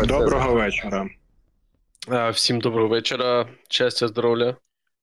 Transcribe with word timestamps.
Героям 0.00 0.24
Доброго 0.24 0.54
вечора. 0.54 1.10
Е, 2.08 2.30
Всім 2.30 2.60
доброго 2.60 2.88
вечора, 2.88 3.48
щастя, 3.68 4.08
здоров'я. 4.08 4.56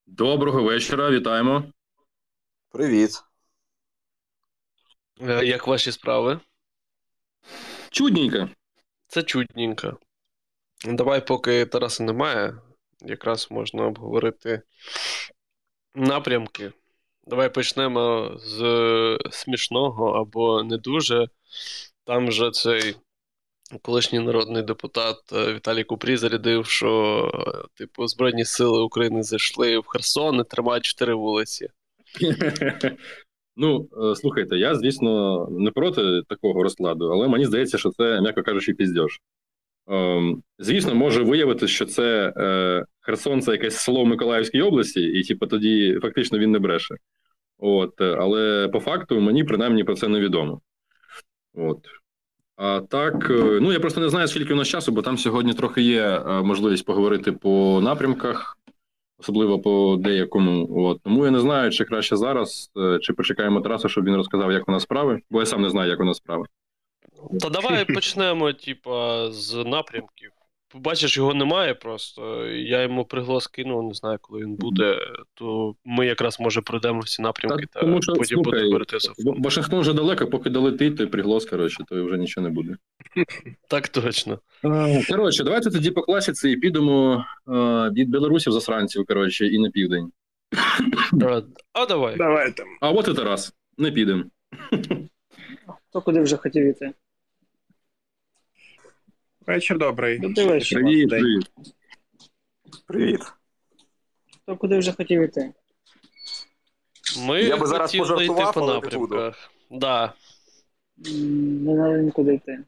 Доброго 0.08 0.64
вечора, 0.64 1.10
вітаємо. 1.10 1.64
Привіт. 2.72 3.12
Е, 5.22 5.46
Як 5.46 5.68
ваші 5.68 5.92
справи? 5.92 6.40
Чудненько. 7.92 8.50
Це 9.08 9.24
чудненько. 9.24 9.98
Давай, 10.86 11.28
поки 11.28 11.66
Тараса 11.66 12.04
немає, 12.04 12.58
якраз 13.02 13.48
можна 13.52 13.86
обговорити 13.86 14.62
напрямки. 15.96 16.72
Давай 17.28 17.54
почнемо 17.54 18.32
з 18.38 19.20
смішного 19.32 20.12
або 20.12 20.64
не 20.64 20.78
дуже. 20.78 21.28
Там 22.04 22.32
же 22.32 22.52
цей 22.52 22.96
колишній 23.82 24.20
народний 24.20 24.64
депутат 24.64 25.18
е, 25.34 25.54
Віталій 25.54 25.84
Купрій 25.84 26.18
зарядив, 26.18 26.66
що 26.66 27.32
е, 27.34 27.68
типу 27.78 28.08
Збройні 28.08 28.46
сили 28.46 28.82
України 28.82 29.24
зайшли 29.24 29.78
в 29.80 29.88
Херсон 29.88 30.40
і 30.40 30.44
тримають 30.44 30.86
чотири 30.86 31.14
вулиці. 31.14 31.68
Ну, 33.60 33.90
е, 34.12 34.16
слухайте, 34.16 34.58
я, 34.58 34.76
звісно, 34.76 35.48
не 35.52 35.72
проти 35.72 36.22
такого 36.30 36.64
розкладу, 36.64 37.12
але 37.12 37.28
мені 37.28 37.46
здається, 37.46 37.78
що 37.78 37.90
це, 37.90 38.22
м'яко 38.22 38.44
кажучи, 38.44 38.74
піздьош. 38.74 39.20
Ем, 39.88 40.44
Звісно, 40.60 40.96
може 40.96 41.24
виявитися, 41.24 41.74
що 41.74 41.86
це 41.86 42.34
е, 42.38 42.86
Херсон 43.00 43.42
це 43.42 43.52
якесь 43.52 43.78
село 43.78 44.04
в 44.04 44.08
Миколаївській 44.08 44.62
області, 44.62 45.02
і 45.02 45.24
типу, 45.24 45.48
тоді 45.48 46.00
фактично 46.02 46.40
він 46.40 46.52
не 46.52 46.60
бреше. 46.60 46.96
От, 47.58 48.02
але 48.02 48.68
по 48.68 48.80
факту 48.80 49.22
мені 49.22 49.44
принаймні 49.44 49.84
про 49.84 49.96
це 49.96 50.08
невідомо. 50.08 50.62
От. 51.54 51.80
А 52.58 52.82
так, 52.82 53.30
е, 53.30 53.60
ну 53.62 53.72
я 53.72 53.80
просто 53.80 54.02
не 54.02 54.10
знаю, 54.10 54.28
скільки 54.28 54.54
у 54.54 54.58
нас 54.58 54.68
часу, 54.68 54.92
бо 54.92 55.02
там 55.02 55.18
сьогодні 55.18 55.54
трохи 55.54 55.82
є 55.82 56.02
е, 56.02 56.42
можливість 56.42 56.86
поговорити 56.86 57.32
по 57.32 57.80
напрямках, 57.84 58.58
особливо 59.20 59.60
по 59.60 59.98
деякому. 60.00 60.68
От. 60.86 61.02
Тому 61.04 61.26
я 61.26 61.32
не 61.32 61.40
знаю, 61.40 61.72
чи 61.72 61.86
краще 61.86 62.18
зараз, 62.18 62.72
е, 62.78 63.00
чи 63.02 63.14
почекаємо 63.14 63.62
Тараса, 63.62 63.90
щоб 63.90 64.06
він 64.06 64.16
розказав, 64.16 64.52
як 64.52 64.70
у 64.70 64.72
нас 64.72 64.84
справи, 64.84 65.22
бо 65.30 65.40
я 65.40 65.46
сам 65.46 65.62
не 65.62 65.70
знаю, 65.70 65.90
як 65.90 66.00
у 66.00 66.04
нас 66.04 66.18
справи. 66.18 66.46
Та 67.40 67.50
давай 67.50 67.86
почнемо, 67.86 68.54
типа, 68.54 69.28
з 69.32 69.54
напрямків. 69.54 70.32
Бачиш, 70.80 71.18
його 71.18 71.34
немає 71.34 71.74
просто. 71.74 72.46
Я 72.48 72.82
йому 72.82 73.06
приголос 73.06 73.48
кинув, 73.48 73.84
не 73.84 73.94
знаю, 73.94 74.18
коли 74.22 74.42
він 74.42 74.56
буде, 74.56 75.00
то 75.34 75.76
ми 75.86 76.06
якраз 76.06 76.40
може 76.40 76.62
пройдемо 76.62 77.00
всі 77.00 77.22
напрямки 77.22 77.66
Та 77.66 77.80
та 77.80 77.86
тому 77.86 78.02
що, 78.02 78.14
потім 78.14 78.26
слухай, 78.26 78.44
будемо 78.44 78.66
говорити 78.66 79.00
за 79.00 79.12
Бо- 79.20 79.36
Вашингтон 79.38 79.80
вже 79.80 79.94
далеко, 79.94 80.28
поки 80.28 80.50
долетить, 80.50 80.98
то 80.98 81.04
й 81.04 81.08
приглас, 81.08 81.46
коротше, 81.46 81.84
то 81.88 82.06
вже 82.06 82.18
нічого 82.18 82.48
не 82.48 82.54
буде. 82.54 82.78
Так 83.70 83.88
точно. 83.88 84.40
Коротше, 85.10 85.44
давайте 85.44 85.72
тоді 85.72 85.92
по 85.92 86.02
класіці 86.02 86.50
і 86.50 86.58
підемо 86.58 87.26
е, 87.48 87.52
від 87.90 88.10
білорусів 88.10 88.54
засранців, 88.54 89.06
коротше, 89.06 89.48
і 89.48 89.60
на 89.60 89.70
південь. 89.70 90.12
А, 91.22 91.42
а 91.74 91.86
давай. 91.86 92.16
Давайте. 92.18 92.64
А 92.82 92.92
от 92.92 93.08
і 93.08 93.14
Тарас, 93.14 93.54
не 93.78 93.92
підемо. 93.92 94.24
Хто 95.90 96.02
куди 96.02 96.22
вже 96.22 96.38
хотів 96.38 96.66
іти? 96.66 96.92
Вечір 99.48 99.78
добрий. 99.78 100.20
Добрий 100.20 100.48
вечір. 100.48 100.80
Привіт, 100.82 101.10
привіт. 101.10 101.52
Привіт. 102.88 103.20
Хто 104.44 104.58
куди 104.58 104.78
вже 104.78 104.92
хотів 104.92 105.22
іти? 105.22 105.54
Ми 107.20 107.42
Я 107.42 107.58
би 107.58 107.68
зараз 107.68 107.92
хотіли 107.92 108.24
йти 108.26 108.34
пожартував, 108.34 108.54
по 108.54 108.62
але 108.62 108.74
не 108.74 108.74
напрямках. 108.82 109.52
Да. 109.72 110.14
М, 111.08 111.64
Не 111.64 111.74
треба 111.76 111.98
нікуди 111.98 112.34
йти. 112.34 112.60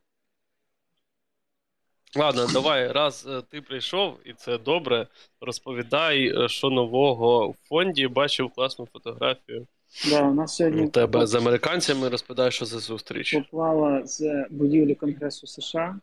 Ладно, 2.16 2.48
давай, 2.54 2.92
раз 2.92 3.28
е, 3.30 3.42
ти 3.52 3.62
прийшов, 3.62 4.20
і 4.26 4.34
це 4.34 4.58
добре. 4.58 5.08
Розповідай, 5.42 6.44
е, 6.45 6.50
що 6.50 6.70
нового 6.70 7.50
в 7.50 7.56
фонді. 7.70 8.08
Бачив 8.08 8.50
класну 8.50 8.88
фотографію 8.94 9.68
Да, 10.10 10.22
у 10.23 10.34
нас 10.34 10.56
сьогодні 10.56 10.86
у 10.86 10.89
тебе 10.89 11.28
з 11.28 11.36
американцями. 11.36 12.10
Розповідай, 12.10 12.52
що 12.52 12.66
за 12.66 12.80
зустріч. 12.80 13.34
поплава 13.34 14.06
з 14.06 14.45
будівлі 14.50 14.95
Конгресу 14.95 15.48
США 15.48 16.00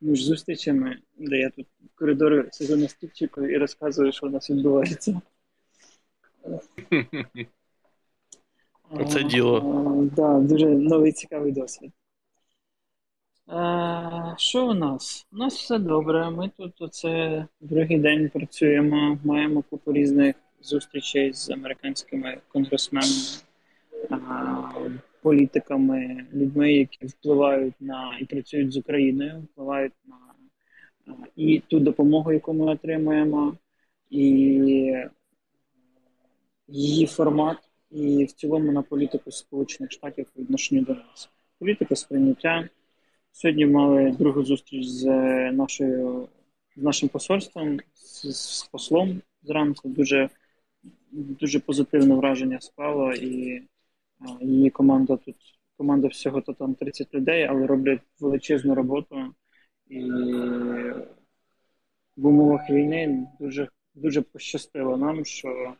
між 0.00 0.22
зустрічами, 0.22 0.98
де 1.18 1.36
я 1.38 1.50
тут 1.50 1.66
в 1.66 1.98
коридорі 1.98 2.48
сиджу 2.50 2.76
на 2.76 2.88
стільчику 2.88 3.42
і 3.42 3.56
розказую, 3.56 4.12
що 4.12 4.26
у 4.26 4.30
нас 4.30 4.50
відбувається. 4.50 5.20
Це 9.08 9.22
діло. 9.22 9.60
Так, 9.60 10.14
да, 10.14 10.38
дуже 10.38 10.66
новий 10.66 11.12
цікавий 11.12 11.52
досвід. 11.52 11.92
А, 13.46 14.34
що 14.36 14.66
у 14.66 14.74
нас? 14.74 15.26
У 15.32 15.36
нас 15.36 15.56
все 15.56 15.78
добре. 15.78 16.30
Ми 16.30 16.50
тут 16.56 16.82
оце 16.82 17.46
другий 17.60 17.98
день 17.98 18.30
працюємо, 18.34 19.18
маємо 19.24 19.62
купу 19.62 19.92
різних 19.92 20.36
зустрічей 20.62 21.32
з 21.32 21.50
американськими 21.50 22.38
конгресменами, 22.48 23.12
а, 24.10 24.16
політиками, 25.28 26.26
людьми, 26.34 26.72
які 26.72 27.06
впливають 27.06 27.74
на 27.80 28.18
і 28.20 28.24
працюють 28.24 28.72
з 28.72 28.76
Україною, 28.76 29.40
впливають 29.40 29.92
на 30.06 30.16
і 31.36 31.62
ту 31.68 31.80
допомогу, 31.80 32.32
яку 32.32 32.54
ми 32.54 32.72
отримуємо, 32.72 33.56
і 34.10 34.92
е, 34.94 35.10
її 36.68 37.06
формат, 37.06 37.56
і 37.90 38.24
в 38.24 38.32
цілому 38.32 38.72
на 38.72 38.82
політику 38.82 39.30
Сполучених 39.30 39.92
Штатів 39.92 40.26
по 40.34 40.42
відношенню 40.42 40.80
до 40.80 40.94
нас. 40.94 41.30
Політика 41.58 41.96
сприйняття. 41.96 42.68
Сьогодні 43.32 43.66
мали 43.66 44.16
другу 44.18 44.44
зустріч 44.44 44.86
з 44.86 45.06
е, 45.06 45.52
нашою 45.52 46.28
з 46.76 46.82
нашим 46.82 47.08
посольством, 47.08 47.80
з, 47.94 48.32
з 48.32 48.68
послом 48.72 49.20
зранку. 49.42 49.88
Дуже, 49.88 50.28
дуже 51.12 51.60
позитивне 51.60 52.14
враження 52.14 52.60
склало, 52.60 53.12
і 53.12 53.62
її 54.40 54.70
команда 54.70 55.16
тут 55.16 55.36
команда 55.76 56.08
всього 56.08 56.40
то 56.40 56.52
там 56.52 56.74
30 56.74 57.14
людей, 57.14 57.44
але 57.44 57.66
роблять 57.66 58.00
величезну 58.20 58.74
роботу. 58.74 59.34
І 59.86 60.10
в 62.16 62.26
умовах 62.26 62.70
війни 62.70 63.26
дуже, 63.40 63.68
дуже 63.94 64.22
пощастило 64.22 64.96
нам, 64.96 65.24
що 65.24 65.74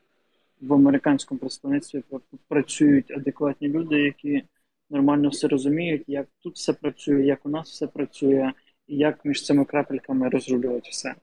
в 0.60 0.74
американському 0.74 1.40
представництві 1.40 2.02
працюють 2.48 3.10
адекватні 3.10 3.68
люди, 3.68 4.00
які 4.00 4.42
нормально 4.90 5.28
все 5.28 5.48
розуміють, 5.48 6.04
як 6.06 6.28
тут 6.42 6.54
все 6.54 6.72
працює, 6.72 7.24
як 7.24 7.46
у 7.46 7.48
нас 7.48 7.70
все 7.70 7.86
працює, 7.86 8.52
і 8.86 8.96
як 8.96 9.24
між 9.24 9.44
цими 9.44 9.64
крапельками 9.64 10.28
розрулювати 10.28 10.90
все. 10.90 11.14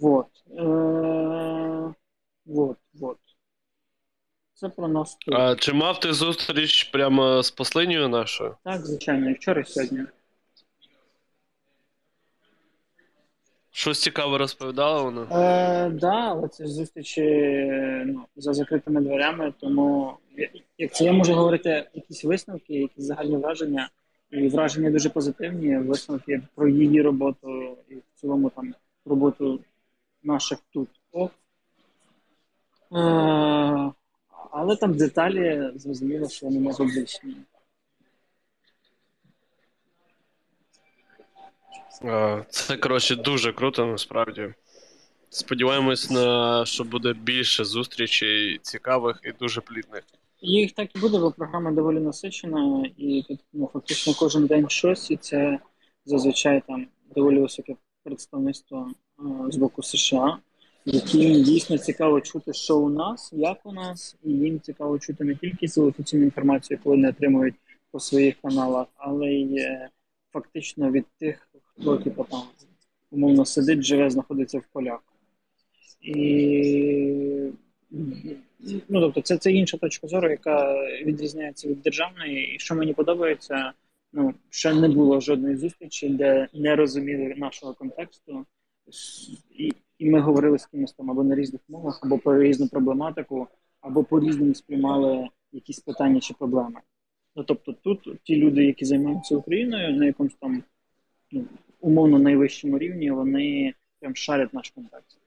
Вот. 0.00 0.26
Е- 0.50 1.94
вот, 2.44 2.78
вот. 2.94 3.18
Це 4.62 4.68
про 4.68 4.88
нас 4.88 5.14
тут. 5.14 5.34
А 5.34 5.56
чи 5.56 5.72
мав 5.72 6.00
ти 6.00 6.12
зустріч 6.12 6.84
прямо 6.84 7.42
з 7.42 7.50
послинною 7.50 8.08
нашою? 8.08 8.56
Так, 8.64 8.86
звичайно, 8.86 9.30
і 9.30 9.34
вчора, 9.34 9.60
і 9.60 9.64
сьогодні. 9.64 10.00
Щось 13.70 14.02
цікаве 14.02 14.38
розповідала 14.38 15.02
вона? 15.02 15.22
Е, 15.22 15.90
да, 15.90 16.08
але 16.30 16.48
це 16.48 16.66
ж 16.66 16.72
зустрічі 16.72 17.22
ну, 18.06 18.24
за 18.36 18.52
закритими 18.54 19.00
дверями, 19.00 19.52
тому 19.60 20.16
я- 20.36 20.48
як 20.78 20.94
це 20.94 21.04
я 21.04 21.12
можу 21.12 21.34
говорити 21.34 21.88
якісь 21.94 22.24
висновки, 22.24 22.74
якісь 22.74 23.04
загальні 23.04 23.36
враження, 23.36 23.88
і 24.30 24.48
враження 24.48 24.90
дуже 24.90 25.08
позитивні. 25.08 25.78
Висновки 25.78 26.42
про 26.54 26.68
її 26.68 27.02
роботу 27.02 27.76
і 27.88 27.94
в 27.94 28.02
цілому 28.14 28.50
там 28.50 28.74
роботу 29.06 29.60
наших 30.22 30.58
тут. 30.72 30.88
Е, 32.96 33.92
але 34.52 34.76
там 34.76 34.96
деталі 34.96 35.70
зрозуміло, 35.74 36.28
що 36.28 36.46
вони 36.46 36.60
не 36.60 36.74
публічні. 36.74 37.36
Це, 42.48 42.76
коротше, 42.76 43.16
дуже 43.16 43.52
круто, 43.52 43.86
насправді. 43.86 44.54
Сподіваємось, 45.30 46.10
на 46.10 46.64
що 46.66 46.84
буде 46.84 47.12
більше 47.12 47.64
зустрічей 47.64 48.58
цікавих 48.62 49.20
і 49.24 49.32
дуже 49.32 49.60
плідних. 49.60 50.04
Їх 50.40 50.72
так 50.72 50.96
і 50.96 50.98
буде, 50.98 51.18
бо 51.18 51.32
програма 51.32 51.72
доволі 51.72 52.00
насичена, 52.00 52.90
і 52.96 53.24
тут 53.28 53.40
ну, 53.52 53.70
фактично 53.72 54.14
кожен 54.18 54.46
день 54.46 54.68
щось, 54.68 55.10
і 55.10 55.16
це 55.16 55.58
зазвичай 56.04 56.62
там 56.66 56.86
доволі 57.14 57.40
високе 57.40 57.76
представництво 58.04 58.90
з 59.48 59.56
боку 59.56 59.82
США, 59.82 60.38
яким 60.84 61.42
дійсно 61.42 61.78
цікаво 61.78 62.20
чути, 62.20 62.52
що 62.52 62.78
у 62.78 62.88
нас, 62.88 63.30
як 63.32 63.66
у 63.66 63.72
нас, 63.72 64.16
і 64.24 64.30
їм 64.30 64.60
цікаво 64.60 64.98
чути 64.98 65.24
не 65.24 65.34
тільки 65.34 65.68
цю 65.68 65.86
офіційну 65.86 66.24
інформацію, 66.24 66.78
яку 66.78 66.90
вони 66.90 67.08
отримують 67.08 67.54
по 67.90 68.00
своїх 68.00 68.34
каналах, 68.42 68.86
але 68.96 69.26
й 69.26 69.58
е, 69.58 69.88
фактично 70.32 70.90
від 70.90 71.04
тих, 71.18 71.48
хто 71.64 71.96
типу, 71.96 72.26
там 72.30 72.42
умовно 73.10 73.44
сидить, 73.44 73.82
живе, 73.82 74.10
знаходиться 74.10 74.58
в 74.58 74.64
полях. 74.72 75.00
І 76.00 77.50
ну, 78.88 79.00
тобто, 79.00 79.20
це, 79.20 79.36
це 79.36 79.52
інша 79.52 79.76
точка 79.76 80.08
зору, 80.08 80.30
яка 80.30 80.74
відрізняється 81.04 81.68
від 81.68 81.82
державної. 81.82 82.54
І 82.54 82.58
що 82.58 82.74
мені 82.74 82.94
подобається, 82.94 83.72
ну, 84.12 84.34
ще 84.50 84.74
не 84.74 84.88
було 84.88 85.20
жодної 85.20 85.56
зустрічі, 85.56 86.08
де 86.08 86.48
не 86.54 86.76
розуміли 86.76 87.34
нашого 87.36 87.74
контексту, 87.74 88.46
і, 89.50 89.72
і 90.02 90.10
ми 90.10 90.20
говорили 90.20 90.58
з 90.58 90.66
кимось 90.66 90.92
там 90.92 91.10
або 91.10 91.24
на 91.24 91.34
різних 91.34 91.60
мовах, 91.68 92.00
або 92.02 92.18
про 92.18 92.42
різну 92.42 92.68
проблематику, 92.68 93.48
або 93.80 94.04
по 94.04 94.20
різному 94.20 94.54
сприймали 94.54 95.28
якісь 95.52 95.80
питання 95.80 96.20
чи 96.20 96.34
проблеми. 96.34 96.80
Ну 97.36 97.44
тобто, 97.44 97.72
тут 97.72 98.22
ті 98.22 98.36
люди, 98.36 98.64
які 98.64 98.84
займаються 98.84 99.36
Україною, 99.36 99.96
на 99.96 100.06
якомусь 100.06 100.34
там 100.40 100.62
ну, 101.30 101.44
умовно 101.80 102.18
найвищому 102.18 102.78
рівні, 102.78 103.10
вони 103.10 103.74
прям 104.00 104.16
шарять 104.16 104.54
наш 104.54 104.70
контекст. 104.70 105.18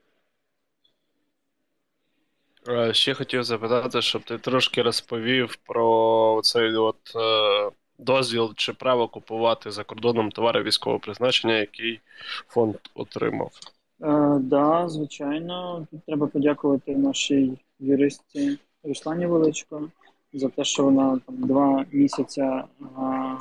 Е, 2.68 2.94
Ще 2.94 3.14
хотів 3.14 3.44
запитати, 3.44 4.02
щоб 4.02 4.24
ти 4.24 4.38
трошки 4.38 4.82
розповів 4.82 5.56
про 5.56 6.42
цей 6.44 6.76
от 6.76 7.16
е, 7.16 7.72
дозвіл 7.98 8.54
чи 8.56 8.74
право 8.74 9.08
купувати 9.08 9.72
за 9.72 9.84
кордоном 9.84 10.32
товари 10.32 10.64
військового 10.64 11.00
призначення, 11.00 11.58
який 11.58 12.00
фонд 12.48 12.76
отримав. 12.96 13.52
Е, 14.06 14.40
да, 14.40 14.90
звичайно, 14.90 15.88
тут 15.92 16.06
треба 16.06 16.28
подякувати 16.28 16.96
нашій 16.96 17.58
юристці 17.80 18.60
Руслані 18.84 19.26
Величко 19.26 19.90
за 20.34 20.50
те, 20.50 20.64
що 20.64 20.84
вона 20.84 21.20
там 21.26 21.36
два 21.38 21.86
місяці 21.92 22.42
а, 22.42 23.38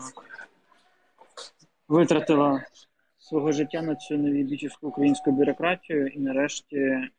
витратила 1.88 2.62
свого 3.18 3.52
життя 3.52 3.82
на 3.82 3.94
цю 3.94 4.18
новібічівську 4.18 4.88
українську 4.88 5.32
бюрократію, 5.32 6.06
і 6.06 6.18
нарешті, 6.18 6.76
е, 6.76 7.10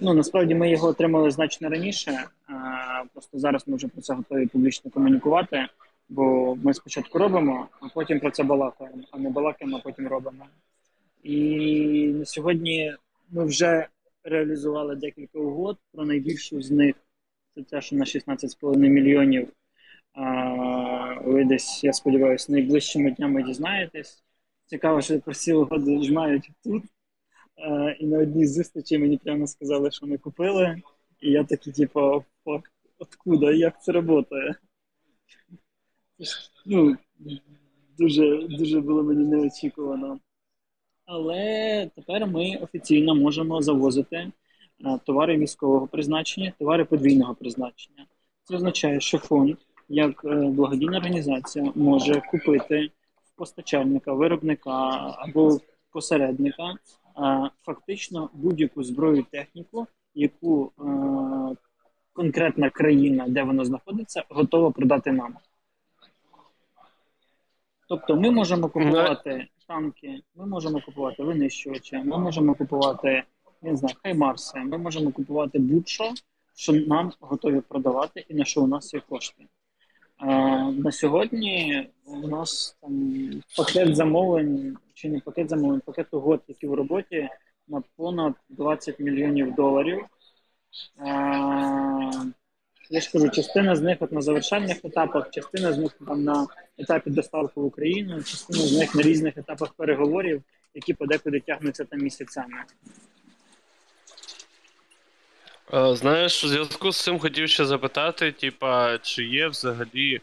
ну 0.00 0.14
насправді 0.14 0.54
ми 0.54 0.70
його 0.70 0.88
отримали 0.88 1.30
значно 1.30 1.68
раніше. 1.68 2.10
Е, 2.10 2.24
просто 3.12 3.38
зараз 3.38 3.68
ми 3.68 3.76
вже 3.76 3.88
про 3.88 4.02
це 4.02 4.14
готові 4.14 4.46
публічно 4.46 4.90
комунікувати. 4.90 5.66
Бо 6.08 6.56
ми 6.62 6.74
спочатку 6.74 7.18
робимо, 7.18 7.68
а 7.80 7.88
потім 7.94 8.20
про 8.20 8.30
це 8.30 8.42
балакаємо, 8.42 9.02
а 9.10 9.18
не 9.18 9.30
балакаємо, 9.30 9.76
а 9.76 9.80
потім 9.80 10.08
робимо. 10.08 10.44
І 11.22 12.06
на 12.06 12.24
сьогодні 12.24 12.96
ми 13.30 13.44
вже 13.44 13.88
реалізували 14.24 14.96
декілька 14.96 15.38
угод. 15.38 15.78
Про 15.92 16.04
найбільшу 16.04 16.62
з 16.62 16.70
них 16.70 16.96
це 17.54 17.62
те, 17.62 17.80
що 17.80 17.96
на 17.96 18.04
16,5 18.04 18.76
мільйонів. 18.76 19.48
А, 20.12 21.20
ви 21.24 21.44
десь, 21.44 21.84
я 21.84 21.92
сподіваюся, 21.92 22.52
найближчими 22.52 23.10
днями 23.10 23.42
дізнаєтесь. 23.42 24.24
Цікаво, 24.66 25.02
що 25.02 25.20
про 25.20 25.34
ці 25.34 25.52
угоди 25.52 26.02
знають 26.02 26.50
тут. 26.64 26.84
А, 27.56 27.90
і 27.90 28.06
на 28.06 28.18
одній 28.18 28.46
з 28.46 28.54
зустрічей 28.54 28.98
мені 28.98 29.18
прямо 29.18 29.46
сказали, 29.46 29.90
що 29.90 30.06
ми 30.06 30.18
купили. 30.18 30.76
І 31.20 31.30
я 31.30 31.44
такий, 31.44 31.72
типу, 31.72 32.24
фак, 32.44 32.72
откуда, 32.98 33.52
як 33.52 33.82
це 33.82 33.92
працює? 33.92 34.54
Ну, 36.66 36.96
дуже, 37.98 38.48
дуже 38.48 38.80
було 38.80 39.02
мені 39.02 39.24
неочікувано. 39.24 40.20
Але 41.14 41.90
тепер 41.96 42.26
ми 42.26 42.56
офіційно 42.62 43.14
можемо 43.14 43.62
завозити 43.62 44.16
е, 44.16 44.32
товари 45.06 45.38
військового 45.38 45.86
призначення, 45.86 46.52
товари 46.58 46.84
подвійного 46.84 47.34
призначення. 47.34 48.06
Це 48.44 48.56
означає, 48.56 49.00
що 49.00 49.18
фонд, 49.18 49.56
як 49.88 50.24
е, 50.24 50.34
благодійна 50.34 50.96
організація, 50.98 51.72
може 51.74 52.22
купити 52.30 52.90
в 53.24 53.36
постачальника, 53.36 54.12
виробника 54.12 54.70
або 55.18 55.58
посередника 55.90 56.62
е, 56.72 56.76
фактично 57.62 58.30
будь-яку 58.34 58.84
зброю 58.84 59.26
техніку, 59.30 59.86
яку 60.14 60.72
конкретна 62.12 62.70
країна, 62.70 63.24
де 63.28 63.42
вона 63.42 63.64
знаходиться, 63.64 64.24
готова 64.28 64.70
продати 64.70 65.12
нам. 65.12 65.36
Тобто 67.92 68.16
ми 68.16 68.30
можемо 68.30 68.68
купувати 68.68 69.46
танки, 69.68 70.20
ми 70.34 70.46
можемо 70.46 70.80
купувати 70.80 71.22
винищувачі, 71.22 71.96
ми 71.96 72.18
можемо 72.18 72.54
купувати 72.54 73.22
не 73.62 73.76
знаю, 73.76 73.94
хаймарси, 74.02 74.58
ми 74.58 74.78
можемо 74.78 75.12
купувати 75.12 75.58
будь-що, 75.58 76.12
що 76.54 76.72
нам 76.72 77.12
готові 77.20 77.60
продавати, 77.60 78.24
і 78.28 78.34
на 78.34 78.44
що 78.44 78.62
у 78.62 78.66
нас 78.66 78.94
є 78.94 79.00
кошти. 79.08 79.44
А, 80.16 80.26
на 80.70 80.92
сьогодні 80.92 81.88
у 82.06 82.28
нас 82.28 82.76
там 82.80 83.30
пакет 83.56 83.96
замовлень, 83.96 84.76
чи 84.94 85.08
не 85.08 85.20
пакет 85.20 85.48
замовлень, 85.48 85.80
пакет 85.86 86.06
угод, 86.10 86.42
які 86.48 86.66
в 86.66 86.74
роботі 86.74 87.28
на 87.68 87.82
понад 87.96 88.34
20 88.48 89.00
мільйонів 89.00 89.54
доларів. 89.54 90.04
А, 90.98 92.10
я 92.92 93.00
ж 93.00 93.12
кажу, 93.12 93.28
частина 93.28 93.76
з 93.76 93.80
них 93.80 93.96
от 94.00 94.12
на 94.12 94.20
завершальних 94.20 94.84
етапах, 94.84 95.30
частина 95.30 95.72
з 95.72 95.78
них 95.78 95.92
там 96.06 96.24
на 96.24 96.46
етапі 96.78 97.10
доставки 97.10 97.60
в 97.60 97.64
Україну, 97.64 98.22
частина 98.22 98.58
з 98.58 98.78
них 98.78 98.94
на 98.94 99.02
різних 99.02 99.38
етапах 99.38 99.72
переговорів, 99.72 100.42
які 100.74 100.94
подекуди 100.94 101.40
тягнуться 101.40 101.84
там 101.84 102.00
місяцями. 102.00 102.64
Е, 105.74 105.96
знаєш, 105.96 106.44
у 106.44 106.48
зв'язку 106.48 106.92
з 106.92 107.02
цим 107.02 107.18
хотів 107.18 107.48
ще 107.48 107.64
запитати: 107.64 108.32
типа, 108.32 108.98
чи 108.98 109.24
є 109.24 109.48
взагалі 109.48 110.20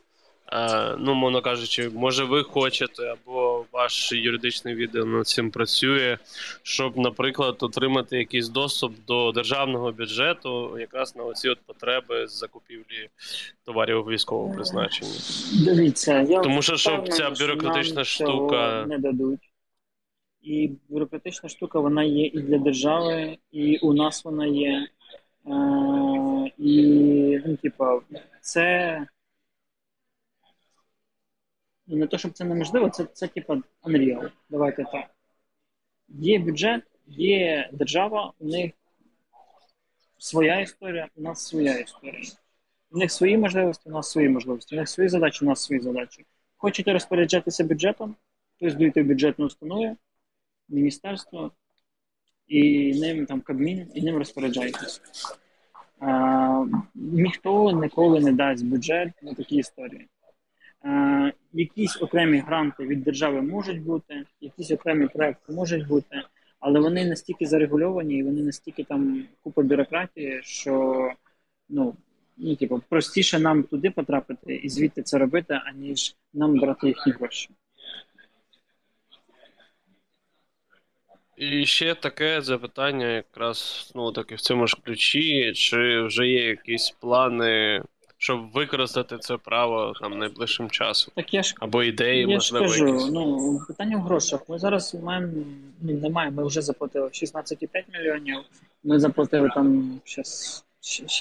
Е, 0.51 0.95
ну, 0.97 1.15
мовно 1.15 1.41
кажучи, 1.41 1.89
може, 1.89 2.23
ви 2.23 2.43
хочете, 2.43 3.03
або 3.03 3.48
ваш 3.79 4.11
юридичний 4.11 4.75
відділ 4.75 5.05
над 5.05 5.27
цим 5.27 5.51
працює, 5.51 6.17
щоб, 6.63 6.97
наприклад, 6.97 7.57
отримати 7.59 8.17
якийсь 8.17 8.49
доступ 8.49 8.93
до 9.07 9.31
державного 9.31 9.91
бюджету, 9.91 10.79
якраз 10.79 11.15
на 11.15 11.23
оці 11.23 11.49
от 11.49 11.59
потреби 11.65 12.27
з 12.27 12.37
закупівлі 12.39 13.09
товарів 13.65 14.07
військового 14.07 14.53
призначення. 14.53 15.11
Дивіться, 15.65 16.21
я 16.21 16.41
тому 16.41 16.61
що 16.61 16.77
щоб 16.77 17.09
ця 17.09 17.29
бюрократична 17.29 18.03
що 18.03 18.25
штука 18.25 18.85
не 18.87 18.97
дадуть. 18.97 19.39
І 20.41 20.71
бюрократична 20.89 21.49
штука 21.49 21.79
вона 21.79 22.03
є 22.03 22.25
і 22.25 22.39
для 22.39 22.57
держави, 22.57 23.37
і 23.51 23.77
у 23.77 23.93
нас 23.93 24.25
вона 24.25 24.45
є. 24.45 24.87
Е, 25.47 26.51
І, 26.57 27.39
ну, 27.45 27.55
типа, 27.55 27.99
це 28.41 29.07
не 31.95 32.07
то, 32.07 32.17
щоб 32.17 32.31
це 32.31 32.45
неможливо, 32.45 32.89
це, 32.89 33.05
це 33.05 33.27
типа 33.27 33.61
Unreal. 33.83 34.31
Давайте 34.49 34.83
так. 34.83 35.09
Є 36.09 36.39
бюджет, 36.39 36.83
є 37.07 37.69
держава, 37.73 38.33
у 38.39 38.45
них 38.45 38.71
своя 40.17 40.59
історія, 40.59 41.07
у 41.15 41.21
нас 41.21 41.47
своя 41.47 41.77
історія. 41.77 42.23
У 42.91 42.97
них 42.97 43.11
свої 43.11 43.37
можливості, 43.37 43.89
у 43.89 43.91
нас 43.91 44.11
свої 44.11 44.29
можливості, 44.29 44.75
у 44.75 44.79
них 44.79 44.89
свої 44.89 45.09
задачі, 45.09 45.45
у 45.45 45.47
нас 45.47 45.63
свої 45.63 45.81
задачі. 45.81 46.25
Хочете 46.57 46.93
розпоряджатися 46.93 47.63
бюджетом, 47.63 48.15
то 48.59 48.69
здуйте 48.69 49.03
бюджетну 49.03 49.45
установу, 49.45 49.97
міністерство, 50.69 51.51
і 52.47 52.93
ним 52.99 53.25
там 53.25 53.41
Кабмін, 53.41 53.87
і 53.93 54.01
ним 54.01 54.17
розпоряджайтесь. 54.17 55.01
Ніхто 56.95 57.71
ніколи 57.71 58.19
не 58.19 58.31
дасть 58.31 58.65
бюджет 58.65 59.23
на 59.23 59.33
такі 59.33 59.55
історії. 59.55 60.07
Е, 60.85 61.33
якісь 61.53 62.01
окремі 62.01 62.39
гранти 62.39 62.85
від 62.85 63.03
держави 63.03 63.41
можуть 63.41 63.81
бути, 63.81 64.25
якісь 64.41 64.71
окремі 64.71 65.07
проекти 65.07 65.53
можуть 65.53 65.87
бути, 65.87 66.21
але 66.59 66.79
вони 66.79 67.05
настільки 67.05 67.45
зарегульовані 67.45 68.17
і 68.17 68.23
вони 68.23 68.41
настільки 68.41 68.83
там 68.83 69.25
купа 69.43 69.61
бюрократії, 69.61 70.39
що 70.43 71.11
ну, 71.69 71.95
ну 72.37 72.55
типу, 72.55 72.81
простіше 72.89 73.39
нам 73.39 73.63
туди 73.63 73.91
потрапити 73.91 74.55
і 74.55 74.69
звідти 74.69 75.03
це 75.03 75.17
робити, 75.17 75.61
аніж 75.65 76.15
нам 76.33 76.59
брати 76.59 76.87
їхні 76.87 77.11
гроші. 77.11 77.49
І 81.37 81.65
ще 81.65 81.95
таке 81.95 82.41
запитання, 82.41 83.07
якраз 83.07 83.91
ну 83.95 84.11
так 84.11 84.31
в 84.31 84.41
цьому 84.41 84.67
ж 84.67 84.77
ключі, 84.85 85.53
чи 85.53 86.01
вже 86.01 86.27
є 86.27 86.47
якісь 86.47 86.95
плани 87.01 87.83
щоб 88.21 88.51
використати 88.51 89.17
це 89.17 89.37
право 89.37 89.93
там 90.01 90.19
найближчим 90.19 90.69
часом. 90.69 91.13
Так 91.15 91.33
я 91.33 91.43
ж 91.43 91.55
або 91.59 91.83
ідеї, 91.83 92.21
я 92.21 92.27
можливо. 92.27 92.67
ж 92.67 92.71
кажу, 92.71 92.87
якісь. 92.87 93.11
ну 93.11 93.59
питання 93.67 93.97
в 93.97 94.01
грошах. 94.01 94.49
Ми 94.49 94.59
зараз 94.59 94.95
маємо 95.03 95.33
ну, 95.81 95.93
немає. 95.93 96.31
Ми 96.31 96.47
вже 96.47 96.61
заплатили 96.61 97.07
16,5 97.07 97.67
мільйонів. 97.93 98.37
Ми 98.83 98.99
заплатили 98.99 99.49
там 99.55 99.99
щас, 100.03 100.65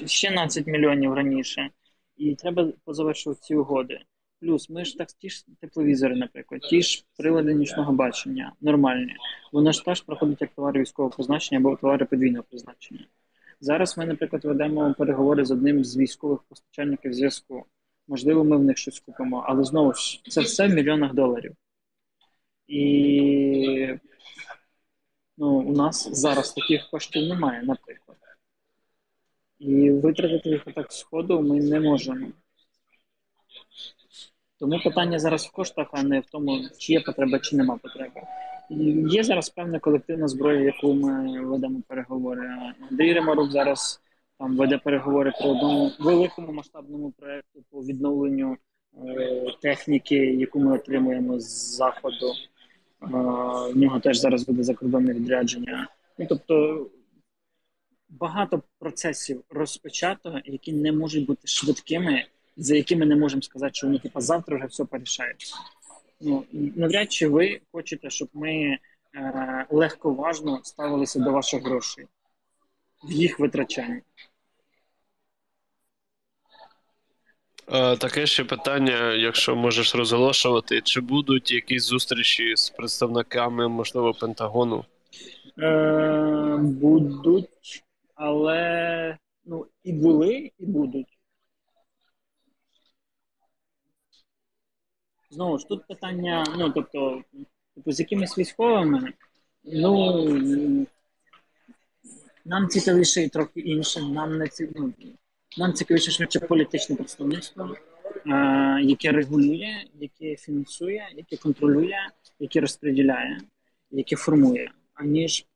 ще 0.06 0.30
12 0.30 0.66
мільйонів 0.66 1.14
раніше, 1.14 1.70
і 2.16 2.34
треба 2.34 2.68
позавершувати 2.84 3.40
ці 3.42 3.54
угоди. 3.54 4.00
Плюс 4.40 4.70
ми 4.70 4.84
ж 4.84 4.98
так 4.98 5.08
ті 5.08 5.30
ж 5.30 5.44
тепловізори, 5.60 6.16
наприклад, 6.16 6.60
ті 6.60 6.82
ж 6.82 7.04
прилади 7.18 7.54
нічного 7.54 7.92
бачення, 7.92 8.52
нормальні. 8.60 9.16
Вони 9.52 9.72
ж 9.72 9.84
теж 9.84 10.00
проходять 10.00 10.40
як 10.40 10.50
товари 10.56 10.80
військового 10.80 11.14
призначення 11.14 11.60
або 11.60 11.76
товари 11.76 12.06
подвійного 12.06 12.44
призначення. 12.50 13.04
Зараз 13.60 13.98
ми, 13.98 14.06
наприклад, 14.06 14.44
ведемо 14.44 14.94
переговори 14.98 15.44
з 15.44 15.50
одним 15.50 15.84
з 15.84 15.96
військових 15.96 16.42
постачальників 16.42 17.12
зв'язку. 17.12 17.64
Можливо, 18.08 18.44
ми 18.44 18.56
в 18.56 18.64
них 18.64 18.78
щось 18.78 19.00
купимо, 19.00 19.44
але 19.46 19.64
знову 19.64 19.94
ж 19.94 20.22
це 20.28 20.40
все 20.40 20.66
в 20.66 20.70
мільйонах 20.70 21.14
доларів. 21.14 21.54
І 22.66 23.94
ну, 25.36 25.48
у 25.48 25.72
нас 25.72 26.08
зараз 26.12 26.52
таких 26.52 26.90
коштів 26.90 27.28
немає, 27.28 27.62
наприклад. 27.62 28.18
І 29.58 29.90
витратити 29.90 30.48
їх 30.48 30.64
так 30.74 30.92
сходу 30.92 31.40
ми 31.40 31.60
не 31.60 31.80
можемо. 31.80 32.26
Тому 34.58 34.80
питання 34.84 35.18
зараз 35.18 35.46
в 35.46 35.52
коштах, 35.52 35.88
а 35.92 36.02
не 36.02 36.20
в 36.20 36.26
тому, 36.26 36.68
чи 36.78 36.92
є 36.92 37.00
потреба, 37.00 37.38
чи 37.38 37.56
нема 37.56 37.76
потреби. 37.76 38.20
Є 39.08 39.22
зараз 39.22 39.50
певна 39.50 39.78
колективна 39.78 40.28
зброя, 40.28 40.60
яку 40.60 40.94
ми 40.94 41.44
ведемо 41.44 41.82
переговори. 41.88 42.50
Андрій 42.90 43.12
Ремарук 43.12 43.50
зараз 43.50 44.00
там 44.38 44.56
веде 44.56 44.78
переговори 44.78 45.32
про 45.40 45.50
одному 45.50 45.92
великому 46.00 46.52
масштабному 46.52 47.10
проєкту 47.10 47.62
по 47.70 47.80
відновленню 47.80 48.56
е, 49.06 49.46
техніки, 49.62 50.16
яку 50.16 50.60
ми 50.60 50.74
отримуємо 50.74 51.40
з 51.40 51.76
заходу. 51.76 52.26
Е, 53.02 53.06
в 53.72 53.76
нього 53.76 54.00
теж 54.00 54.18
зараз 54.18 54.46
буде 54.46 54.62
закордонне 54.62 55.12
відрядження. 55.12 55.88
Ну 56.18 56.26
тобто 56.28 56.86
багато 58.08 58.62
процесів 58.78 59.44
розпочато, 59.50 60.40
які 60.44 60.72
не 60.72 60.92
можуть 60.92 61.26
бути 61.26 61.40
швидкими, 61.44 62.24
за 62.56 62.76
якими 62.76 63.06
не 63.06 63.16
можемо 63.16 63.42
сказати, 63.42 63.74
що 63.74 63.86
вони 63.86 63.98
типа 63.98 64.20
завтра 64.20 64.56
вже 64.56 64.66
все 64.66 64.84
порішається. 64.84 65.54
Ну 66.20 66.44
навряд 66.52 67.12
чи 67.12 67.28
ви 67.28 67.60
хочете, 67.72 68.10
щоб 68.10 68.28
ми 68.32 68.78
е, 69.14 69.66
легковажно 69.70 70.60
ставилися 70.64 71.20
до 71.20 71.32
ваших 71.32 71.62
грошей 71.62 72.06
в 73.04 73.12
їх 73.12 73.40
витрачанні. 73.40 74.02
Е, 77.72 77.96
Таке 77.96 78.26
ще 78.26 78.44
питання, 78.44 79.14
якщо 79.14 79.56
можеш 79.56 79.94
розголошувати, 79.94 80.80
чи 80.80 81.00
будуть 81.00 81.52
якісь 81.52 81.84
зустрічі 81.84 82.56
з 82.56 82.70
представниками, 82.70 83.68
можливо, 83.68 84.14
Пентагону? 84.14 84.84
Е, 85.58 86.56
Будуть, 86.60 87.84
але 88.14 89.16
ну 89.44 89.66
і 89.84 89.92
були, 89.92 90.50
і 90.58 90.66
будуть. 90.66 91.17
Знову 95.30 95.58
ж 95.58 95.68
тут 95.68 95.86
питання, 95.86 96.44
ну 96.58 96.70
тобто, 96.70 97.22
типу, 97.74 97.92
з 97.92 98.00
якимись 98.00 98.38
військовими, 98.38 99.12
ну 99.64 100.86
нам 102.44 102.68
цікавіше 102.68 103.22
і 103.22 103.28
трохи 103.28 103.60
інше. 103.60 104.02
Нам 104.02 104.38
не 104.38 104.48
ці, 104.48 104.68
ну, 104.76 104.92
нам 105.58 105.72
цікавіше 105.72 106.10
швидше 106.10 106.40
політичне 106.40 106.96
представництво, 106.96 107.76
е, 108.26 108.80
яке 108.82 109.12
регулює, 109.12 109.84
яке 110.00 110.36
фінансує, 110.36 111.08
яке 111.16 111.36
контролює, 111.36 111.96
яке 112.38 112.60
розподіляє, 112.60 113.40
яке 113.90 114.16
формує, 114.16 114.70
аніж 114.94 115.46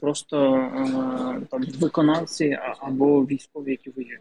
просто 0.00 0.54
е, 0.54 1.46
там 1.50 1.62
виконавці 1.80 2.58
або 2.78 3.24
військові, 3.24 3.70
які 3.70 3.90
воюють. 3.90 4.20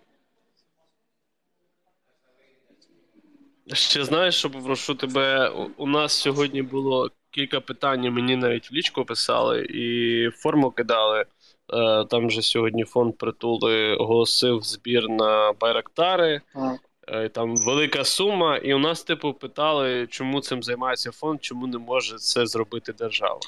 Ще 3.74 4.06
знаєш, 4.06 4.36
що 4.36 4.50
попрошу 4.50 4.96
тебе. 4.96 5.50
У- 5.78 5.88
нас 5.88 6.14
сьогодні 6.14 6.62
було 6.62 7.10
кілька 7.32 7.60
питань, 7.62 8.10
мені 8.12 8.36
навіть 8.36 8.72
в 8.72 8.74
лічку 8.74 9.06
писали 9.06 9.66
і 9.70 10.30
форму 10.30 10.72
кидали. 10.72 11.26
Е, 11.74 12.06
Там 12.06 12.30
же 12.32 12.42
сьогодні 12.42 12.84
фонд 12.84 13.18
притули 13.18 13.96
оголосив 13.96 14.62
збір 14.64 15.10
на 15.10 15.54
байрактари. 15.60 16.42
Так. 16.54 16.80
Е, 17.08 17.30
Там 17.30 17.56
велика 17.58 18.04
сума, 18.04 18.58
і 18.58 18.74
у 18.74 18.80
нас, 18.80 19.04
типу, 19.04 19.34
питали, 19.34 20.08
чому 20.10 20.42
цим 20.42 20.64
займається 20.64 21.12
фонд, 21.12 21.44
чому 21.44 21.68
не 21.68 21.78
може 21.78 22.18
це 22.18 22.46
зробити 22.48 22.94
держава. 22.94 23.40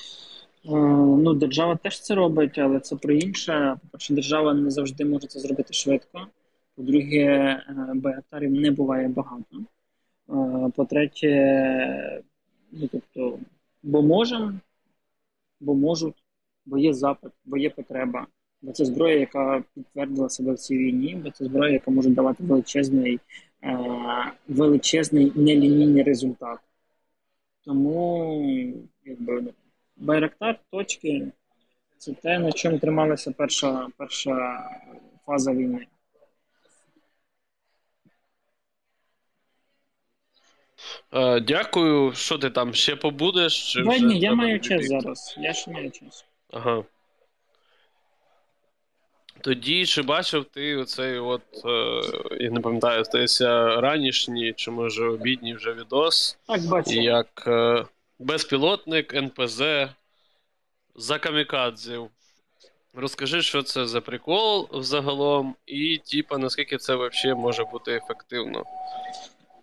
Е, 0.65 0.69
Ну, 1.23 1.33
держава 1.33 1.75
теж 1.75 2.01
це 2.01 2.15
робить, 2.15 2.57
але 2.57 2.79
це 2.79 2.95
про 2.95 3.13
інше. 3.13 3.75
По-перше, 3.81 4.13
держава 4.13 4.53
не 4.53 4.71
завжди 4.71 5.05
може 5.05 5.27
це 5.27 5.39
зробити 5.39 5.73
швидко. 5.73 6.27
По-друге, 6.75 7.59
байрактарів 7.95 8.51
не 8.51 8.71
буває 8.71 9.07
багато. 9.07 9.45
По-третє, 10.75 12.23
ну 12.71 12.87
тобто, 12.91 13.39
бо 13.83 14.01
можемо, 14.01 14.53
бо 15.59 15.75
можуть, 15.75 16.23
бо 16.65 16.77
є 16.77 16.93
запит, 16.93 17.31
бо 17.45 17.57
є 17.57 17.69
потреба. 17.69 18.27
Бо 18.61 18.71
це 18.71 18.85
зброя, 18.85 19.19
яка 19.19 19.63
підтвердила 19.75 20.29
себе 20.29 20.53
в 20.53 20.57
цій 20.57 20.77
війні, 20.77 21.15
бо 21.23 21.31
це 21.31 21.45
зброя, 21.45 21.73
яка 21.73 21.91
може 21.91 22.09
давати 22.09 22.43
величезний, 22.43 23.19
е, 23.63 23.77
величезний 24.47 25.31
нелінійний 25.35 26.03
результат. 26.03 26.59
Тому, 27.65 28.43
якби 29.05 29.41
ну, 29.41 29.53
Байрактар, 29.97 30.59
точки 30.71 31.31
це 31.97 32.13
те, 32.13 32.39
на 32.39 32.51
чому 32.51 32.79
трималася 32.79 33.31
перша, 33.31 33.87
перша 33.97 34.69
фаза 35.25 35.53
війни. 35.53 35.87
Е, 41.13 41.39
Дякую. 41.39 42.13
Що 42.13 42.37
ти 42.37 42.49
там 42.49 42.73
ще 42.73 42.95
побудеш? 42.95 43.73
Чи 43.73 43.81
Два 43.81 43.91
вже 43.95 44.05
дні, 44.05 44.15
я 44.15 44.19
треба 44.21 44.35
маю 44.35 44.59
час 44.59 44.87
зараз. 44.87 45.35
Я 45.37 45.53
ще 45.53 45.71
маю 45.71 45.91
час. 45.91 46.25
Ага. 46.51 46.83
Тоді 49.41 49.85
чи 49.85 50.01
бачив 50.01 50.45
ти 50.45 50.75
оцей 50.75 51.19
от, 51.19 51.41
е, 51.65 52.01
я 52.43 52.49
не 52.51 52.59
пам'ятаю, 52.59 53.03
здається, 53.03 53.81
ранішній 53.81 54.53
чи 54.53 54.71
може 54.71 55.05
обідній 55.05 55.55
вже 55.55 55.73
відос, 55.73 56.37
Так, 56.47 56.61
бачу. 56.61 56.91
як 56.91 57.43
е, 57.47 57.85
безпілотник 58.19 59.13
НПЗ 59.13 59.61
за 60.95 61.19
камікадзів. 61.19 62.09
Розкажи, 62.93 63.41
що 63.41 63.63
це 63.63 63.87
за 63.87 64.01
прикол 64.01 64.69
взагалом, 64.71 65.55
і 65.65 65.97
типа 65.97 66.37
наскільки 66.37 66.77
це 66.77 66.95
взагалі 66.95 67.39
може 67.39 67.63
бути 67.63 67.93
ефективно. 67.95 68.63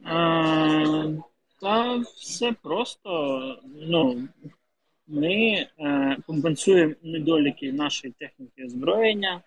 Е, 0.07 1.23
та 1.61 1.97
все 1.97 2.52
просто. 2.62 3.11
Ну, 3.80 4.28
ми 5.07 5.66
е, 5.78 6.16
компенсуємо 6.26 6.95
недоліки 7.02 7.73
нашої 7.73 8.12
техніки 8.19 8.64
озброєння 8.64 9.42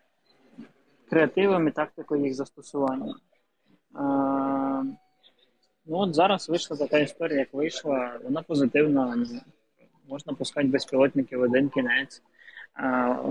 креативом 1.09 1.67
і 1.67 1.71
тактикою 1.71 2.25
їх 2.25 2.33
застосування. 2.33 3.11
Е, 3.11 3.99
ну, 5.85 5.97
от 5.97 6.15
зараз 6.15 6.49
вийшла 6.49 6.77
така 6.77 6.99
історія, 6.99 7.39
як 7.39 7.53
вийшла. 7.53 8.19
Вона 8.23 8.41
позитивна. 8.41 9.25
Можна 10.09 10.33
пускати 10.33 10.67
безпілотники 10.67 11.37
в 11.37 11.41
один 11.41 11.69
кінець. 11.69 12.21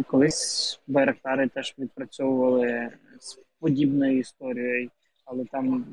Колись 0.07 0.81
байрактари 0.87 1.49
теж 1.49 1.75
відпрацьовували 1.79 2.91
з 3.21 3.39
подібною 3.61 4.19
історією, 4.19 4.91
але 5.25 5.45
там 5.45 5.85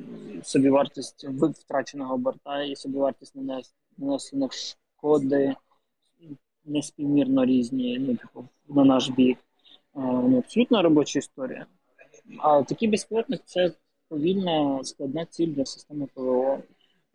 собівартість 0.43 1.27
втраченого 1.59 2.17
борта 2.17 2.63
і 2.63 2.75
собівартість 2.75 3.35
нанес- 3.35 3.73
нанесених 3.97 4.51
шкоди 4.53 5.55
неспівмірно 6.65 7.45
різні, 7.45 7.99
ну, 7.99 8.15
типу, 8.15 8.47
на 8.69 8.83
наш 8.83 9.09
бік. 9.09 9.37
Е, 9.37 10.01
Ну, 10.01 10.37
абсолютно 10.37 10.81
робоча 10.81 11.19
історія. 11.19 11.65
А 12.39 12.63
такий 12.63 12.87
безпілотник 12.87 13.41
це 13.45 13.71
повільна 14.09 14.83
складна 14.83 15.25
ціль 15.25 15.47
для 15.47 15.65
системи 15.65 16.07
ПВО. 16.13 16.59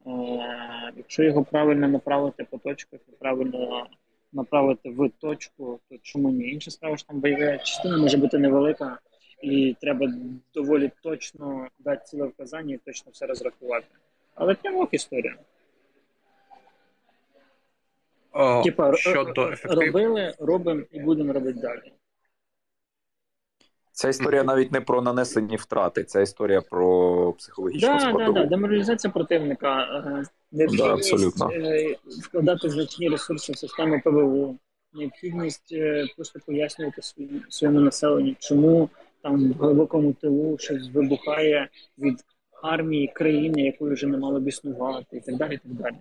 Е, 0.06 0.92
Якщо 0.97 1.23
його 1.23 1.44
правильно 1.44 1.88
направити 1.88 2.47
по 2.50 2.59
точках 2.59 3.00
і 3.09 3.12
правильно 3.12 3.87
направити 4.33 4.90
в 4.90 5.11
точку, 5.21 5.80
то 5.90 5.97
чому 6.02 6.30
ні? 6.30 6.49
Інша 6.50 6.71
справа 6.71 6.97
що 6.97 7.06
там 7.09 7.21
бойова 7.21 7.59
частина 7.59 7.99
може 7.99 8.16
бути 8.16 8.38
невелика, 8.38 8.99
і 9.45 9.77
треба 9.81 10.13
доволі 10.55 10.91
точно 11.03 11.69
дати 11.79 12.05
ціле 12.05 12.27
вказання 12.27 12.75
і 12.75 12.79
точно 12.79 13.13
все 13.13 13.27
розрахувати. 13.27 13.87
Але 14.35 14.55
прямо 14.55 14.89
історія. 14.93 15.37
О, 18.33 18.63
Типа 18.63 18.97
щодо 18.97 19.53
робили, 19.65 20.35
робимо 20.39 20.83
і 20.91 21.01
будемо 21.01 21.33
робити 21.33 21.61
далі. 21.61 21.93
Ця 23.93 24.09
історія 24.09 24.45
навіть 24.45 24.73
не 24.73 24.81
про 24.81 25.03
нанесені 25.03 25.57
втрати, 25.57 26.05
це 26.05 26.23
історія 26.23 26.61
про 26.61 27.33
психологічну 27.33 27.89
Да, 27.89 27.95
да, 27.95 28.01
складову. 28.01 28.33
да, 28.33 28.45
деморалізація 28.45 29.13
противника, 29.13 29.83
е, 29.83 30.25
необхідність 30.53 30.91
абсолютно. 31.13 31.51
е, 31.53 31.97
вкладати 32.23 32.69
значні 32.71 33.09
ресурси 33.09 33.53
в 33.53 33.59
систему 33.59 34.01
ПВО, 34.05 34.57
необхідність 34.93 35.73
е, 35.73 36.07
просто 36.17 36.41
пояснювати 36.47 37.03
своїм- 37.03 37.45
своєму 37.49 37.81
населенню, 37.81 38.35
чому 38.39 38.91
там 39.25 39.52
в 39.52 39.57
глибокому 39.57 40.12
тилу 40.12 40.59
щось 40.59 40.90
вибухає 40.90 41.69
від 41.99 42.25
армії 42.62 43.12
країни, 43.14 43.62
якої 43.62 43.95
вже 43.95 44.07
не 44.07 44.19
мало 44.19 44.40
б 44.40 44.49
існувати, 44.49 45.16
і 45.16 45.21
так 45.21 45.37
далі. 45.37 45.54
І 45.54 45.59
так 45.59 45.73
далі. 45.73 45.97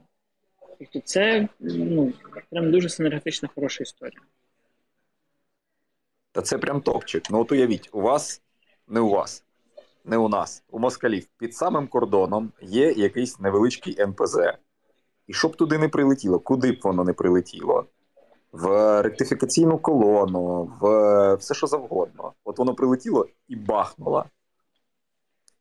Тобто 0.80 1.00
це 1.00 1.48
ну, 1.60 2.14
прям 2.50 2.72
дуже 2.72 2.90
синергетична, 2.90 3.50
хороша 3.56 3.84
історія. 3.84 4.22
Та 6.32 6.42
це 6.42 6.58
прям 6.58 6.82
топчик. 6.82 7.24
Ну 7.30 7.42
от 7.42 7.52
уявіть, 7.52 7.90
у 7.94 8.02
вас, 8.02 8.42
не 8.88 9.00
у 9.00 9.10
вас, 9.10 9.44
не 10.06 10.18
у 10.18 10.30
нас, 10.30 10.64
у 10.72 10.80
москалів 10.80 11.28
під 11.38 11.56
самим 11.56 11.88
кордоном 11.88 12.52
є 12.62 12.92
якийсь 12.92 13.40
невеличкий 13.40 13.96
НПЗ. 14.00 14.38
І 15.28 15.34
щоб 15.34 15.56
туди 15.56 15.78
не 15.78 15.90
прилетіло, 15.90 16.40
куди 16.40 16.72
б 16.72 16.80
воно 16.84 17.04
не 17.04 17.14
прилетіло? 17.14 17.86
В 18.54 19.02
ректифікаційну 19.02 19.78
колону, 19.78 20.72
в 20.82 21.36
все, 21.36 21.54
що 21.54 21.68
завгодно. 21.68 22.34
От 22.44 22.58
воно 22.58 22.76
прилетіло 22.76 23.28
і 23.48 23.56
бахнуло. 23.56 24.26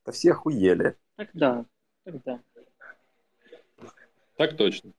Та 0.03 0.13
всі 0.13 0.31
охуєлі. 0.31 0.93
Так, 1.17 1.29
да, 1.35 1.65
так, 2.05 2.15
да. 2.25 2.39
Так 4.37 4.57
точно. 4.57 4.91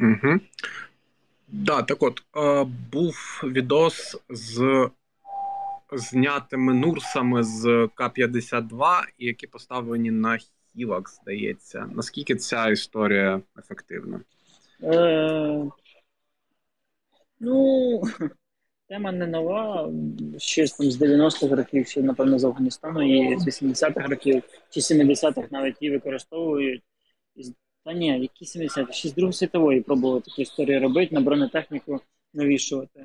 Угу. 0.00 0.40
Да, 1.48 1.82
так 1.82 2.02
от, 2.02 2.22
е, 2.36 2.64
був 2.92 3.40
відос 3.44 4.16
з 4.28 4.88
знятими 5.92 6.74
нурсами 6.74 7.42
з 7.42 7.88
К-52, 7.94 9.02
які 9.18 9.46
поставлені 9.46 10.10
на 10.10 10.38
Хілак, 10.38 11.08
здається. 11.08 11.90
Наскільки 11.94 12.36
ця 12.36 12.68
історія 12.68 13.40
ефективна? 13.58 14.20
Е, 14.82 15.64
ну, 17.40 18.02
тема 18.88 19.12
не 19.12 19.26
нова. 19.26 19.92
Ще 20.38 20.68
там, 20.68 20.90
з 20.90 21.02
90-х 21.02 21.56
років, 21.56 21.86
ще, 21.86 22.02
напевно, 22.02 22.38
з 22.38 22.44
Афганістану, 22.44 23.02
і 23.02 23.38
з 23.38 23.46
80-х 23.46 24.08
років, 24.08 24.42
чи 24.70 24.80
70-х 24.80 25.48
навіть 25.50 25.82
її 25.82 25.94
використовують. 25.94 26.82
Та 27.84 27.92
ні, 27.92 28.20
які 28.20 28.44
70-ті? 28.44 28.92
Ще 28.92 29.08
з 29.08 29.14
Другої 29.14 29.32
світової 29.32 29.80
пробували 29.80 30.20
таку 30.20 30.42
історію 30.42 30.80
робити, 30.80 31.14
на 31.14 31.20
бронетехніку 31.20 32.00
навішувати. 32.34 33.04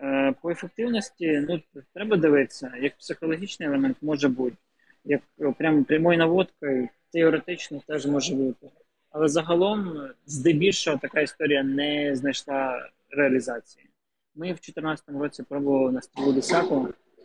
Е, 0.00 0.34
по 0.42 0.50
ефективності, 0.50 1.44
ну, 1.48 1.60
треба 1.94 2.16
дивитися, 2.16 2.72
як 2.82 2.96
психологічний 2.96 3.68
елемент 3.68 3.96
може 4.00 4.28
бути, 4.28 4.56
як 5.04 5.22
е, 5.40 5.54
прям 5.58 5.84
прямою 5.84 6.18
наводкою, 6.18 6.88
теоретично 7.12 7.82
теж 7.86 8.06
може 8.06 8.34
бути. 8.34 8.70
Але 9.10 9.28
загалом, 9.28 10.08
здебільшого, 10.26 10.98
така 10.98 11.20
історія 11.20 11.62
не 11.62 12.16
знайшла 12.16 12.88
реалізації. 13.10 13.90
Ми 14.34 14.46
в 14.46 14.60
2014 14.60 15.08
році 15.08 15.42
пробували 15.42 15.92
на 15.92 16.02
стрілу 16.02 16.32
10 16.32 16.64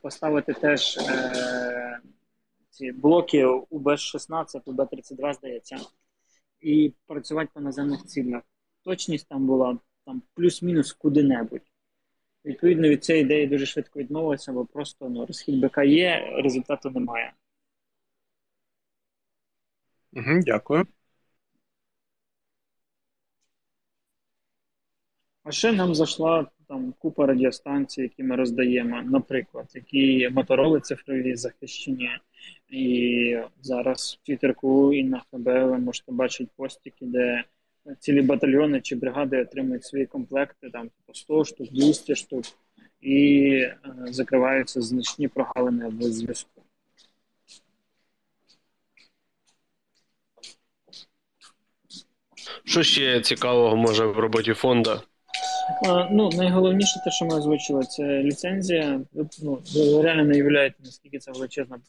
поставити 0.01 0.53
теж 0.53 0.97
е, 0.97 1.99
ці 2.69 2.91
блоки 2.91 3.45
УБ-16, 3.45 4.63
УБ-32, 4.63 5.33
здається, 5.33 5.77
і 6.61 6.93
працювати 7.07 7.49
по 7.53 7.61
наземних 7.61 8.05
цілях. 8.05 8.41
Точність 8.83 9.27
там 9.29 9.47
була 9.47 9.77
там 10.05 10.21
плюс-мінус 10.33 10.93
куди-небудь. 10.93 11.71
Відповідно, 12.45 12.89
від 12.89 13.03
цієї 13.03 13.25
ідеї 13.25 13.47
дуже 13.47 13.65
швидко 13.65 13.99
відмовилися, 13.99 14.51
бо 14.51 14.65
просто 14.65 15.09
ну, 15.09 15.25
розхід 15.25 15.59
БК 15.59 15.77
є, 15.77 16.33
результату 16.43 16.89
немає. 16.89 17.33
Угу, 20.13 20.39
дякую. 20.45 20.85
А 25.43 25.51
ще 25.51 25.71
нам 25.71 25.95
зайшла 25.95 26.47
там 26.67 26.93
купа 26.99 27.25
радіостанцій, 27.25 28.01
які 28.01 28.23
ми 28.23 28.35
роздаємо, 28.35 29.01
наприклад, 29.01 29.65
які 29.75 30.29
мотороли 30.29 30.79
цифрові 30.79 31.35
захищені. 31.35 32.09
І 32.69 33.37
зараз 33.61 34.19
в 34.21 34.25
Твіттерку 34.25 34.93
і 34.93 35.03
на 35.03 35.19
ХБ 35.19 35.45
ви 35.45 35.77
можете 35.77 36.11
бачити 36.11 36.51
постіки, 36.55 37.05
де 37.05 37.43
цілі 37.99 38.21
батальйони 38.21 38.81
чи 38.81 38.95
бригади 38.95 39.41
отримують 39.41 39.85
свої 39.85 40.05
комплекти, 40.05 40.69
там 40.69 40.89
по 41.05 41.13
100 41.13 41.45
штук, 41.45 41.71
200 41.71 42.15
штук, 42.15 42.43
і 43.01 43.49
е, 43.49 43.79
закриваються 44.05 44.81
значні 44.81 45.27
прогалини 45.27 45.87
в 45.87 46.01
зв'язку. 46.01 46.61
Що 52.63 52.83
ще 52.83 53.21
цікавого 53.21 53.75
може 53.75 54.05
в 54.05 54.19
роботі 54.19 54.53
фонду? 54.53 55.01
Ну, 56.11 56.29
найголовніше 56.29 57.01
те, 57.05 57.11
що 57.11 57.25
ми 57.25 57.35
озвучили, 57.35 57.83
це 57.83 58.23
ліцензія. 58.23 59.01
Ну, 59.41 59.61
реально 60.01 60.23
не 60.23 60.33
уявляєте, 60.33 60.75
наскільки 60.83 61.19
це 61.19 61.31
величезна 61.31 61.79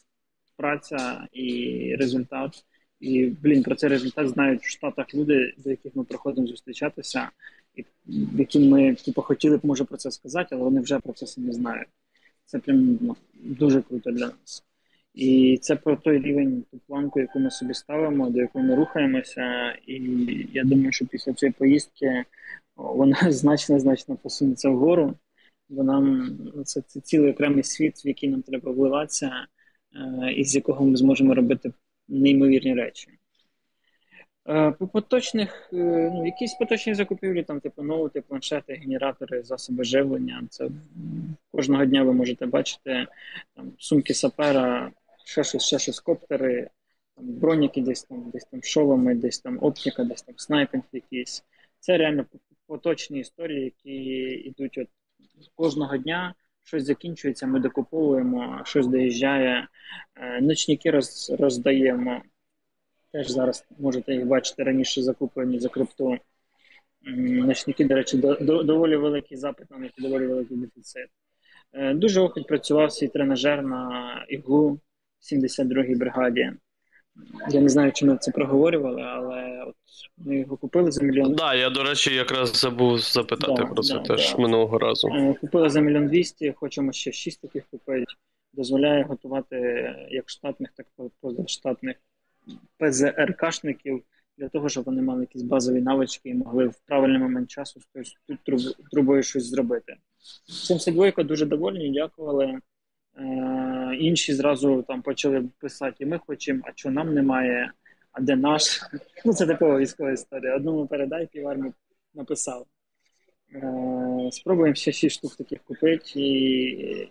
праця 0.57 1.27
і 1.31 1.95
результат. 1.99 2.65
І, 2.99 3.25
блін, 3.25 3.63
про 3.63 3.75
цей 3.75 3.89
результат 3.89 4.29
знають 4.29 4.61
в 4.61 4.69
Штатах 4.69 5.15
люди, 5.15 5.53
до 5.57 5.69
яких 5.69 5.95
ми 5.95 6.03
приходимо 6.03 6.47
зустрічатися, 6.47 7.29
і 7.75 7.85
яким 8.37 8.69
ми 8.69 8.95
типу, 8.95 9.21
хотіли 9.21 9.57
б, 9.57 9.65
може, 9.65 9.83
про 9.83 9.97
це 9.97 10.11
сказати, 10.11 10.47
але 10.51 10.63
вони 10.63 10.81
вже 10.81 10.99
про 10.99 11.13
це 11.13 11.27
самі 11.27 11.51
знають. 11.51 11.87
Це 12.45 12.59
прям 12.59 12.97
ну, 13.01 13.15
дуже 13.33 13.81
круто 13.81 14.11
для 14.11 14.25
нас. 14.25 14.63
І 15.13 15.59
це 15.61 15.75
про 15.75 15.95
той 15.95 16.19
рівень, 16.19 16.63
ту 16.71 16.79
планку, 16.87 17.19
яку 17.19 17.39
ми 17.39 17.51
собі 17.51 17.73
ставимо, 17.73 18.29
до 18.29 18.41
якої 18.41 18.65
ми 18.65 18.75
рухаємося. 18.75 19.71
І 19.87 19.95
я 20.53 20.63
думаю, 20.63 20.91
що 20.91 21.05
після 21.05 21.33
цієї 21.33 21.53
поїздки 21.57 22.25
вона 22.75 23.17
значно 23.31 23.79
значно 23.79 24.15
посунеться 24.15 24.69
вгору, 24.69 25.13
бо 25.69 25.83
нам 25.83 26.37
це, 26.65 26.81
це 26.81 26.99
цілий 26.99 27.31
окремий 27.31 27.63
світ, 27.63 28.05
в 28.05 28.07
який 28.07 28.29
нам 28.29 28.41
треба 28.41 28.71
вливатися, 28.71 29.31
е, 29.95 30.33
і 30.33 30.43
з 30.43 30.55
якого 30.55 30.85
ми 30.85 30.97
зможемо 30.97 31.33
робити 31.33 31.73
неймовірні 32.07 32.73
речі. 32.73 33.07
Е, 34.49 34.71
По 34.71 34.87
поточних, 34.87 35.69
е, 35.73 36.11
ну, 36.13 36.25
якісь 36.25 36.53
поточні 36.53 36.93
закупівлі, 36.93 37.43
там, 37.43 37.59
типу 37.59 37.83
ноути, 37.83 38.21
планшети, 38.21 38.73
генератори, 38.73 39.43
засоби 39.43 39.83
живлення. 39.83 40.43
Це 40.49 40.69
кожного 41.51 41.85
дня 41.85 42.03
ви 42.03 42.13
можете 42.13 42.45
бачити 42.45 43.07
там, 43.55 43.71
сумки 43.77 44.13
сапера, 44.13 44.91
ще 45.23 45.43
щось, 45.43 45.63
ще 45.63 45.79
щось 45.79 45.99
коптери, 45.99 46.69
там, 47.15 47.25
броніки 47.25 47.81
десь 47.81 48.03
там, 48.03 48.29
десь 48.33 48.45
там 48.45 48.63
шоломи, 48.63 49.15
десь 49.15 49.39
там 49.39 49.57
оптика, 49.61 50.03
десь 50.03 50.21
там 50.21 50.35
снайпінг 50.37 50.83
якийсь. 50.91 51.43
Це 51.79 51.97
реально 51.97 52.25
поточні 52.67 53.19
історії, 53.19 53.63
які 53.63 53.93
йдуть 54.49 54.77
от 54.77 54.87
кожного 55.55 55.97
дня. 55.97 56.33
Щось 56.63 56.85
закінчується, 56.85 57.47
ми 57.47 57.59
докуповуємо, 57.59 58.61
щось 58.65 58.87
доїжджає. 58.87 59.67
Е, 60.15 60.41
Ночники 60.41 60.91
роз, 60.91 61.35
роздаємо. 61.39 62.21
Теж 63.11 63.29
зараз 63.29 63.65
можете 63.79 64.13
їх 64.13 64.25
бачити 64.25 64.63
раніше 64.63 65.01
закуплені 65.01 65.59
за 65.59 65.69
крипту. 65.69 66.17
Ночники, 67.17 67.85
до 67.85 67.95
речі, 67.95 68.17
до, 68.17 68.35
до, 68.35 68.63
доволі 68.63 68.95
великий 68.95 69.37
запит 69.37 69.71
на 69.71 69.77
них 69.77 69.91
і 69.97 70.01
доволі 70.01 70.27
великий 70.27 70.57
дефіцит. 70.57 71.07
Е, 71.73 71.93
Дуже 71.93 72.21
охоть 72.21 72.47
працював 72.47 72.91
свій 72.91 73.07
тренажер 73.07 73.63
на 73.63 74.25
ігу 74.29 74.79
72-й 75.21 75.95
бригаді. 75.95 76.51
Я 77.49 77.61
не 77.61 77.69
знаю, 77.69 77.91
чи 77.91 78.05
ми 78.05 78.17
це 78.17 78.31
проговорювали, 78.31 79.01
але 79.01 79.63
от 79.67 79.75
ми 80.17 80.39
його 80.39 80.57
купили 80.57 80.91
за 80.91 81.03
мільйон. 81.03 81.27
Так, 81.27 81.35
да, 81.35 81.53
я, 81.53 81.69
до 81.69 81.83
речі, 81.83 82.15
якраз 82.15 82.59
забув 82.59 82.99
запитати 82.99 83.53
Да, 83.57 83.65
про 83.65 83.83
це 83.83 83.93
да, 83.93 83.99
теж 83.99 84.31
да. 84.31 84.41
минулого 84.41 84.77
разу. 84.79 85.07
Е, 85.07 85.35
Купили 85.41 85.69
за 85.69 85.81
мільйон 85.81 86.07
двісті, 86.07 86.53
хочемо 86.55 86.91
ще 86.91 87.11
шість 87.11 87.41
таких 87.41 87.65
купити. 87.71 88.05
Дозволяє 88.53 89.03
готувати 89.03 89.55
як 90.11 90.29
штатних, 90.29 90.69
так 90.75 90.85
і 90.99 91.01
позаштатних 91.21 91.95
ПЗРКшників 92.77 94.03
для 94.37 94.49
того, 94.49 94.69
щоб 94.69 94.83
вони 94.83 95.01
мали 95.01 95.21
якісь 95.21 95.41
базові 95.41 95.81
навички 95.81 96.29
і 96.29 96.33
могли 96.33 96.67
в 96.67 96.75
правильний 96.85 97.19
момент 97.19 97.49
часу 97.49 97.79
з 97.79 98.75
трубою 98.91 99.23
щось 99.23 99.45
зробити. 99.45 99.95
72 100.47 101.23
дуже 101.23 101.45
довольні, 101.45 101.91
дякували. 101.91 102.59
Е, 103.17 103.95
інші 103.99 104.33
зразу 104.33 104.81
там 104.87 105.01
почали 105.01 105.49
писати, 105.59 105.95
і 105.99 106.05
ми 106.05 106.17
хочемо, 106.17 106.61
а 106.65 106.71
що 106.75 106.91
нам 106.91 107.13
немає, 107.13 107.71
а 108.11 108.21
де 108.21 108.35
наш? 108.35 108.81
Ну, 109.25 109.33
це 109.33 109.45
типова 109.47 109.79
військова 109.79 110.11
історія. 110.11 110.55
Одному 110.55 110.87
передай, 110.87 111.27
півармі 111.27 111.71
написав. 112.13 112.65
Е, 113.53 114.29
спробуємо 114.31 114.75
ще 114.75 114.91
6 114.91 115.15
штук 115.15 115.35
таких 115.35 115.63
купити 115.63 116.11
і, 116.15 117.09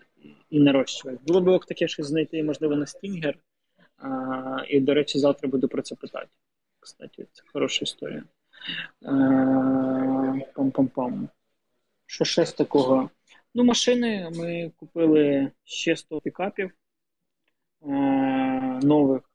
і 0.51 0.61
нарощувати. 0.61 1.19
Було 1.27 1.41
б 1.41 1.49
ок 1.49 1.67
таке 1.67 1.89
щось 1.89 2.07
знайти, 2.07 2.43
можливо, 2.43 2.77
на 2.77 2.87
Стінгер. 2.87 3.39
А, 3.99 4.65
і, 4.69 4.81
до 4.81 4.95
речі, 4.95 5.19
завтра 5.19 5.49
буду 5.49 5.69
про 5.69 5.83
це 5.83 5.95
питати. 5.95 6.29
Кстати, 6.81 7.27
це 7.33 7.43
хороша 7.53 7.83
історія. 7.83 8.25
Е, 9.03 9.09
Пам-пам-пам. 10.55 11.29
Що 12.07 12.25
ще 12.25 12.47
з 12.47 12.53
такого? 12.53 13.11
Ну, 13.57 13.65
машини 13.65 14.31
ми 14.35 14.73
купили 14.77 15.51
ще 15.65 15.97
100 15.97 16.21
пікапів 16.21 16.71
е, 17.83 17.87
нових. 18.83 19.31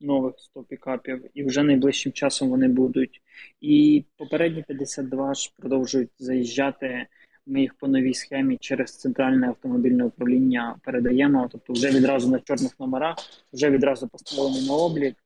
Нових 0.00 0.34
100 0.38 0.62
пікапів, 0.62 1.24
і 1.34 1.44
вже 1.44 1.62
найближчим 1.62 2.12
часом 2.12 2.50
вони 2.50 2.68
будуть. 2.68 3.22
І 3.60 4.04
попередні 4.16 4.62
52 4.62 5.34
ж 5.34 5.52
продовжують 5.56 6.10
заїжджати. 6.18 7.06
Ми 7.46 7.60
їх 7.60 7.74
по 7.74 7.88
новій 7.88 8.14
схемі 8.14 8.56
через 8.56 8.98
центральне 8.98 9.48
автомобільне 9.48 10.04
управління 10.04 10.76
передаємо. 10.82 11.48
Тобто, 11.52 11.72
вже 11.72 11.90
відразу 11.90 12.30
на 12.30 12.40
чорних 12.40 12.80
номерах, 12.80 13.16
вже 13.52 13.70
відразу 13.70 14.08
поставлені 14.08 14.66
на 14.66 14.74
облік, 14.74 15.16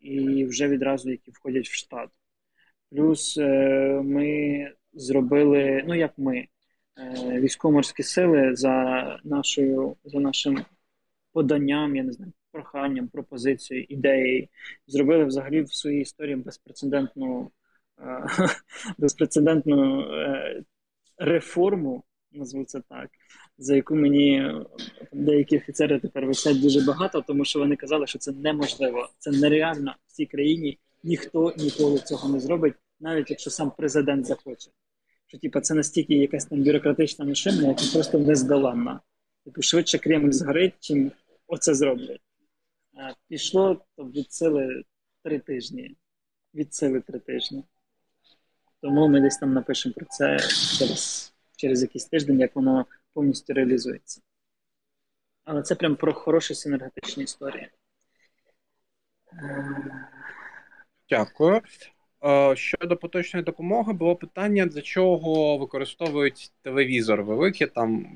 і 0.00 0.44
вже 0.44 0.68
відразу 0.68 1.10
які 1.10 1.30
входять 1.30 1.68
в 1.68 1.74
штат. 1.74 2.10
Плюс 2.90 3.38
е, 3.38 4.00
ми 4.04 4.72
зробили, 4.92 5.84
ну 5.86 5.94
як 5.94 6.12
ми, 6.18 6.48
військово-морські 7.16 8.02
сили 8.02 8.56
за 8.56 9.18
нашою, 9.24 9.96
за 10.04 10.20
нашим 10.20 10.64
поданням, 11.32 11.96
я 11.96 12.02
не 12.02 12.12
знаю, 12.12 12.32
проханням, 12.52 13.08
пропозицією, 13.08 13.86
ідеєю, 13.88 14.48
зробили 14.86 15.24
взагалі 15.24 15.62
в 15.62 15.74
своїй 15.74 16.00
історії 16.00 16.36
безпрецедентну, 16.36 17.50
е, 17.98 18.26
безпрецедентну 18.98 20.00
е, 20.00 20.62
реформу, 21.18 22.04
назву 22.32 22.64
це 22.64 22.80
так, 22.88 23.10
за 23.58 23.76
яку 23.76 23.94
мені 23.94 24.36
е, 24.36 24.66
деякі 25.12 25.56
офіцери 25.56 26.00
тепер 26.00 26.26
висять 26.26 26.60
дуже 26.60 26.80
багато, 26.80 27.24
тому 27.26 27.44
що 27.44 27.58
вони 27.58 27.76
казали, 27.76 28.06
що 28.06 28.18
це 28.18 28.32
неможливо, 28.32 29.08
це 29.18 29.30
нереально 29.30 29.94
в 30.06 30.12
цій 30.12 30.26
країні 30.26 30.78
ніхто 31.04 31.54
ніколи 31.58 31.98
цього 31.98 32.28
не 32.28 32.40
зробить, 32.40 32.74
навіть 33.00 33.30
якщо 33.30 33.50
сам 33.50 33.72
президент 33.76 34.26
захоче. 34.26 34.70
Що 35.32 35.38
типу, 35.38 35.60
це 35.60 35.74
настільки 35.74 36.14
якась 36.14 36.44
там 36.44 36.62
бюрократична 36.62 37.24
машина, 37.24 37.68
яка 37.68 37.82
просто 37.92 38.18
нездоланна. 38.18 39.00
Типу, 39.44 39.62
швидше 39.62 39.98
Кремль 39.98 40.30
згорить, 40.30 40.74
чим 40.80 41.12
оце 41.46 41.74
зроблять. 41.74 42.20
Пішло 43.28 43.84
від 43.98 44.32
сили 44.32 44.84
три 45.24 45.38
тижні. 45.38 45.96
Від 46.54 46.74
сили 46.74 47.00
три 47.00 47.18
тижні. 47.18 47.64
Тому 48.80 49.08
ми 49.08 49.20
десь 49.20 49.36
там 49.36 49.52
напишемо 49.52 49.94
про 49.94 50.06
це 50.06 50.38
через, 50.78 51.32
через 51.56 51.82
якийсь 51.82 52.04
тиждень, 52.04 52.40
як 52.40 52.56
воно 52.56 52.86
повністю 53.12 53.54
реалізується. 53.54 54.20
Але 55.44 55.62
це 55.62 55.74
прям 55.74 55.96
про 55.96 56.12
хороші 56.12 56.54
синергетичні 56.54 57.24
історії. 57.24 57.70
Дякую. 61.08 61.60
Е, 62.24 62.56
Щодо 62.56 62.96
поточної 62.96 63.44
допомоги, 63.44 63.92
було 63.92 64.16
питання, 64.16 64.66
для 64.66 64.80
чого 64.80 65.58
використовують 65.58 66.52
телевізор 66.62 67.22
великий. 67.22 67.66
Там 67.66 68.06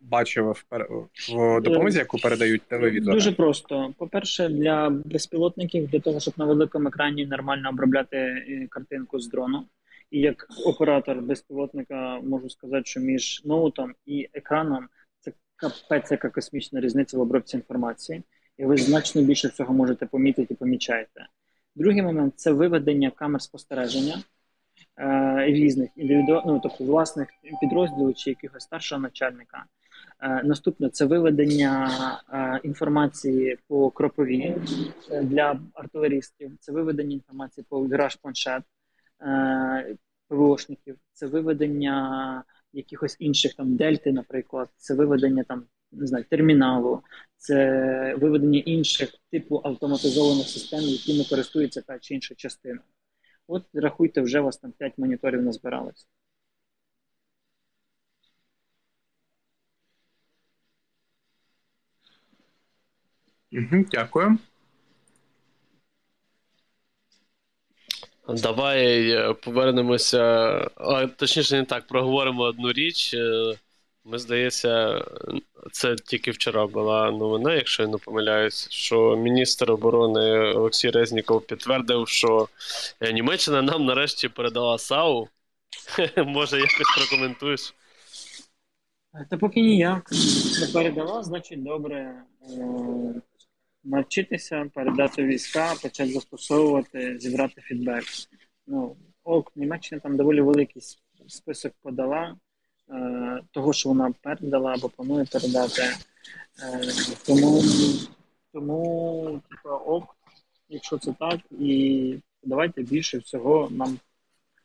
бачив 0.00 0.50
в, 0.50 0.64
пер- 0.70 0.88
в 1.36 1.60
допомозі, 1.60 1.98
яку 1.98 2.18
передають 2.18 2.62
телевізори. 2.62 3.14
Дуже 3.14 3.32
просто. 3.32 3.94
По-перше, 3.98 4.48
для 4.48 4.90
безпілотників, 4.90 5.88
для 5.88 6.00
того, 6.00 6.20
щоб 6.20 6.34
на 6.36 6.44
великому 6.44 6.88
екрані 6.88 7.26
нормально 7.26 7.68
обробляти 7.68 8.16
е, 8.16 8.66
картинку 8.70 9.18
з 9.20 9.28
дрону. 9.28 9.66
І 10.10 10.20
як 10.20 10.46
оператор 10.66 11.20
безпілотника 11.22 12.20
можу 12.20 12.50
сказати, 12.50 12.82
що 12.84 13.00
між 13.00 13.42
ноутом 13.44 13.94
і 14.06 14.28
екраном 14.32 14.88
це 15.20 15.32
капець, 15.56 16.10
яка 16.10 16.28
космічна 16.28 16.80
різниця 16.80 17.18
в 17.18 17.20
обробці 17.20 17.56
інформації, 17.56 18.22
і 18.58 18.64
ви 18.64 18.76
значно 18.76 19.22
більше 19.22 19.48
всього 19.48 19.74
можете 19.74 20.06
помітити 20.06 20.54
і 20.54 20.56
помічаєте. 20.56 21.26
Другий 21.74 22.02
момент 22.02 22.34
це 22.36 22.52
виведення 22.52 23.10
камер 23.10 23.42
спостереження 23.42 24.22
е, 24.98 25.44
різних 25.46 25.90
індивіду... 25.96 26.42
ну, 26.46 26.60
тобто 26.62 26.84
власних 26.84 27.28
підрозділів 27.60 28.14
чи 28.14 28.30
якогось 28.30 28.62
старшого 28.62 29.00
начальника. 29.00 29.64
Е, 30.20 30.42
наступне 30.44 30.88
це 30.88 31.04
виведення 31.04 31.90
е, 32.32 32.60
інформації 32.62 33.58
по 33.68 33.90
кропові 33.90 34.56
е, 35.10 35.22
для 35.22 35.60
артилерістів, 35.74 36.52
це 36.60 36.72
виведення 36.72 37.12
інформації 37.12 37.66
по 37.68 37.86
віраж 37.86 38.16
планшет 38.16 38.62
е, 39.22 39.96
ПВОшників, 40.28 40.96
це 41.12 41.26
виведення 41.26 42.44
якихось 42.72 43.16
інших 43.18 43.54
там 43.54 43.76
дельти, 43.76 44.12
наприклад, 44.12 44.68
це 44.76 44.94
виведення 44.94 45.44
там 45.44 45.64
не 45.92 46.06
знаю, 46.06 46.24
терміналу, 46.30 47.02
це 47.36 48.14
виведення 48.14 48.58
інших 48.58 49.14
типу 49.30 49.60
автоматизованих 49.64 50.48
систем, 50.48 50.80
якими 50.80 51.24
користується 51.24 51.82
та 51.82 51.98
чи 51.98 52.14
інша 52.14 52.34
частина. 52.34 52.80
От 53.46 53.66
рахуйте, 53.74 54.20
вже 54.20 54.40
у 54.40 54.44
вас 54.44 54.56
там 54.56 54.72
5 54.72 54.98
моніторів 54.98 55.42
назбиралось. 55.42 56.08
Угу, 63.52 63.84
дякую. 63.90 64.38
Давай 68.28 69.10
е, 69.10 69.34
повернемося, 69.34 70.22
а 70.76 71.06
точніше, 71.06 71.56
не 71.56 71.64
так, 71.64 71.86
проговоримо 71.86 72.42
одну 72.42 72.72
річ. 72.72 73.14
Е, 73.14 73.54
Ми, 74.04 74.18
здається, 74.18 75.04
це 75.72 75.96
тільки 75.96 76.30
вчора 76.30 76.66
була 76.66 77.10
новина, 77.10 77.54
якщо 77.54 77.82
я 77.82 77.88
не 77.88 77.98
помиляюсь, 77.98 78.70
що 78.70 79.16
міністр 79.16 79.70
оборони 79.70 80.52
Олексій 80.52 80.90
Резніков 80.90 81.46
підтвердив, 81.46 82.08
що 82.08 82.48
е, 83.00 83.12
Німеччина 83.12 83.62
нам 83.62 83.84
нарешті 83.84 84.28
передала 84.28 84.78
САУ. 84.78 85.28
Може, 86.16 86.56
якось 86.56 86.96
прокоментуєш? 86.96 87.74
Та 89.30 89.36
поки 89.36 89.60
ніяк 89.60 90.10
не 90.60 90.66
передала, 90.72 91.22
значить 91.22 91.62
добре 91.62 92.14
навчитися, 93.84 94.70
передати 94.74 95.24
війська, 95.24 95.74
почати 95.82 96.12
застосовувати, 96.12 97.18
зібрати 97.18 97.60
фідбек. 97.60 98.04
Ну, 98.66 98.96
ок, 99.24 99.52
Німеччина 99.56 100.00
там 100.00 100.16
доволі 100.16 100.40
великий 100.40 100.82
список 101.28 101.72
подала 101.82 102.36
е, 102.90 103.42
того, 103.50 103.72
що 103.72 103.88
вона 103.88 104.14
передала 104.22 104.74
або 104.74 104.88
планує 104.88 105.24
передати. 105.32 105.82
Е, 105.82 106.80
тому, 107.26 107.62
тому 108.52 109.40
типу, 109.50 109.68
ок, 109.68 110.16
якщо 110.68 110.98
це 110.98 111.14
так, 111.20 111.40
і 111.50 112.18
давайте 112.42 112.82
більше 112.82 113.18
всього 113.18 113.68
нам. 113.70 113.98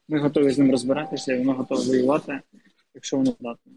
Ми 0.10 0.20
готові 0.20 0.52
з 0.52 0.58
ним 0.58 0.72
розбиратися, 0.72 1.34
і 1.34 1.40
воно 1.40 1.54
готове 1.54 1.84
воювати, 1.84 2.42
якщо 2.94 3.18
воно 3.18 3.32
здатне. 3.40 3.74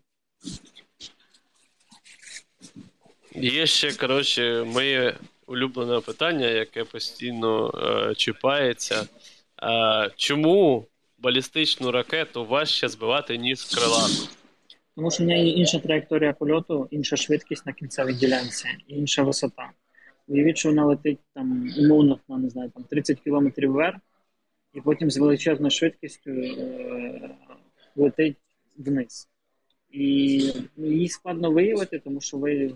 Є 3.35 3.67
ще, 3.67 3.93
коротше, 3.93 4.65
моє 4.65 5.15
улюблене 5.47 6.01
питання, 6.01 6.47
яке 6.47 6.85
постійно 6.85 7.71
е, 7.75 8.15
чіпається. 8.15 9.07
Е, 9.63 10.11
чому 10.17 10.87
балістичну 11.19 11.91
ракету 11.91 12.47
важче 12.47 12.89
збивати, 12.89 13.39
ніж 13.39 13.65
крилату? 13.65 14.29
Тому 14.97 15.11
що 15.11 15.25
в 15.25 15.27
неї 15.27 15.59
інша 15.59 15.79
траєкторія 15.79 16.33
польоту, 16.33 16.89
інша 16.91 17.17
швидкість 17.17 17.67
на 17.67 17.73
кінцевій 17.73 18.15
ділянці, 18.15 18.69
інша 18.89 19.23
висота. 19.23 19.71
Уявіть, 20.29 20.59
що 20.59 20.69
вона 20.69 20.85
летить 20.85 21.19
там 21.35 21.71
умовно, 21.79 22.19
не 22.29 22.49
знаю, 22.49 22.71
там 22.75 22.85
30 22.85 23.21
км 23.21 23.67
вверх, 23.67 23.97
і 24.75 24.81
потім 24.81 25.11
з 25.11 25.19
величезною 25.19 25.71
швидкістю 25.71 26.31
е- 26.31 27.31
летить 27.97 28.37
вниз. 28.77 29.29
І 29.91 30.03
її 30.77 31.09
складно 31.09 31.51
виявити, 31.51 31.99
тому 31.99 32.21
що 32.21 32.37
ви 32.37 32.75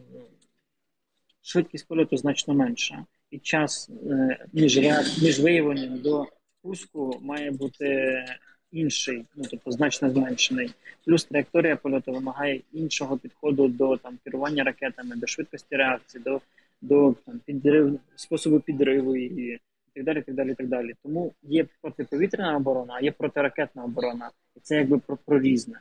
швидкість 1.45 1.89
польоту 1.89 2.17
значно 2.17 2.55
менша, 2.55 3.05
і 3.31 3.39
час 3.39 3.91
е, 4.11 4.47
між 4.53 4.79
реак- 4.79 5.23
між 5.25 5.41
виявленням 5.41 5.99
до 5.99 6.27
пуску 6.63 7.19
має 7.23 7.51
бути 7.51 8.25
інший, 8.73 9.25
ну 9.37 9.45
тобто 9.51 9.71
значно 9.71 10.11
зменшений. 10.11 10.71
Плюс 11.07 11.25
траєкторія 11.25 11.77
польоту 11.77 12.13
вимагає 12.13 12.61
іншого 12.73 13.19
підходу 13.19 13.69
до 13.69 13.97
там 13.97 14.19
керування 14.25 14.65
ракетами, 14.65 15.17
до 15.17 15.27
швидкості 15.27 15.77
реакції, 15.77 16.23
до, 16.25 16.41
до 16.81 17.15
там 17.27 17.41
підрив, 17.45 18.01
способу 18.17 18.61
підриву 18.61 19.17
і 19.17 19.59
так 19.95 20.05
далі, 20.05 20.23
так 20.23 20.35
далі, 20.35 20.55
так 20.55 20.69
далі. 20.69 20.95
Тому 21.03 21.33
є 21.43 21.67
протиповітряна 21.81 22.57
оборона, 22.57 22.95
а 22.95 23.01
є 23.01 23.13
протиракетна 23.13 23.85
оборона, 23.85 24.31
і 24.57 24.61
це 24.63 24.77
якби 24.77 24.99
про, 24.99 25.19
про 25.25 25.41
різне. 25.41 25.81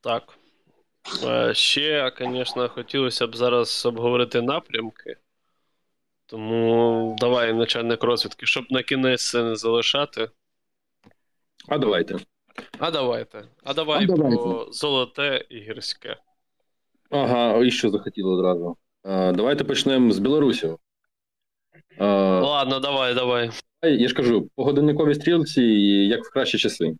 Так. 0.00 0.38
Е, 1.24 1.54
Ще, 1.54 2.12
звісно, 2.20 2.68
хотілося 2.68 3.26
б 3.26 3.36
зараз 3.36 3.86
обговорити 3.86 4.42
напрямки. 4.42 5.16
Тому 6.26 7.16
давай, 7.18 7.52
начальник 7.52 8.02
розвідки, 8.04 8.46
щоб 8.46 8.64
на 8.70 8.82
кінець 8.82 9.30
це 9.30 9.42
не 9.44 9.56
залишати. 9.56 10.30
А 11.68 11.78
давайте. 11.78 12.16
А 12.78 12.90
давайте. 12.90 13.44
А 13.64 13.74
давай 13.74 14.04
А 14.04 14.06
давайте. 14.06 14.36
про 14.36 14.68
золоте 14.72 15.44
і 15.48 15.58
гірське. 15.60 16.16
Ага, 17.10 17.64
і 17.64 17.70
що 17.70 17.90
захотіло 17.90 18.32
одразу. 18.38 18.76
А, 19.02 19.32
давайте 19.32 19.64
почнемо 19.64 20.12
з 20.12 20.18
Білорусі. 20.18 20.70
А, 21.98 22.04
Ладно, 22.40 22.80
давай, 22.80 23.14
давай. 23.14 23.50
я 23.82 24.08
ж 24.08 24.14
кажу, 24.14 24.48
по 24.56 24.64
годинниковій 24.64 25.14
стрілці, 25.14 25.62
як 26.08 26.24
в 26.24 26.32
кращі 26.32 26.58
часи. 26.58 26.96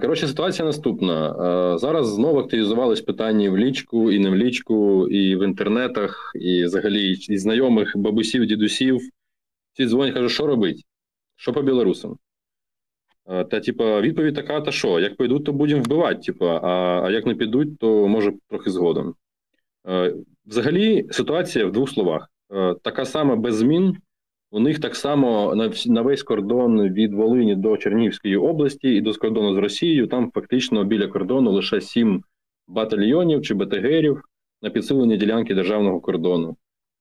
Коротше, 0.00 0.28
ситуація 0.28 0.66
наступна. 0.66 1.34
Зараз 1.78 2.08
знову 2.08 2.38
активізувались 2.38 3.00
питання 3.00 3.50
в 3.50 3.58
лічку, 3.58 4.12
і 4.12 4.18
не 4.18 4.30
в 4.30 4.34
лічку, 4.34 5.08
і 5.08 5.36
в 5.36 5.44
інтернетах, 5.44 6.32
і 6.34 6.64
взагалі 6.64 7.10
і 7.12 7.38
знайомих 7.38 7.92
бабусів, 7.96 8.46
дідусів. 8.46 9.00
Всі 9.72 9.86
дзвонять, 9.86 10.14
кажуть, 10.14 10.30
що 10.30 10.46
робить? 10.46 10.84
Що 11.36 11.52
по 11.52 11.62
білорусам? 11.62 12.16
Та, 13.26 13.60
типа, 13.60 14.00
відповідь 14.00 14.34
така: 14.34 14.60
та 14.60 14.72
що, 14.72 15.00
як 15.00 15.16
пойдуть, 15.16 15.44
то 15.44 15.52
будемо 15.52 15.82
вбивати. 15.82 16.20
Типа, 16.20 16.60
а, 16.62 17.02
а 17.06 17.10
як 17.10 17.26
не 17.26 17.34
підуть, 17.34 17.78
то 17.78 18.08
може 18.08 18.32
трохи 18.48 18.70
згодом. 18.70 19.14
Взагалі, 20.46 21.06
ситуація 21.10 21.66
в 21.66 21.72
двох 21.72 21.90
словах: 21.90 22.30
така 22.82 23.04
сама 23.04 23.36
без 23.36 23.56
змін. 23.56 23.96
У 24.56 24.60
них 24.60 24.80
так 24.80 24.96
само 24.96 25.54
на, 25.54 25.70
на 25.86 26.02
весь 26.02 26.22
кордон 26.22 26.92
від 26.92 27.14
Волині 27.14 27.54
до 27.54 27.76
Чернігівської 27.76 28.36
області 28.36 28.94
і 28.94 29.00
до 29.00 29.14
кордону 29.14 29.54
з 29.54 29.58
Росією. 29.58 30.06
Там 30.06 30.30
фактично 30.34 30.84
біля 30.84 31.08
кордону 31.08 31.52
лише 31.52 31.80
сім 31.80 32.24
батальйонів 32.68 33.42
чи 33.42 33.54
БТГерів 33.54 34.22
на 34.62 34.70
підсилення 34.70 35.16
ділянки 35.16 35.54
державного 35.54 36.00
кордону. 36.00 36.56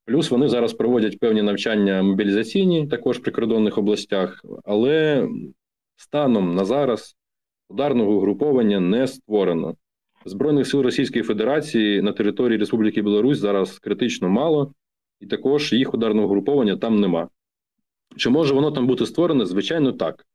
Плюс 0.05 0.31
вони 0.31 0.47
зараз 0.47 0.73
проводять 0.73 1.19
певні 1.19 1.41
навчання 1.41 2.03
мобілізаційні 2.03 2.87
також 2.87 3.17
в 3.17 3.21
прикордонних 3.21 3.77
областях, 3.77 4.41
але 4.65 5.27
станом 5.95 6.55
на 6.55 6.65
зараз 6.65 7.15
ударного 7.69 8.11
угруповання 8.11 8.79
не 8.79 9.07
створено. 9.07 9.75
Збройних 10.25 10.67
сил 10.67 10.81
Російської 10.81 11.23
Федерації 11.23 12.01
на 12.01 12.11
території 12.11 12.57
Республіки 12.57 13.01
Білорусь 13.01 13.39
зараз 13.39 13.79
критично 13.79 14.29
мало, 14.29 14.73
і 15.19 15.25
також 15.25 15.73
їх 15.73 15.93
ударного 15.93 16.27
груповання 16.27 16.77
там 16.77 16.99
нема. 16.99 17.29
Чи 18.17 18.29
може 18.29 18.53
воно 18.53 18.71
там 18.71 18.87
бути 18.87 19.05
створене? 19.05 19.45
Звичайно, 19.45 19.91
так. 19.91 20.25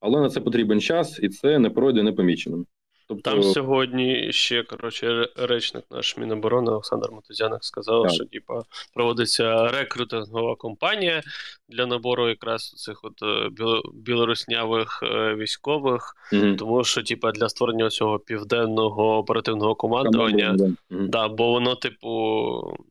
Але 0.00 0.20
на 0.20 0.28
це 0.28 0.40
потрібен 0.40 0.80
час, 0.80 1.20
і 1.22 1.28
це 1.28 1.58
не 1.58 1.70
пройде 1.70 2.02
непоміченим. 2.02 2.66
Тобто... 3.08 3.30
Там 3.30 3.42
сьогодні 3.42 4.32
ще 4.32 4.62
коротше 4.62 5.28
речник 5.36 5.84
наш 5.90 6.16
Міноборони 6.16 6.70
Олександр 6.70 7.12
Мотузяник 7.12 7.64
сказав, 7.64 8.02
так. 8.02 8.12
що 8.12 8.24
типа 8.24 8.62
проводиться 8.94 9.68
рекрутингова 9.68 10.56
кампанія 10.56 11.22
для 11.68 11.86
набору 11.86 12.28
якраз 12.28 12.70
цих 12.70 13.04
от 13.04 13.22
е, 13.22 13.50
білоруснявих 13.94 15.00
е, 15.02 15.34
військових, 15.34 16.16
угу. 16.32 16.54
тому 16.54 16.84
що 16.84 17.02
типа 17.02 17.32
для 17.32 17.48
створення 17.48 17.88
цього 17.88 18.18
південного 18.18 19.18
оперативного 19.18 19.74
командування, 19.74 20.56
угу. 20.58 20.74
да, 20.90 21.28
бо 21.28 21.50
воно, 21.50 21.74
типу, 21.74 22.08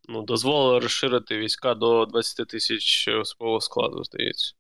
ну 0.10 0.22
дозволило 0.22 0.80
розширити 0.80 1.38
війська 1.38 1.76
до 1.76 2.06
20 2.06 2.48
тисяч 2.48 3.08
особового 3.08 3.62
складу, 3.62 4.04
здається. 4.04 4.54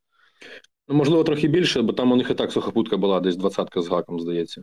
Ну, 0.87 0.95
можливо, 0.95 1.23
трохи 1.23 1.47
більше, 1.47 1.81
бо 1.81 1.93
там 1.93 2.11
у 2.11 2.15
них 2.15 2.29
і 2.29 2.33
так 2.33 2.51
сухопутка 2.51 2.97
була, 2.97 3.19
десь 3.19 3.35
двадцятка 3.35 3.81
з 3.81 3.87
гаком, 3.87 4.19
здається. 4.19 4.61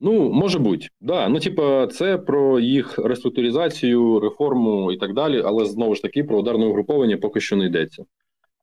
Ну, 0.00 0.32
може 0.32 0.58
бути, 0.58 0.86
да. 1.00 1.28
Ну, 1.28 1.40
типа, 1.40 1.86
це 1.86 2.18
про 2.18 2.60
їх 2.60 2.98
реструктуризацію, 2.98 4.20
реформу 4.20 4.92
і 4.92 4.96
так 4.96 5.14
далі, 5.14 5.42
але 5.44 5.64
знову 5.64 5.94
ж 5.94 6.02
таки 6.02 6.24
про 6.24 6.38
ударне 6.38 6.66
угруповання 6.66 7.16
поки 7.16 7.40
що 7.40 7.56
не 7.56 7.66
йдеться. 7.66 8.04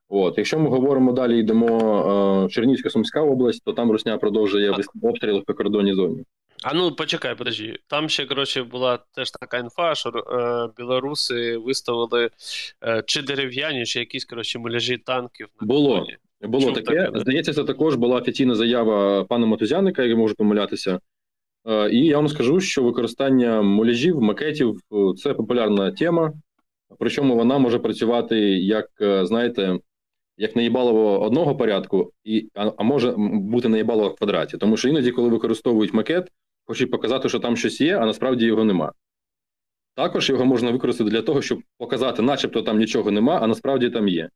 От, 0.10 0.38
якщо 0.38 0.60
ми 0.60 0.70
говоримо 0.70 1.12
далі, 1.12 1.40
йдемо 1.40 2.46
е, 2.46 2.50
Чернівська 2.50 2.90
Сумська 2.90 3.22
область, 3.22 3.64
то 3.66 3.74
там 3.74 3.92
Русня 3.92 4.18
продовжує 4.18 4.76
обстріли 5.02 5.40
в 5.40 5.44
прикордонній 5.46 5.94
зоні. 5.94 6.24
А 6.64 6.74
ну 6.74 6.92
почекай, 6.92 7.36
подожди. 7.36 7.78
Там 7.88 8.10
ще 8.10 8.26
коротше 8.26 8.64
була 8.64 9.00
теж 9.16 9.32
така 9.32 9.58
інфа, 9.58 9.96
що 9.96 10.10
е, 10.10 10.70
білоруси 10.78 11.58
виставили 11.58 12.30
е, 12.84 13.04
чи 13.06 13.22
дерев'яні, 13.22 13.86
чи 13.86 14.00
якісь 14.00 14.26
коротше 14.26 14.60
муляжі 14.60 14.98
танків 14.98 15.48
на 15.62 15.68
було. 15.68 16.08
Було 16.42 16.64
Чув 16.64 16.74
таке. 16.74 17.06
таке 17.06 17.20
Здається, 17.20 17.54
це 17.54 17.64
також 17.64 17.96
була 17.96 18.18
офіційна 18.18 18.56
заява 18.56 19.24
пана 19.24 19.46
Мотузяника, 19.46 20.02
який 20.02 20.18
може 20.18 20.36
помилятися. 20.36 21.00
Е, 21.68 21.90
і 21.92 22.06
я 22.06 22.16
вам 22.16 22.28
скажу, 22.28 22.60
що 22.60 22.84
використання 22.84 23.62
муляжів, 23.62 24.22
макетів 24.22 24.80
е, 24.92 25.14
це 25.18 25.34
популярна 25.34 25.92
тема, 25.92 26.34
причому 27.00 27.36
вона 27.36 27.58
може 27.58 27.80
працювати 27.80 28.40
як, 28.60 28.90
е, 29.02 29.26
знаєте, 29.26 29.80
як 30.38 30.56
наїбалово 30.56 31.22
одного 31.22 31.56
порядку, 31.56 32.12
і, 32.24 32.50
а, 32.54 32.72
а 32.78 32.84
може 32.84 33.14
бути 33.18 33.70
наїбалово 33.70 34.10
в 34.10 34.16
квадраті. 34.16 34.58
Тому 34.58 34.78
що 34.78 34.90
іноді, 34.90 35.12
коли 35.12 35.30
використовують 35.30 35.94
макет, 35.94 36.28
хочуть 36.66 36.92
показати, 36.92 37.30
що 37.30 37.40
там 37.40 37.58
щось 37.58 37.82
є, 37.82 37.98
а 37.98 38.06
насправді 38.06 38.46
його 38.46 38.64
нема. 38.64 38.92
Також 39.96 40.30
його 40.30 40.46
можна 40.46 40.72
використати 40.72 41.10
для 41.10 41.22
того, 41.22 41.42
щоб 41.42 41.60
показати, 41.78 42.22
начебто 42.22 42.62
там 42.62 42.78
нічого 42.78 43.12
нема, 43.12 43.40
а 43.42 43.48
насправді 43.48 43.90
там 43.90 44.08
є. 44.08 44.30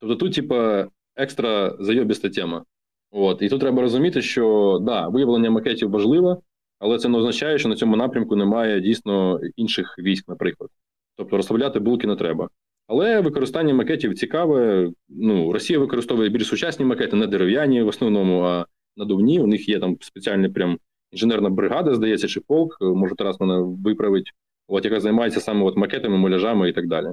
Тобто 0.00 0.16
тут, 0.16 0.34
типа, 0.34 0.88
екстра 1.16 1.76
зайобіста 1.80 2.28
тема. 2.28 2.64
От. 3.10 3.42
І 3.42 3.48
тут 3.48 3.60
треба 3.60 3.82
розуміти, 3.82 4.22
що 4.22 4.78
да, 4.82 5.08
виявлення 5.08 5.50
макетів 5.50 5.90
важливе, 5.90 6.36
але 6.82 6.98
це 6.98 7.08
не 7.08 7.18
означає, 7.18 7.58
що 7.58 7.68
на 7.68 7.74
цьому 7.74 7.96
напрямку 7.96 8.36
немає 8.36 8.80
дійсно 8.80 9.40
інших 9.56 9.94
військ, 9.98 10.28
наприклад. 10.28 10.70
Тобто 11.16 11.36
розставляти 11.36 11.80
булки 11.80 12.06
не 12.06 12.16
треба. 12.16 12.48
Але 12.86 13.20
використання 13.20 13.74
макетів 13.74 14.14
цікаве. 14.14 14.90
Ну, 15.08 15.52
Росія 15.52 15.78
використовує 15.78 16.28
більш 16.28 16.46
сучасні 16.46 16.84
макети, 16.84 17.16
не 17.16 17.26
дерев'яні 17.26 17.82
в 17.82 17.86
основному, 17.88 18.42
а 18.42 18.66
надувні. 18.96 19.40
У 19.40 19.46
них 19.46 19.68
є 19.68 19.78
там 19.78 19.96
спеціальна 20.00 20.50
прям 20.50 20.78
інженерна 21.12 21.50
бригада, 21.50 21.94
здається, 21.94 22.28
чи 22.28 22.40
полк, 22.40 22.76
може 22.80 23.14
Тарас 23.14 23.40
мене 23.40 23.74
виправить, 23.84 24.32
от, 24.68 24.84
яка 24.84 25.00
займається 25.00 25.40
саме 25.40 25.64
от 25.64 25.76
макетами, 25.76 26.16
муляжами 26.16 26.68
і 26.68 26.72
так 26.72 26.86
далі. 26.88 27.06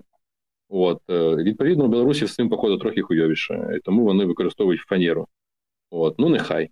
От, 0.69 1.01
е, 1.09 1.35
Відповідно, 1.35 1.87
Білорусі 1.87 2.25
з 2.25 2.35
цим, 2.35 2.49
походу, 2.49 2.77
трохи 2.77 3.01
хуйовіше, 3.01 3.79
тому 3.83 4.03
вони 4.03 4.25
використовують 4.25 4.81
фанеру. 4.81 5.27
От, 5.91 6.19
Ну, 6.19 6.29
нехай. 6.29 6.69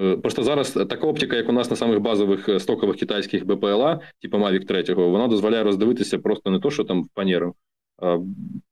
Е, 0.00 0.16
просто 0.16 0.42
зараз 0.42 0.72
така 0.72 1.06
оптика, 1.06 1.36
як 1.36 1.48
у 1.48 1.52
нас 1.52 1.70
на 1.70 1.76
самих 1.76 2.00
базових 2.00 2.48
е, 2.48 2.60
стокових 2.60 2.96
китайських 2.96 3.46
БПЛА, 3.46 4.00
типу 4.22 4.36
Mavic 4.36 4.64
3, 4.64 4.94
вона 4.94 5.28
дозволяє 5.28 5.64
роздивитися 5.64 6.18
просто 6.18 6.50
не 6.50 6.58
то, 6.58 6.70
що 6.70 6.84
там 6.84 7.02
в 7.02 7.08
фанеру, 7.14 7.54
а 7.98 8.18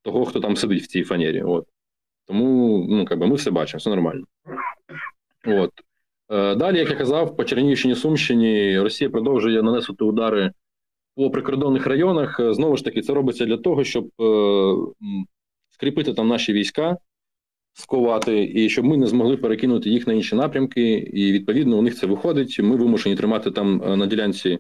того, 0.02 0.24
хто 0.24 0.40
там 0.40 0.56
сидить 0.56 0.82
в 0.82 0.86
цій 0.86 1.02
фанері. 1.02 1.42
От. 1.42 1.66
Тому 2.26 2.86
ну, 2.88 3.04
как 3.04 3.18
би, 3.18 3.26
ми 3.26 3.34
все 3.34 3.50
бачимо, 3.50 3.78
все 3.78 3.90
нормально. 3.90 4.24
От. 5.46 5.70
Е, 6.30 6.54
далі, 6.54 6.78
як 6.78 6.90
я 6.90 6.96
казав, 6.96 7.36
по 7.36 7.44
Чернігівщині 7.44 7.94
Сумщині 7.94 8.80
Росія 8.80 9.10
продовжує 9.10 9.62
нанесути 9.62 10.04
удари 10.04 10.52
по 11.16 11.30
прикордонних 11.30 11.86
районах. 11.86 12.40
Знову 12.54 12.76
ж 12.76 12.84
таки, 12.84 13.02
це 13.02 13.14
робиться 13.14 13.44
для 13.44 13.56
того, 13.56 13.84
щоб 13.84 14.08
скріпити 15.70 16.14
там 16.14 16.28
наші 16.28 16.52
війська 16.52 16.96
сковати, 17.74 18.52
і 18.54 18.68
щоб 18.68 18.84
ми 18.84 18.96
не 18.96 19.06
змогли 19.06 19.36
перекинути 19.36 19.90
їх 19.90 20.06
на 20.06 20.12
інші 20.12 20.36
напрямки. 20.36 20.92
І 20.92 21.32
відповідно 21.32 21.78
у 21.78 21.82
них 21.82 21.94
це 21.94 22.06
виходить. 22.06 22.60
Ми 22.62 22.76
вимушені 22.76 23.16
тримати 23.16 23.50
там 23.50 23.82
е, 23.82 23.96
на 23.96 24.06
ділянці 24.06 24.58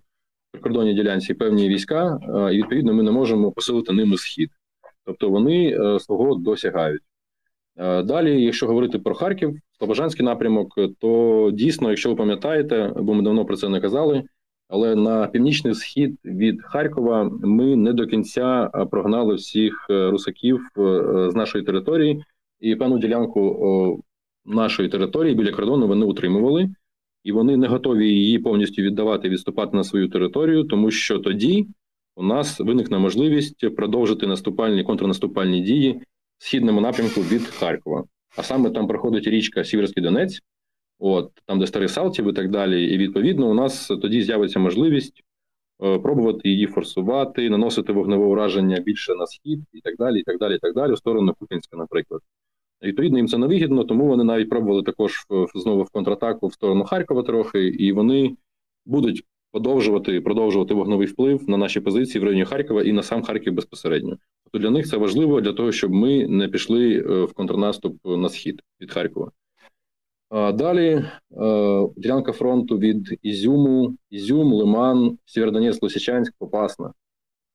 прикордонній 0.50 0.94
ділянці 0.94 1.34
певні 1.34 1.68
війська, 1.68 2.18
е, 2.22 2.54
і 2.54 2.58
відповідно 2.58 2.94
ми 2.94 3.02
не 3.02 3.10
можемо 3.10 3.52
посилити 3.52 3.92
ними 3.92 4.16
схід. 4.16 4.50
Тобто 5.04 5.30
вони 5.30 5.78
е, 5.80 6.00
свого 6.00 6.34
досягають. 6.34 7.02
Далі, 8.04 8.44
якщо 8.44 8.66
говорити 8.66 8.98
про 8.98 9.14
Харків, 9.14 9.58
Слобожанський 9.78 10.24
напрямок, 10.24 10.78
то 11.00 11.50
дійсно, 11.54 11.88
якщо 11.88 12.08
ви 12.08 12.16
пам'ятаєте, 12.16 12.92
бо 12.96 13.14
ми 13.14 13.22
давно 13.22 13.44
про 13.44 13.56
це 13.56 13.68
не 13.68 13.80
казали, 13.80 14.24
але 14.68 14.94
на 14.94 15.26
північний 15.26 15.74
схід 15.74 16.18
від 16.24 16.62
Харкова 16.62 17.30
ми 17.42 17.76
не 17.76 17.92
до 17.92 18.06
кінця 18.06 18.70
прогнали 18.90 19.34
всіх 19.34 19.86
русаків 19.88 20.60
з 21.28 21.34
нашої 21.34 21.64
території, 21.64 22.24
і 22.62 22.76
певну 22.76 22.98
ділянку 22.98 24.02
нашої 24.44 24.88
території 24.88 25.34
біля 25.34 25.52
кордону 25.52 25.86
вони 25.86 26.06
утримували, 26.06 26.70
і 27.24 27.32
вони 27.32 27.56
не 27.56 27.66
готові 27.66 28.08
її 28.08 28.38
повністю 28.38 28.82
віддавати, 28.82 29.28
відступати 29.28 29.76
на 29.76 29.84
свою 29.84 30.08
територію, 30.08 30.64
тому 30.64 30.90
що 30.90 31.18
тоді 31.18 31.66
у 32.16 32.22
нас 32.22 32.60
виникне 32.60 32.98
можливість 32.98 33.76
продовжити 33.76 34.26
наступальні 34.26 34.84
контрнаступальні 34.84 35.60
дії 35.60 36.00
в 36.38 36.44
східному 36.44 36.80
напрямку 36.80 37.20
від 37.20 37.46
Харкова. 37.46 38.04
А 38.36 38.42
саме 38.42 38.70
там 38.70 38.86
проходить 38.86 39.26
річка 39.26 39.64
Сіверський 39.64 40.02
Донець, 40.02 40.40
от 40.98 41.32
там, 41.46 41.58
де 41.58 41.66
старий 41.66 41.88
Салтів 41.88 42.28
і 42.28 42.32
так 42.32 42.50
далі. 42.50 42.94
І 42.94 42.98
відповідно 42.98 43.50
у 43.50 43.54
нас 43.54 43.86
тоді 43.86 44.22
з'явиться 44.22 44.58
можливість. 44.58 45.22
Пробувати 45.78 46.48
її 46.48 46.66
форсувати, 46.66 47.50
наносити 47.50 47.92
вогневе 47.92 48.24
ураження 48.24 48.80
більше 48.80 49.14
на 49.14 49.26
схід 49.26 49.60
і 49.72 49.80
так 49.80 49.96
далі, 49.96 50.20
і 50.20 50.22
так 50.22 50.38
далі, 50.38 50.54
і 50.54 50.58
так 50.58 50.74
далі, 50.74 50.92
в 50.92 50.98
сторону 50.98 51.34
Купінська, 51.38 51.76
наприклад. 51.76 52.20
Відповідно, 52.82 53.18
їм 53.18 53.28
це 53.28 53.38
не 53.38 53.46
вигідно, 53.46 53.84
тому 53.84 54.06
вони 54.06 54.24
навіть 54.24 54.50
пробували 54.50 54.82
також 54.82 55.26
знову 55.54 55.82
в 55.82 55.90
контратаку 55.90 56.46
в 56.46 56.54
сторону 56.54 56.84
Харкова 56.84 57.22
трохи, 57.22 57.66
і 57.66 57.92
вони 57.92 58.36
будуть 58.86 59.24
продовжувати 59.52 60.20
продовжувати 60.20 60.74
вогновий 60.74 61.06
вплив 61.06 61.50
на 61.50 61.56
наші 61.56 61.80
позиції 61.80 62.22
в 62.22 62.24
районі 62.24 62.44
Харкова 62.44 62.82
і 62.82 62.92
на 62.92 63.02
сам 63.02 63.22
Харків 63.22 63.54
безпосередньо. 63.54 64.18
Тобто 64.44 64.58
для 64.58 64.70
них 64.70 64.86
це 64.86 64.96
важливо 64.96 65.40
для 65.40 65.52
того, 65.52 65.72
щоб 65.72 65.92
ми 65.92 66.28
не 66.28 66.48
пішли 66.48 66.96
е, 66.96 67.24
в 67.24 67.32
контрнаступ 67.32 67.96
на 68.04 68.28
схід 68.28 68.62
від 68.80 68.90
Харкова. 68.90 69.30
Далі 70.54 70.88
е, 70.88 71.04
ділянка 71.96 72.32
фронту 72.32 72.78
від 72.78 73.18
Ізюму, 73.22 73.96
Ізюм, 74.10 74.52
Лиман, 74.52 75.18
Сєвєродонецьк, 75.24 75.82
Лисичанськ, 75.82 76.34
Попасна. 76.38 76.92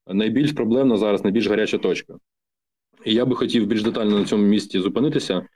Найбільш 0.07 0.51
проблемна 0.51 0.97
зараз, 0.97 1.23
найбільш 1.23 1.47
гаряча 1.47 1.77
точка. 1.77 2.17
І 3.05 3.13
я 3.13 3.25
би 3.25 3.36
хотів 3.36 3.67
більш 3.67 3.83
детально 3.83 4.19
на 4.19 4.25
цьому 4.25 4.43
місці 4.43 4.79
зупинитися. 4.79 5.47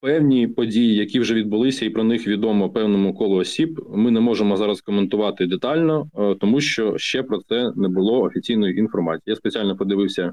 Певні 0.00 0.48
події, 0.48 0.94
які 0.94 1.20
вже 1.20 1.34
відбулися, 1.34 1.84
і 1.84 1.90
про 1.90 2.04
них 2.04 2.26
відомо 2.26 2.70
певному 2.70 3.14
колу 3.14 3.36
осіб. 3.36 3.86
Ми 3.90 4.10
не 4.10 4.20
можемо 4.20 4.56
зараз 4.56 4.80
коментувати 4.80 5.46
детально, 5.46 6.10
тому 6.40 6.60
що 6.60 6.98
ще 6.98 7.22
про 7.22 7.38
це 7.38 7.72
не 7.76 7.88
було 7.88 8.22
офіційної 8.22 8.78
інформації. 8.78 9.22
Я 9.26 9.36
спеціально 9.36 9.76
подивився 9.76 10.32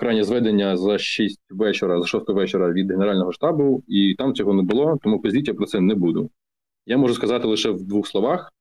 крайнє 0.00 0.24
зведення 0.24 0.76
за 0.76 0.98
6 0.98 1.40
вечора, 1.50 2.00
за 2.00 2.06
6 2.06 2.28
вечора 2.28 2.72
від 2.72 2.90
Генерального 2.90 3.32
штабу, 3.32 3.82
і 3.88 4.14
там 4.18 4.34
цього 4.34 4.54
не 4.54 4.62
було, 4.62 4.98
тому 5.02 5.20
пиздіть 5.20 5.48
я 5.48 5.54
про 5.54 5.66
це 5.66 5.80
не 5.80 5.94
буду. 5.94 6.30
Я 6.86 6.98
можу 6.98 7.14
сказати 7.14 7.46
лише 7.46 7.70
в 7.70 7.82
двох 7.82 8.06
словах. 8.06 8.52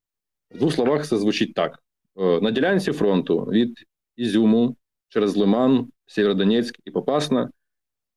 В 0.55 0.57
двох 0.57 0.73
словах 0.73 1.07
це 1.07 1.17
звучить 1.17 1.53
так: 1.53 1.79
на 2.15 2.51
ділянці 2.51 2.91
фронту 2.91 3.39
від 3.39 3.85
Ізюму 4.17 4.75
через 5.09 5.37
Лиман 5.37 5.87
Сєвєродонецьк 6.09 6.79
і 6.85 6.91
Попасна, 6.91 7.49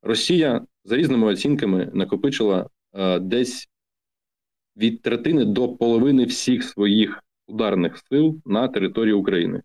Росія 0.02 0.66
за 0.84 0.96
різними 0.96 1.26
оцінками 1.26 1.90
накопичила 1.94 2.68
е, 2.94 3.18
десь 3.18 3.68
від 4.76 5.02
третини 5.02 5.44
до 5.44 5.68
половини 5.68 6.24
всіх 6.24 6.64
своїх 6.64 7.24
ударних 7.46 7.98
сил 7.98 8.40
на 8.46 8.68
території 8.68 9.14
України. 9.14 9.62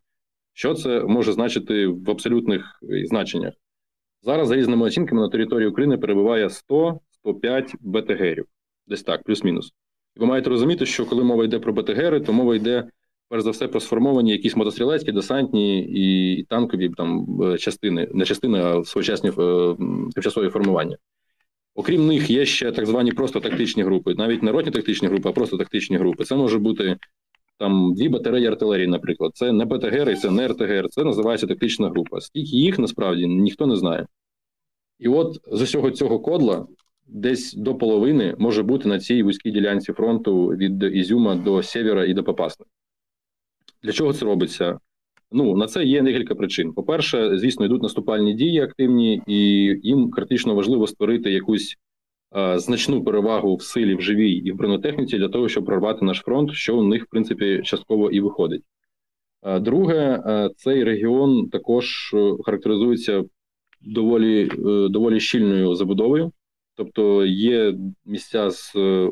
Що 0.53 0.73
це 0.73 1.03
може 1.03 1.33
значити 1.33 1.87
в 1.87 2.11
абсолютних 2.11 2.79
е, 2.83 3.05
значеннях? 3.05 3.53
Зараз, 4.21 4.47
за 4.47 4.55
різними 4.55 4.85
оцінками, 4.85 5.21
на 5.21 5.29
території 5.29 5.69
України 5.69 5.97
перебуває 5.97 6.47
100-105 6.47 7.73
БТГерів. 7.79 8.45
Десь 8.87 9.03
так, 9.03 9.23
плюс-мінус. 9.23 9.73
Ви 10.15 10.25
маєте 10.25 10.49
розуміти, 10.49 10.85
що 10.85 11.05
коли 11.05 11.23
мова 11.23 11.45
йде 11.45 11.59
про 11.59 11.73
БТГРи, 11.73 12.19
то 12.19 12.33
мова 12.33 12.55
йде 12.55 12.89
перш 13.29 13.43
за 13.43 13.51
все 13.51 13.67
про 13.67 13.79
сформовані 13.79 14.31
якісь 14.31 14.55
мотострілецькі, 14.55 15.11
десантні 15.11 15.79
і 15.79 16.43
танкові 16.43 16.89
там 16.97 17.41
е, 17.43 17.57
частини, 17.57 18.07
не 18.13 18.25
частини, 18.25 18.59
а 18.59 18.83
своєчасні 18.83 19.29
е, 19.29 19.75
тимчасові 20.13 20.49
формування. 20.49 20.97
Окрім 21.75 22.07
них, 22.07 22.29
є 22.29 22.45
ще 22.45 22.71
так 22.71 22.85
звані 22.85 23.11
просто 23.11 23.39
тактичні 23.39 23.83
групи, 23.83 24.15
навіть 24.17 24.43
не 24.43 24.51
ротні 24.51 24.71
тактичні 24.71 25.07
групи, 25.07 25.29
а 25.29 25.31
просто 25.31 25.57
тактичні 25.57 25.97
групи. 25.97 26.23
Це 26.23 26.35
може 26.35 26.59
бути 26.59 26.97
там 27.57 27.93
дві 27.93 28.09
батареї 28.09 28.47
артилерії, 28.47 28.87
наприклад. 28.87 29.31
Це 29.35 29.51
не 29.51 29.65
БТГР, 29.65 30.17
це 30.17 30.31
не 30.31 30.47
РТГР, 30.47 30.89
це 30.89 31.03
називається 31.03 31.47
тактична 31.47 31.89
група. 31.89 32.21
Скільки 32.21 32.57
їх 32.57 32.79
насправді 32.79 33.27
ніхто 33.27 33.67
не 33.67 33.75
знає. 33.75 34.07
І 34.99 35.07
от 35.07 35.37
з 35.51 35.61
усього 35.61 35.91
цього 35.91 36.19
кодла 36.19 36.67
десь 37.07 37.53
до 37.53 37.75
половини 37.75 38.35
може 38.37 38.63
бути 38.63 38.89
на 38.89 38.99
цій 38.99 39.23
вузькій 39.23 39.51
ділянці 39.51 39.93
фронту 39.93 40.47
від 40.47 40.83
Ізюма 40.83 41.35
до 41.35 41.63
Сєвєра 41.63 42.05
і 42.05 42.13
до 42.13 42.23
Попасни. 42.23 42.65
Для 43.87 43.93
чого 43.93 44.13
це 44.13 44.25
робиться? 44.25 44.79
Ну 45.31 45.57
на 45.57 45.67
це 45.67 45.83
є 45.83 46.01
декілька 46.01 46.35
причин. 46.35 46.73
По-перше, 46.73 47.37
звісно, 47.37 47.65
йдуть 47.65 47.83
наступальні 47.83 48.33
дії 48.33 48.61
активні, 48.61 49.21
і 49.27 49.37
їм 49.83 50.11
критично 50.11 50.55
важливо 50.55 50.87
створити 50.87 51.31
якусь 51.31 51.75
е, 52.37 52.59
значну 52.59 53.03
перевагу 53.03 53.55
в 53.55 53.61
силі, 53.61 53.95
в 53.95 54.01
живій 54.01 54.31
і 54.31 54.51
в 54.51 54.55
бронетехніці 54.55 55.17
для 55.17 55.29
того, 55.29 55.49
щоб 55.49 55.65
прорвати 55.65 56.05
наш 56.05 56.19
фронт, 56.19 56.53
що 56.53 56.77
у 56.77 56.83
них 56.83 57.03
в 57.03 57.09
принципі 57.09 57.61
частково 57.63 58.11
і 58.11 58.19
виходить. 58.19 58.63
Е, 59.43 59.59
друге, 59.59 60.23
е, 60.25 60.49
цей 60.55 60.83
регіон 60.83 61.49
також 61.49 62.11
е, 62.13 62.33
характеризується 62.45 63.23
доволі 63.81 64.49
е, 64.51 64.89
доволі 64.89 65.19
щільною 65.19 65.75
забудовою, 65.75 66.31
тобто 66.75 67.25
є 67.25 67.75
місця 68.05 68.51
з, 68.51 68.75
е, 68.75 69.09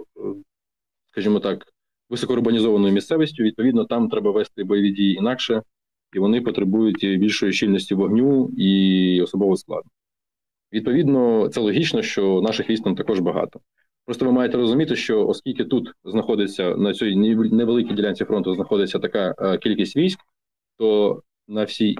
скажімо 1.11 1.39
так, 1.39 1.74
високоурбанізованою 2.09 2.93
місцевістю. 2.93 3.43
Відповідно, 3.43 3.85
там 3.85 4.09
треба 4.09 4.31
вести 4.31 4.63
бойові 4.63 4.91
дії 4.91 5.15
інакше, 5.15 5.61
і 6.13 6.19
вони 6.19 6.41
потребують 6.41 7.19
більшої 7.19 7.53
щільності 7.53 7.95
вогню 7.95 8.49
і 8.57 9.21
особового 9.21 9.57
складу. 9.57 9.89
Відповідно, 10.73 11.49
це 11.49 11.59
логічно, 11.59 12.01
що 12.01 12.41
наших 12.41 12.69
військ 12.69 12.83
там 12.83 12.95
також 12.95 13.19
багато. 13.19 13.59
Просто 14.05 14.25
ви 14.25 14.31
маєте 14.31 14.57
розуміти, 14.57 14.95
що 14.95 15.27
оскільки 15.27 15.65
тут 15.65 15.91
знаходиться 16.03 16.75
на 16.75 16.93
цій 16.93 17.15
невеликій 17.15 17.93
ділянці 17.93 18.25
фронту 18.25 18.55
знаходиться 18.55 18.99
така 18.99 19.35
е, 19.39 19.57
кількість 19.57 19.97
військ, 19.97 20.19
то 20.77 21.21
на 21.47 21.63
всій 21.63 21.97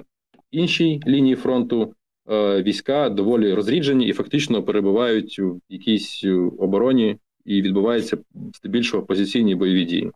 іншій 0.50 1.00
лінії 1.06 1.36
фронту 1.36 1.94
е, 2.30 2.62
війська 2.62 3.10
доволі 3.10 3.54
розріджені 3.54 4.06
і 4.06 4.12
фактично 4.12 4.62
перебувають 4.62 5.38
в 5.38 5.60
якійсь 5.68 6.24
обороні 6.58 7.16
і 7.46 7.62
відбуваються 7.62 8.18
здебільшого 8.54 9.02
позиційні 9.02 9.54
бойові 9.54 9.84
дії. 9.84 10.10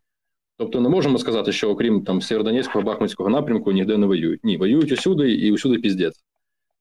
Тобто 0.57 0.81
не 0.81 0.89
можемо 0.89 1.19
сказати, 1.19 1.53
що 1.53 1.71
окрім 1.71 2.05
там 2.05 2.21
Сєвєродонецького, 2.21 2.85
Бахмутського 2.85 3.31
напрямку 3.31 3.73
ніде 3.73 3.97
не 3.97 4.07
воюють. 4.07 4.45
Ні, 4.45 4.57
воюють 4.57 4.93
усюди 4.93 5.33
і 5.33 5.53
усюди 5.53 5.79
піздець. 5.79 6.21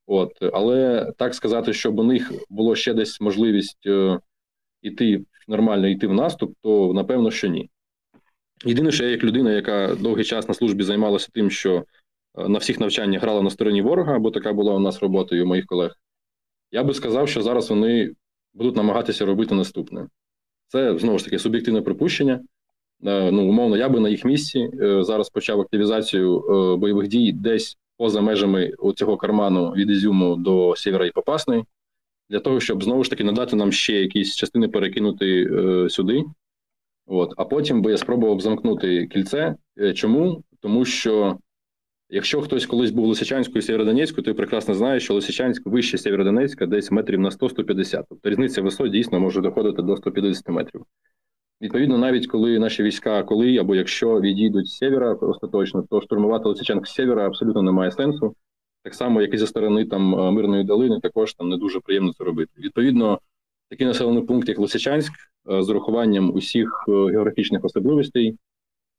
От, 0.06 0.32
але 0.54 1.12
так 1.18 1.36
сказати, 1.36 1.74
щоб 1.74 2.00
у 2.00 2.04
них 2.04 2.32
було 2.50 2.76
ще 2.76 2.94
десь 2.94 3.22
можливість 3.22 3.88
е, 3.88 4.20
іти 4.82 5.26
нормально 5.48 5.88
йти 5.88 6.08
в 6.08 6.14
наступ, 6.14 6.54
то 6.62 6.94
напевно, 6.94 7.32
що 7.32 7.48
ні. 7.48 7.70
Єдине, 8.66 8.92
що 8.92 9.04
я 9.04 9.10
як 9.10 9.24
людина, 9.24 9.52
яка 9.52 9.96
довгий 9.96 10.24
час 10.24 10.48
на 10.48 10.54
службі 10.54 10.84
займалася 10.84 11.30
тим, 11.34 11.52
що 11.52 11.84
е, 12.38 12.50
на 12.50 12.60
всіх 12.60 12.80
навчаннях 12.80 13.22
грала 13.22 13.42
на 13.42 13.50
стороні 13.50 13.82
ворога, 13.82 14.20
бо 14.20 14.32
така 14.32 14.54
була 14.54 14.74
у 14.74 14.80
нас 14.80 15.02
робота 15.02 15.36
і 15.36 15.42
у 15.42 15.46
моїх 15.46 15.66
колег, 15.66 15.96
я 16.72 16.84
би 16.84 16.94
сказав, 16.94 17.30
що 17.30 17.42
зараз 17.42 17.70
вони 17.70 18.12
будуть 18.54 18.76
намагатися 18.76 19.26
робити 19.26 19.56
наступне. 19.56 20.08
Це 20.72 20.98
знову 20.98 21.18
ж 21.18 21.26
таки 21.26 21.40
суб'єктивне 21.40 21.82
припущення. 21.82 22.40
Е, 23.06 23.32
ну, 23.32 23.50
умовно, 23.50 23.78
я 23.78 23.90
би 23.90 24.00
на 24.00 24.10
їх 24.10 24.26
місці 24.26 24.70
е, 24.82 25.04
зараз 25.04 25.30
почав 25.30 25.62
активізацію 25.62 26.38
е, 26.40 26.78
бойових 26.78 27.08
дій 27.08 27.32
десь 27.32 27.78
поза 27.98 28.22
межами 28.22 28.72
цього 28.96 29.18
карману 29.18 29.72
від 29.72 29.90
Ізюму 29.90 30.36
до 30.36 30.76
Сєвера 30.76 31.06
і 31.06 31.12
Попасної, 31.12 31.64
для 32.30 32.40
того, 32.40 32.60
щоб 32.60 32.84
знову 32.84 33.04
ж 33.04 33.10
таки 33.10 33.24
надати 33.24 33.56
нам 33.56 33.72
ще 33.72 33.94
якісь 33.94 34.36
частини 34.36 34.68
перекинути 34.68 35.50
сюди. 35.90 36.24
От, 37.08 37.34
А 37.38 37.46
потім 37.46 37.82
би 37.82 37.92
я 37.92 37.98
спробував 37.98 38.40
замкнути 38.40 39.08
кільце. 39.08 39.56
Чому? 39.96 40.44
Тому 40.60 40.86
що 40.86 41.38
якщо 42.10 42.42
хтось 42.42 42.66
колись 42.66 42.92
був 42.92 43.06
Лисичанською 43.06 43.60
і 43.60 43.62
Сєвєродонецькою, 43.62 44.26
то 44.26 44.36
прекрасно 44.36 44.74
знає, 44.74 45.00
що 45.00 45.14
Лисичанськ 45.14 45.66
вище 45.66 45.98
Сєвєродонецька 45.98 46.66
десь 46.66 46.92
метрів 46.92 47.20
на 47.20 47.30
100-150. 47.30 48.04
Тобто 48.10 48.30
різниця 48.30 48.62
висот 48.62 48.92
дійсно 48.92 49.20
може 49.20 49.42
доходити 49.42 49.82
до 49.82 49.98
150 49.98 50.50
метрів. 50.50 50.86
Відповідно, 51.62 51.98
навіть 51.98 52.28
коли 52.28 52.60
наші 52.60 52.84
війська, 52.84 53.24
коли 53.24 53.58
або 53.58 53.76
якщо 53.76 54.22
відійдуть 54.22 54.68
з 54.68 54.78
севера 54.78 55.14
остаточно, 55.14 55.86
то 55.90 56.02
штурмувати 56.02 56.50
Лисичанськ 56.50 56.88
з 56.88 56.94
севера 56.94 57.26
абсолютно 57.26 57.62
немає 57.62 57.92
сенсу. 57.92 58.36
Так 58.84 58.96
само, 58.96 59.22
як 59.22 59.34
і 59.34 59.38
зі 59.38 59.48
сторони 59.48 59.86
там 59.86 60.16
е, 60.16 60.32
мирної 60.32 60.64
долини, 60.64 61.00
також 61.00 61.34
там 61.34 61.50
не 61.50 61.58
дуже 61.58 61.80
приємно 61.80 62.14
це 62.14 62.24
робити. 62.24 62.52
Відповідно, 62.58 63.20
такий 63.70 63.88
населений 63.88 64.24
пункт, 64.24 64.50
як 64.50 64.60
Лисичанськ, 64.60 65.14
е, 65.52 65.64
з 65.64 65.70
урахуванням 65.70 66.34
усіх 66.34 66.86
е, 66.88 66.92
географічних 66.92 67.66
особливостей, 67.66 68.38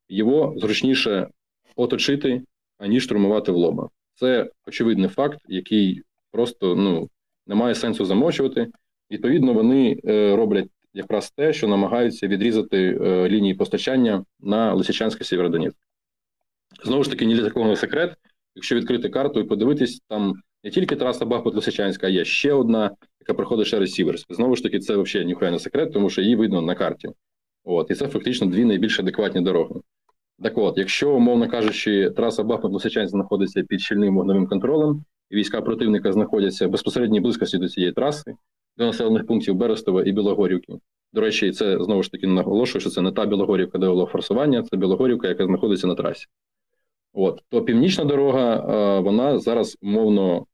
його 0.09 0.53
зручніше 0.57 1.27
оточити, 1.75 2.41
аніж 2.81 3.03
штурмувати 3.03 3.51
в 3.51 3.55
лоба. 3.55 3.89
Це 4.15 4.49
очевидний 4.67 5.09
факт, 5.09 5.39
який 5.47 6.01
просто 6.31 6.75
ну 6.75 7.09
немає 7.47 7.75
сенсу 7.75 8.05
замовчувати. 8.05 8.67
Відповідно, 9.11 9.53
вони 9.53 9.99
роблять 10.35 10.69
якраз 10.93 11.31
те, 11.31 11.53
що 11.53 11.67
намагаються 11.67 12.27
відрізати 12.27 12.99
е, 13.01 13.29
лінії 13.29 13.53
постачання 13.53 14.25
на 14.39 14.73
Лисичанське 14.73 15.23
Сєвєродонецьк. 15.23 15.77
Знову 16.83 17.03
ж 17.03 17.09
таки, 17.09 17.25
ні 17.25 17.35
для 17.35 17.43
такого 17.43 17.75
секрет. 17.75 18.15
Якщо 18.55 18.75
відкрити 18.75 19.09
карту 19.09 19.39
і 19.39 19.43
подивитись, 19.43 20.01
там 20.07 20.33
не 20.63 20.69
тільки 20.69 20.95
траса 20.95 21.25
бахмут 21.25 21.55
лисичанська 21.55 22.07
а 22.07 22.09
є 22.09 22.25
ще 22.25 22.53
одна, 22.53 22.91
яка 23.19 23.33
проходить 23.33 23.67
через 23.67 23.91
Сіверськ. 23.91 24.33
Знову 24.33 24.55
ж 24.55 24.63
таки, 24.63 24.79
це 24.79 24.97
взагалі 24.97 25.27
ніхуя 25.27 25.51
не 25.51 25.59
секрет, 25.59 25.93
тому 25.93 26.09
що 26.09 26.21
її 26.21 26.35
видно 26.35 26.61
на 26.61 26.75
карті. 26.75 27.09
От, 27.63 27.91
І 27.91 27.95
це 27.95 28.07
фактично 28.07 28.47
дві 28.47 28.65
найбільш 28.65 28.99
адекватні 28.99 29.41
дороги. 29.41 29.75
Так 30.43 30.57
от, 30.57 30.77
якщо, 30.77 31.15
умовно 31.15 31.49
кажучи, 31.49 32.09
траса 32.09 32.43
бахмут 32.43 32.73
лисичанськ 32.73 33.11
знаходиться 33.11 33.63
під 33.63 33.81
щільним 33.81 34.15
вогневим 34.15 34.47
контролем, 34.47 35.03
і 35.29 35.35
війська 35.35 35.61
противника 35.61 36.13
знаходяться 36.13 36.67
в 36.67 36.71
безпосередній 36.71 37.19
близькості 37.19 37.57
до 37.57 37.69
цієї 37.69 37.93
траси, 37.93 38.35
до 38.77 38.85
населених 38.85 39.27
пунктів 39.27 39.55
Берестова 39.55 40.03
і 40.03 40.11
Білогорівки. 40.11 40.73
До 41.13 41.21
речі, 41.21 41.51
це 41.51 41.83
знову 41.83 42.03
ж 42.03 42.11
таки 42.11 42.27
наголошую, 42.27 42.81
що 42.81 42.89
це 42.89 43.01
не 43.01 43.11
та 43.11 43.25
Білогорівка, 43.25 43.77
де 43.77 43.87
було 43.87 44.05
форсування, 44.05 44.63
це 44.63 44.77
Білогорівка, 44.77 45.27
яка 45.27 45.45
знаходиться 45.45 45.87
на 45.87 45.95
трасі. 45.95 46.25
От 47.13 47.41
то 47.49 47.61
північна 47.61 48.05
дорога, 48.05 48.99
вона 48.99 49.39
зараз 49.39 49.77
умовно 49.81 50.45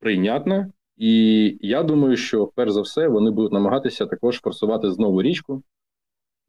прийнятна, 0.00 0.72
і 0.96 1.56
я 1.60 1.82
думаю, 1.82 2.16
що 2.16 2.46
перш 2.54 2.72
за 2.72 2.80
все 2.80 3.08
вони 3.08 3.30
будуть 3.30 3.52
намагатися 3.52 4.06
також 4.06 4.40
форсувати 4.40 4.90
знову 4.90 5.22
річку 5.22 5.62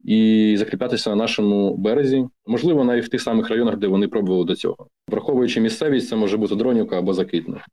і 0.04 0.54
закріплятися 0.58 1.10
на 1.10 1.16
нашому 1.16 1.76
березі, 1.76 2.26
можливо, 2.46 2.84
навіть 2.84 3.04
в 3.04 3.08
тих 3.08 3.20
самих 3.20 3.48
районах, 3.48 3.76
де 3.76 3.86
вони 3.86 4.08
пробували 4.08 4.44
до 4.44 4.54
цього, 4.54 4.88
враховуючи 5.08 5.60
місцевість, 5.60 6.08
це 6.08 6.16
може 6.16 6.36
бути 6.36 6.54
Дронівка 6.54 6.98
або 6.98 7.14
Закитна. 7.14 7.64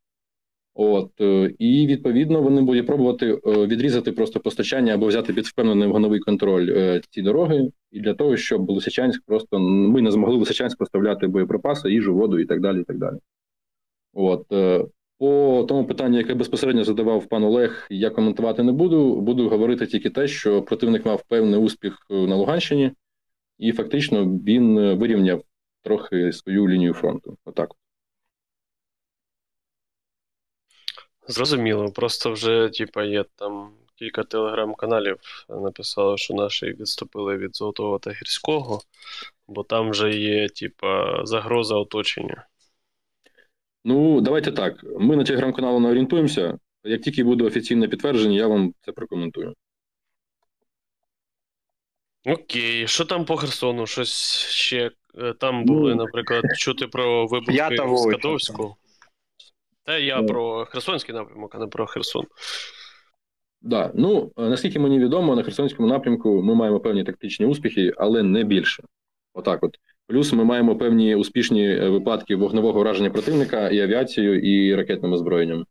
От 0.74 1.22
е, 1.22 1.54
і 1.60 1.88
відповідно 1.88 2.42
вони 2.42 2.62
будуть 2.62 2.88
пробувати 2.88 3.28
е, 3.28 3.68
відрізати 3.68 4.12
просто 4.12 4.40
постачання 4.40 4.94
або 4.94 5.08
взяти 5.08 5.34
під 5.34 5.46
впевнений 5.46 5.88
вогновий 5.88 6.20
контроль 6.20 6.70
е, 6.70 7.02
ці 7.10 7.22
дороги, 7.22 7.72
і 7.92 8.00
для 8.00 8.14
того, 8.14 8.38
щоб 8.38 8.70
Лисичанськ 8.70 9.24
просто 9.26 9.60
ми 9.60 10.02
не 10.02 10.12
змогли 10.12 10.38
Лисичанськ 10.38 10.78
поставляти 10.78 11.28
боєприпаси, 11.28 11.92
їжу, 11.92 12.16
воду 12.16 12.40
і 12.40 12.46
так 12.46 12.62
далі. 12.62 12.82
І 12.82 12.84
так 12.84 12.98
далі. 12.98 13.18
От 14.14 14.46
по 15.22 15.66
тому 15.68 15.86
питанню, 15.86 16.18
яке 16.18 16.34
безпосередньо 16.34 16.84
задавав 16.84 17.28
пан 17.28 17.44
Олег, 17.44 17.88
я 17.90 18.10
коментувати 18.10 18.64
не 18.64 18.72
буду. 18.72 19.22
Буду 19.22 19.50
говорити 19.50 19.88
тільки 19.88 20.10
те, 20.10 20.28
що 20.28 20.62
противник 20.62 21.06
мав 21.06 21.24
певний 21.24 21.60
успіх 21.60 22.06
на 22.10 22.36
Луганщині, 22.36 22.92
і 23.58 23.72
фактично 23.72 24.26
він 24.26 24.98
вирівняв 24.98 25.44
трохи 25.84 26.32
свою 26.32 26.70
лінію 26.70 26.94
фронту. 26.94 27.38
Отак. 27.46 27.72
Зрозуміло, 31.28 31.92
просто 31.92 32.32
вже, 32.32 32.70
типа, 32.70 33.04
є 33.04 33.26
там 33.36 33.72
кілька 33.96 34.24
телеграм-каналів 34.24 35.18
написали, 35.50 36.18
що 36.18 36.34
наші 36.34 36.66
відступили 36.66 37.38
від 37.38 37.56
Золотого 37.56 38.00
та 38.00 38.12
Гірського, 38.12 38.82
бо 39.48 39.64
там 39.64 39.90
вже 39.90 40.12
є, 40.12 40.50
типа, 40.50 41.22
загроза 41.26 41.76
оточення. 41.76 42.48
Ну, 43.84 44.22
давайте 44.22 44.52
так. 44.52 44.84
Ми 45.00 45.16
на 45.16 45.24
телеграм-каналу 45.24 45.80
не 45.80 45.90
орієнтуємося. 45.90 46.58
Як 46.84 47.02
тільки 47.02 47.24
буде 47.24 47.44
офіційне 47.44 47.88
підтвердження, 47.88 48.38
я 48.38 48.48
вам 48.48 48.74
це 48.82 48.92
прокоментую. 48.92 49.54
Окей, 52.26 52.88
що 52.88 53.06
там 53.06 53.26
по 53.26 53.38
Херсону? 53.38 53.88
Щось 53.88 54.46
ще 54.50 54.92
е, 55.18 55.34
там 55.34 55.66
були, 55.66 55.96
ну, 55.96 56.04
наприклад, 56.04 56.44
чути 56.58 56.88
про 56.88 57.28
вибухи 57.28 57.70
в 57.70 57.98
Скадовську. 57.98 58.76
Та 59.84 59.98
я 59.98 60.24
про 60.24 60.66
Херсонський 60.66 61.16
напрямок, 61.16 61.56
а 61.56 61.60
не 61.60 61.68
про 61.68 61.88
Херсон. 61.88 62.26
Да. 63.62 63.92
Ну, 63.96 64.32
е, 64.38 64.42
наскільки 64.42 64.80
мені 64.80 65.00
відомо, 65.00 65.36
на 65.36 65.44
Херсонському 65.44 65.90
напрямку 65.90 66.44
ми 66.44 66.56
маємо 66.56 66.80
певні 66.80 67.04
тактичні 67.04 67.46
успіхи, 67.46 67.94
але 67.98 68.24
не 68.24 68.44
більше. 68.44 68.84
Отак, 69.34 69.64
от. 69.64 69.78
Плюс 70.12 70.34
ми 70.34 70.44
маємо 70.44 70.76
певні 70.76 71.16
успішні 71.16 71.68
е, 71.68 71.90
випадки 71.90 72.36
вогневого 72.36 72.80
враження 72.80 73.10
противника 73.10 73.70
і 73.70 73.80
авіацією, 73.80 74.40
і 74.40 74.76
ракетним 74.76 75.14
озброєнням. 75.14 75.66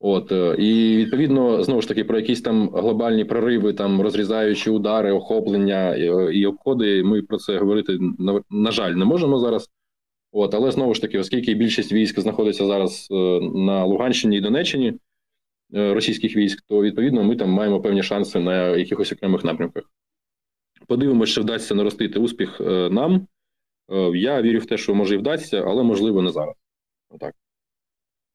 От, 0.00 0.32
е, 0.32 0.56
і 0.58 0.96
відповідно, 0.96 1.62
знову 1.62 1.82
ж 1.82 1.88
таки, 1.88 2.04
про 2.04 2.18
якісь 2.18 2.42
там 2.42 2.68
глобальні 2.68 3.24
прориви, 3.24 3.72
там 3.72 4.00
розрізаючі 4.00 4.70
удари, 4.70 5.12
охоплення 5.12 5.96
і, 5.96 6.38
і 6.38 6.46
обходи, 6.46 7.02
ми 7.02 7.22
про 7.22 7.38
це 7.38 7.58
говорити 7.58 7.98
на, 8.18 8.42
на 8.50 8.70
жаль 8.70 8.92
не 8.92 9.04
можемо 9.04 9.38
зараз. 9.38 9.68
От, 10.32 10.54
але 10.54 10.70
знову 10.70 10.94
ж 10.94 11.00
таки, 11.00 11.18
оскільки 11.18 11.54
більшість 11.54 11.92
військ 11.92 12.20
знаходиться 12.20 12.66
зараз 12.66 13.08
е, 13.10 13.14
на 13.54 13.84
Луганщині 13.84 14.36
і 14.36 14.40
Донеччині 14.40 14.94
е, 15.74 15.94
російських 15.94 16.36
військ, 16.36 16.64
то 16.68 16.82
відповідно 16.82 17.24
ми 17.24 17.36
там 17.36 17.50
маємо 17.50 17.80
певні 17.80 18.02
шанси 18.02 18.40
на 18.40 18.68
якихось 18.76 19.12
окремих 19.12 19.44
напрямках. 19.44 19.84
Подивимося, 20.88 21.32
чи 21.32 21.40
вдасться 21.40 21.74
наростити 21.74 22.18
успіх 22.18 22.60
е, 22.60 22.88
нам. 22.90 23.26
Е, 23.92 24.10
я 24.14 24.42
вірю 24.42 24.58
в 24.58 24.66
те, 24.66 24.78
що 24.78 24.94
може 24.94 25.14
і 25.14 25.18
вдасться, 25.18 25.64
але 25.66 25.82
можливо 25.82 26.22
не 26.22 26.30
зараз. 26.30 26.54
Отак. 27.10 27.34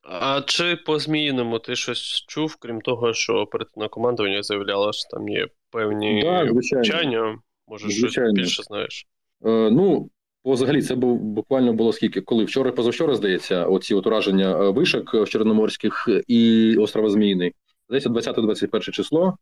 А 0.04 0.42
чи 0.46 0.76
по 0.76 1.00
зміїному 1.00 1.60
ти 1.60 1.76
щось 1.76 2.26
чув, 2.28 2.56
крім 2.60 2.82
того, 2.82 3.14
що 3.14 3.34
оперативне 3.34 3.90
командування 3.90 4.44
заявляло, 4.44 4.94
що 4.94 5.10
там 5.10 5.30
є 5.30 5.48
певні 5.70 6.22
Да, 6.24 6.48
звичайно. 6.48 6.84
вчання? 6.84 7.40
Може, 7.68 7.90
Звичайно. 7.90 8.30
щось 8.30 8.44
більше 8.44 8.64
знаєш? 8.64 9.08
Е, 9.46 9.70
ну, 9.72 10.10
взагалі, 10.46 10.82
це 10.82 10.96
був 10.96 11.20
буквально 11.20 11.74
було 11.74 11.94
скільки, 11.94 12.22
коли 12.22 12.44
вчора, 12.44 12.72
позавчора, 12.72 13.16
здається, 13.16 13.66
оці 13.66 13.96
от 13.96 14.08
ураження 14.08 14.58
е, 14.64 14.70
вишок 14.70 15.14
в 15.14 15.26
Чорноморських 15.28 16.10
і 16.28 16.76
острова 16.78 17.10
Зміїний. 17.10 17.54
Здається, 17.88 18.10
20-21 18.10 18.92
число. 18.92 19.38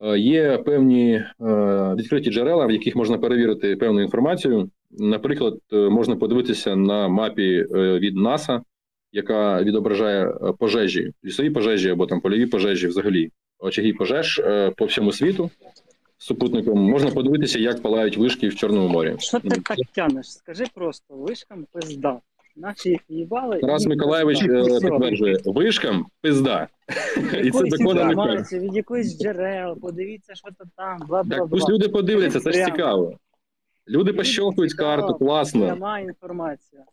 Е, 0.00 0.18
Є 0.18 0.58
певні 0.58 1.12
е, 1.14 1.24
відкриті 1.94 2.30
джерела, 2.30 2.66
в 2.66 2.70
яких 2.70 2.96
можна 2.96 3.18
перевірити 3.18 3.76
певну 3.76 4.00
інформацію. 4.00 4.70
Наприклад, 4.90 5.58
е, 5.72 5.76
можна 5.76 6.16
подивитися 6.16 6.76
на 6.76 7.08
мапі 7.08 7.66
від 7.72 8.16
НАСА, 8.16 8.62
яка 9.12 9.62
відображає 9.62 10.34
пожежі, 10.58 11.12
лісові 11.24 11.50
пожежі 11.50 11.90
або 11.90 12.06
там 12.06 12.20
польові 12.20 12.46
пожежі, 12.46 12.86
взагалі 12.86 13.30
очаги 13.58 13.92
пожеж 13.92 14.42
по 14.76 14.84
всьому 14.84 15.12
світу. 15.12 15.50
Супутником 16.18 16.78
можна 16.78 17.10
подивитися, 17.10 17.58
як 17.58 17.82
палають 17.82 18.16
вишки 18.16 18.48
в 18.48 18.54
Чорному 18.54 18.88
морі. 18.88 19.14
Що 19.18 19.40
ти 19.40 19.48
так 19.48 19.78
тянеш? 19.92 20.32
Скажи 20.32 20.64
просто, 20.74 21.14
вишкам 21.14 21.66
пизда. 21.72 22.20
Наші 22.56 22.88
їх 22.88 23.00
їбали. 23.08 23.60
Тарас 23.60 23.86
Миколаєвич 23.86 24.42
е, 24.42 24.46
підтверджує 24.80 25.38
вишкам 25.44 26.06
пизда. 26.20 26.68
І 27.44 27.50
це 27.50 27.64
законно 27.70 28.34
не 28.52 28.58
від 28.58 28.76
якоїсь 28.76 29.18
джерел, 29.18 29.80
подивіться, 29.80 30.34
що 30.34 30.48
то 30.58 30.64
там, 30.76 30.98
бла 30.98 31.22
бла 31.22 31.36
Так 31.36 31.38
бла. 31.38 31.48
пусть 31.48 31.70
люди 31.70 31.88
подивляться, 31.88 32.40
це 32.40 32.52
ж 32.52 32.64
цікаво. 32.64 33.12
Люди 33.88 34.12
пощелкують 34.12 34.70
цікаво. 34.70 35.02
карту, 35.02 35.14
класно. 35.14 35.66
Пряма 35.66 36.00
інформація. 36.00 36.84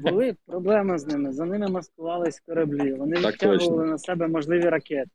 Були 0.00 0.36
проблеми 0.46 0.98
з 0.98 1.06
ними, 1.06 1.32
за 1.32 1.44
ними 1.44 1.68
маскувались 1.68 2.40
кораблі, 2.40 2.92
вони 2.92 3.16
Так 3.16 3.32
відтягували 3.32 3.86
на 3.86 3.98
себе 3.98 4.28
можливі 4.28 4.62
ракети. 4.68 5.10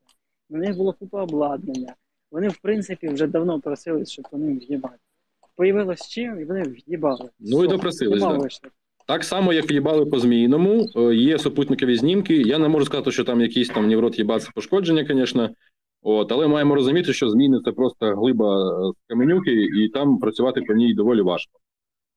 На 0.49 0.59
них 0.59 0.77
було 0.77 0.93
купа 0.93 1.23
обладнання. 1.23 1.93
Вони, 2.31 2.47
в 2.47 2.57
принципі, 2.57 3.07
вже 3.07 3.27
давно 3.27 3.59
просили, 3.59 4.05
щоб 4.05 4.27
вони 4.31 4.53
в'їбати. 4.53 4.95
Появилось 5.55 6.07
чим, 6.07 6.39
і 6.39 6.45
вони 6.45 6.63
в'їбали. 6.63 7.29
Ну 7.39 7.63
і 7.63 7.67
допросились, 7.67 8.23
вишок. 8.23 8.71
Так 9.09 9.23
само, 9.23 9.53
як 9.53 9.71
їбали 9.71 10.05
по 10.05 10.19
зміїному, 10.19 10.89
е, 10.95 11.15
є 11.15 11.39
супутникові 11.39 11.95
знімки. 11.95 12.35
Я 12.35 12.57
не 12.57 12.67
можу 12.67 12.85
сказати, 12.85 13.11
що 13.11 13.23
там 13.23 13.41
якісь 13.41 13.69
там 13.69 13.87
неврот 13.87 14.19
їбаться 14.19 14.51
пошкодження, 14.55 15.05
звісно. 15.09 15.49
От, 16.01 16.31
але 16.31 16.47
маємо 16.47 16.75
розуміти, 16.75 17.13
що 17.13 17.29
зміни 17.29 17.59
це 17.65 17.71
просто 17.71 18.15
глиба 18.15 18.59
е, 18.59 18.91
з 18.91 19.09
каменюки, 19.09 19.51
і 19.51 19.89
там 19.89 20.19
працювати 20.19 20.61
по 20.61 20.73
ній 20.73 20.93
доволі 20.93 21.21
важко. 21.21 21.59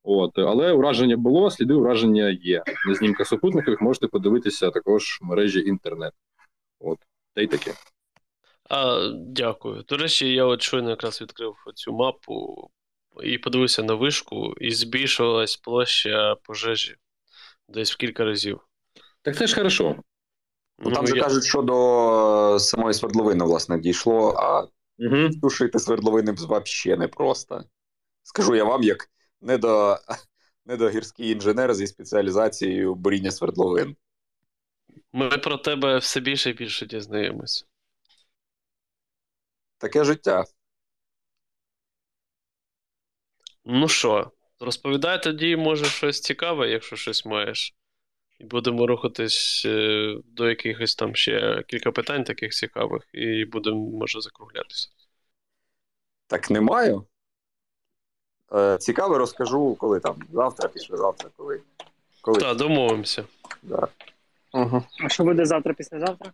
От, 0.03 0.37
але 0.37 0.71
ураження 0.71 1.17
було, 1.17 1.51
сліди 1.51 1.73
ураження 1.73 2.29
є. 2.41 2.63
На 2.87 2.95
знімках 2.95 3.27
супутникових 3.27 3.81
можете 3.81 4.07
подивитися 4.07 4.69
також 4.69 5.19
в 5.21 5.25
мережі 5.25 5.59
інтернет. 5.59 6.13
От, 6.79 6.97
та 7.33 7.41
й 7.41 7.47
таке. 7.47 7.71
А, 8.69 9.09
дякую. 9.15 9.83
До 9.89 9.97
речі, 9.97 10.33
я 10.33 10.45
от 10.45 10.61
щойно 10.61 10.89
якраз 10.89 11.21
відкрив 11.21 11.55
цю 11.75 11.93
мапу 11.93 12.69
і 13.23 13.37
подивився 13.37 13.83
на 13.83 13.93
вишку, 13.93 14.53
і 14.61 14.71
збільшувалась 14.71 15.55
площа 15.55 16.35
пожежі 16.35 16.95
десь 17.69 17.93
в 17.93 17.97
кілька 17.97 18.25
разів. 18.25 18.59
Так 19.21 19.37
це 19.37 19.47
ж 19.47 19.55
хорошо. 19.55 19.95
Ну, 20.79 20.91
там 20.91 21.07
же 21.07 21.15
я- 21.15 21.23
кажуть, 21.23 21.45
що 21.45 21.61
до 21.61 22.57
самої 22.59 22.93
свердловини, 22.93 23.45
власне, 23.45 23.79
дійшло, 23.79 24.33
а 24.37 24.67
Угу. 24.99 25.29
тушити 25.41 25.79
свердловини 25.79 26.31
взагалі 26.31 26.99
непросто. 26.99 27.63
Скажу 28.23 28.55
я 28.55 28.63
вам, 28.63 28.83
як 28.83 29.09
недо, 29.41 29.97
недогірський 30.65 31.31
інженер 31.31 31.73
зі 31.73 31.87
спеціалізацією 31.87 32.95
буріння 32.95 33.31
свердловин. 33.31 33.95
Ми 35.13 35.29
про 35.29 35.57
тебе 35.57 35.97
все 35.97 36.19
більше 36.19 36.49
і 36.49 36.53
більше 36.53 36.85
дізнаємось. 36.85 37.67
Таке 39.77 40.03
життя. 40.03 40.45
Ну 43.65 43.87
що, 43.87 44.31
розповідай 44.59 45.23
тоді, 45.23 45.55
може, 45.55 45.85
щось 45.85 46.21
цікаве, 46.21 46.69
якщо 46.69 46.95
щось 46.95 47.25
маєш. 47.25 47.75
І 48.39 48.43
будемо 48.43 48.87
рухатись 48.87 49.63
е, 49.65 50.15
до 50.25 50.49
якихось 50.49 50.95
там 50.95 51.15
ще 51.15 51.63
кілька 51.67 51.91
питань 51.91 52.23
таких 52.23 52.51
цікавих, 52.51 53.03
і 53.13 53.45
будемо, 53.45 53.77
може, 53.77 54.21
закруглятися. 54.21 54.89
Так 56.27 56.49
не 56.49 56.61
маю. 56.61 57.05
Е, 58.53 58.77
цікаво 58.77 59.17
розкажу, 59.17 59.75
коли 59.75 59.99
там. 59.99 60.15
Завтра, 60.33 60.69
післязавтра, 60.69 61.29
коли. 61.37 61.61
коли. 62.21 62.39
Так, 62.39 62.57
домовимося. 62.57 63.23
Да. 63.63 63.87
Угу. 64.53 64.83
А 65.05 65.09
що 65.09 65.23
буде 65.23 65.45
завтра, 65.45 65.73
післязавтра? 65.73 66.31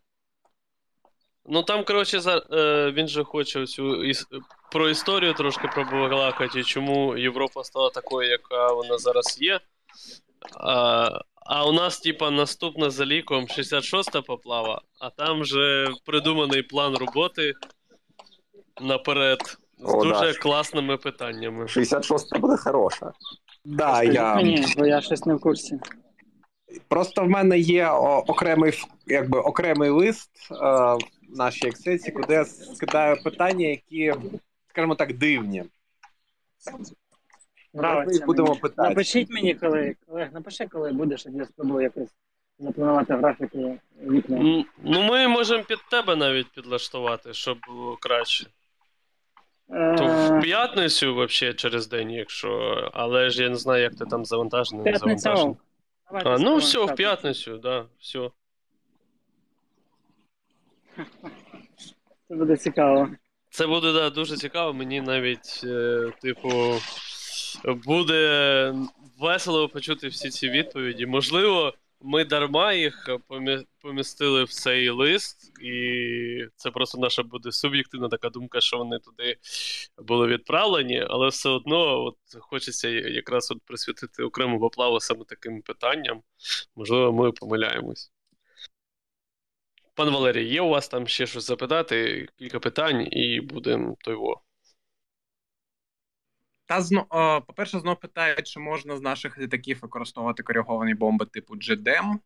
Ну 1.51 1.63
там, 1.63 1.83
коротше, 1.83 2.19
за, 2.19 2.41
е, 2.51 2.91
він 2.91 3.07
же 3.07 3.23
хоче 3.23 3.65
цю 3.65 4.03
іс, 4.03 4.25
про 4.71 4.89
історію 4.89 5.33
трошки 5.33 5.69
пробалакати, 5.75 6.63
чому 6.63 7.17
Європа 7.17 7.63
стала 7.63 7.89
такою, 7.89 8.29
яка 8.29 8.73
вона 8.73 8.97
зараз 8.97 9.37
є. 9.41 9.59
А, 10.59 11.09
а 11.45 11.65
у 11.65 11.71
нас, 11.71 11.99
типа, 11.99 12.31
наступна 12.31 12.89
за 12.89 13.05
ліком 13.05 13.45
66-та 13.45 14.21
поплава, 14.21 14.81
а 14.99 15.09
там 15.09 15.45
же 15.45 15.89
придуманий 16.05 16.63
план 16.63 16.95
роботи 16.95 17.53
наперед 18.81 19.39
з 19.79 19.93
О, 19.93 20.03
дуже 20.03 20.33
да. 20.33 20.39
класними 20.39 20.97
питаннями. 20.97 21.67
66 21.67 22.39
буде 22.39 22.57
хороша. 22.57 23.11
Да, 23.65 23.95
Скажіть 23.95 24.13
я... 24.13 24.35
мені, 24.35 24.65
бо 24.77 24.85
я 24.85 25.01
щось 25.01 25.25
не 25.25 25.35
в 25.35 25.39
курсі. 25.39 25.79
Просто 26.87 27.23
в 27.23 27.29
мене 27.29 27.59
є 27.59 27.89
окремий 28.27 28.73
якби 29.07 29.39
окремий 29.39 29.89
лист 29.89 30.31
е, 30.51 30.97
нашій 31.35 31.67
ексесії, 31.67 32.11
куди 32.15 32.33
я 32.33 32.45
скидаю 32.45 33.23
питання, 33.23 33.67
які, 33.67 34.13
скажімо 34.69 34.95
так, 34.95 35.13
дивні. 35.17 35.63
Ми 36.71 37.79
Нравиться 37.79 38.25
будемо 38.25 38.47
мені. 38.47 38.59
питати. 38.59 38.89
Напишіть 38.89 39.29
мені, 39.29 39.55
коли, 39.55 39.95
Олег, 40.07 40.33
напиши, 40.33 40.67
коли 40.67 40.91
будеш, 40.91 41.25
я 41.25 41.45
спробую 41.45 41.81
якось 41.83 42.09
запланувати 42.59 43.13
графіки 43.13 43.79
вікна. 44.01 44.37
М, 44.37 44.65
Ну, 44.83 45.03
ми 45.03 45.27
можемо 45.27 45.63
під 45.63 45.77
тебе 45.91 46.15
навіть 46.15 46.51
підлаштувати, 46.51 47.33
щоб 47.33 47.57
було 47.67 47.97
краще. 48.01 48.45
То 49.69 50.05
в 50.05 50.33
Е, 50.37 50.41
п'ятницю, 50.41 51.15
взагалі, 51.15 51.55
через 51.55 51.87
день, 51.87 52.11
якщо. 52.11 52.49
Але 52.93 53.29
ж 53.29 53.43
я 53.43 53.49
не 53.49 53.55
знаю, 53.55 53.83
як 53.83 53.95
ти 53.95 54.05
там 54.05 54.25
завантажений, 54.25 54.85
не 54.85 54.91
П'ятниця. 54.91 55.21
завантажений. 55.21 55.57
давайте 56.07 56.29
А, 56.29 56.31
ну 56.31 56.37
спробуємо 56.37 56.57
все, 56.59 56.79
в 56.83 56.87
так. 56.87 56.95
п'ятницю, 56.95 57.57
да, 57.57 57.85
все. 57.99 58.31
Це 62.27 62.35
буде 62.35 62.57
цікаво. 62.57 63.09
Це 63.49 63.67
буде 63.67 63.93
да, 63.93 64.09
дуже 64.09 64.37
цікаво. 64.37 64.73
Мені 64.73 65.01
навіть, 65.01 65.61
е, 65.63 66.11
типу, 66.21 66.73
буде 67.65 68.73
весело 69.19 69.69
почути 69.69 70.07
всі 70.07 70.29
ці 70.29 70.49
відповіді. 70.49 71.05
Можливо, 71.05 71.73
ми 72.01 72.25
дарма 72.25 72.73
їх 72.73 73.09
помі- 73.29 73.65
помістили 73.81 74.43
в 74.43 74.49
цей 74.49 74.89
лист, 74.89 75.61
і 75.61 76.45
це 76.55 76.71
просто 76.71 76.97
наша 76.97 77.23
буде 77.23 77.51
суб'єктивна 77.51 78.09
така 78.09 78.29
думка, 78.29 78.61
що 78.61 78.77
вони 78.77 78.99
туди 78.99 79.37
були 79.97 80.27
відправлені, 80.27 81.05
але 81.09 81.27
все 81.27 81.49
одно 81.49 82.03
от, 82.03 82.17
хочеться 82.39 82.89
якраз 82.89 83.51
от 83.51 83.57
присвятити 83.65 84.23
окрему 84.23 84.59
поплаву 84.59 84.99
саме 84.99 85.25
таким 85.27 85.61
питанням. 85.61 86.21
Можливо, 86.75 87.13
ми 87.13 87.31
помиляємось. 87.31 88.11
Пан 89.99 90.09
Валерій, 90.09 90.49
є 90.49 90.61
у 90.61 90.69
вас 90.69 90.87
там 90.87 91.07
ще 91.07 91.27
щось 91.27 91.47
запитати? 91.47 92.27
Кілька 92.37 92.59
питань, 92.59 93.07
і 93.11 93.41
будемо 93.41 93.95
того. 94.03 94.41
Та 96.65 96.81
зно, 96.81 97.05
по-перше, 97.47 97.79
знов 97.79 97.99
питають, 97.99 98.47
чи 98.47 98.59
можна 98.59 98.97
з 98.97 99.01
наших 99.01 99.37
літаків 99.37 99.79
використовувати 99.81 100.43
кориговані 100.43 100.93
бомби 100.93 101.25
типу 101.25 101.55
GDEM. 101.55 102.19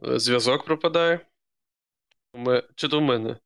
Зв'язок 0.00 0.64
пропадає. 0.64 1.20
Ми... 2.32 2.62
Чи 2.74 2.88
то 2.88 2.98
в 2.98 3.02
мене? 3.02 3.36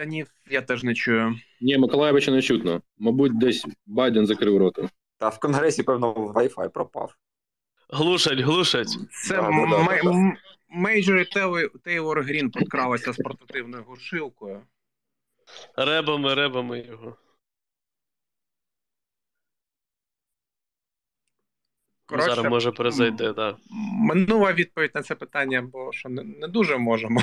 Та 0.00 0.06
ні, 0.06 0.26
я 0.50 0.62
теж 0.62 0.84
не 0.84 0.94
чую. 0.94 1.40
Ні, 1.60 1.78
Миколаєвича 1.78 2.30
не 2.30 2.42
чутно. 2.42 2.82
Мабуть, 2.98 3.38
десь 3.38 3.66
Байден 3.86 4.26
закрив 4.26 4.58
рота. 4.58 4.88
Та 5.18 5.28
в 5.28 5.38
Конгресі, 5.38 5.82
певно, 5.82 6.12
Wi-Fi 6.12 6.68
пропав. 6.68 7.16
Глушать, 7.88 8.38
глушать. 8.40 8.88
Це 9.10 9.36
Да, 9.36 9.42
да, 9.42 9.66
да, 9.86 10.02
да. 10.02 10.10
М- 10.10 10.36
Мейджор 10.68 11.18
Тейлор- 11.18 11.78
Тейлор 11.84 12.22
Грін 12.22 12.50
підкралася 12.50 13.12
з 13.12 13.16
портативною 13.16 13.84
глушилкою. 13.84 14.62
Ребами, 15.76 16.34
ребами 16.34 16.80
його. 16.80 17.16
Коротше, 22.06 22.28
Зараз 22.30 22.50
може 22.50 22.72
перезайде, 22.72 23.24
так. 23.24 23.34
Да. 23.36 23.56
Минула 24.00 24.52
відповідь 24.52 24.94
на 24.94 25.02
це 25.02 25.14
питання, 25.14 25.62
бо 25.62 25.92
що 25.92 26.08
не, 26.08 26.22
не 26.22 26.48
дуже 26.48 26.76
можемо. 26.78 27.22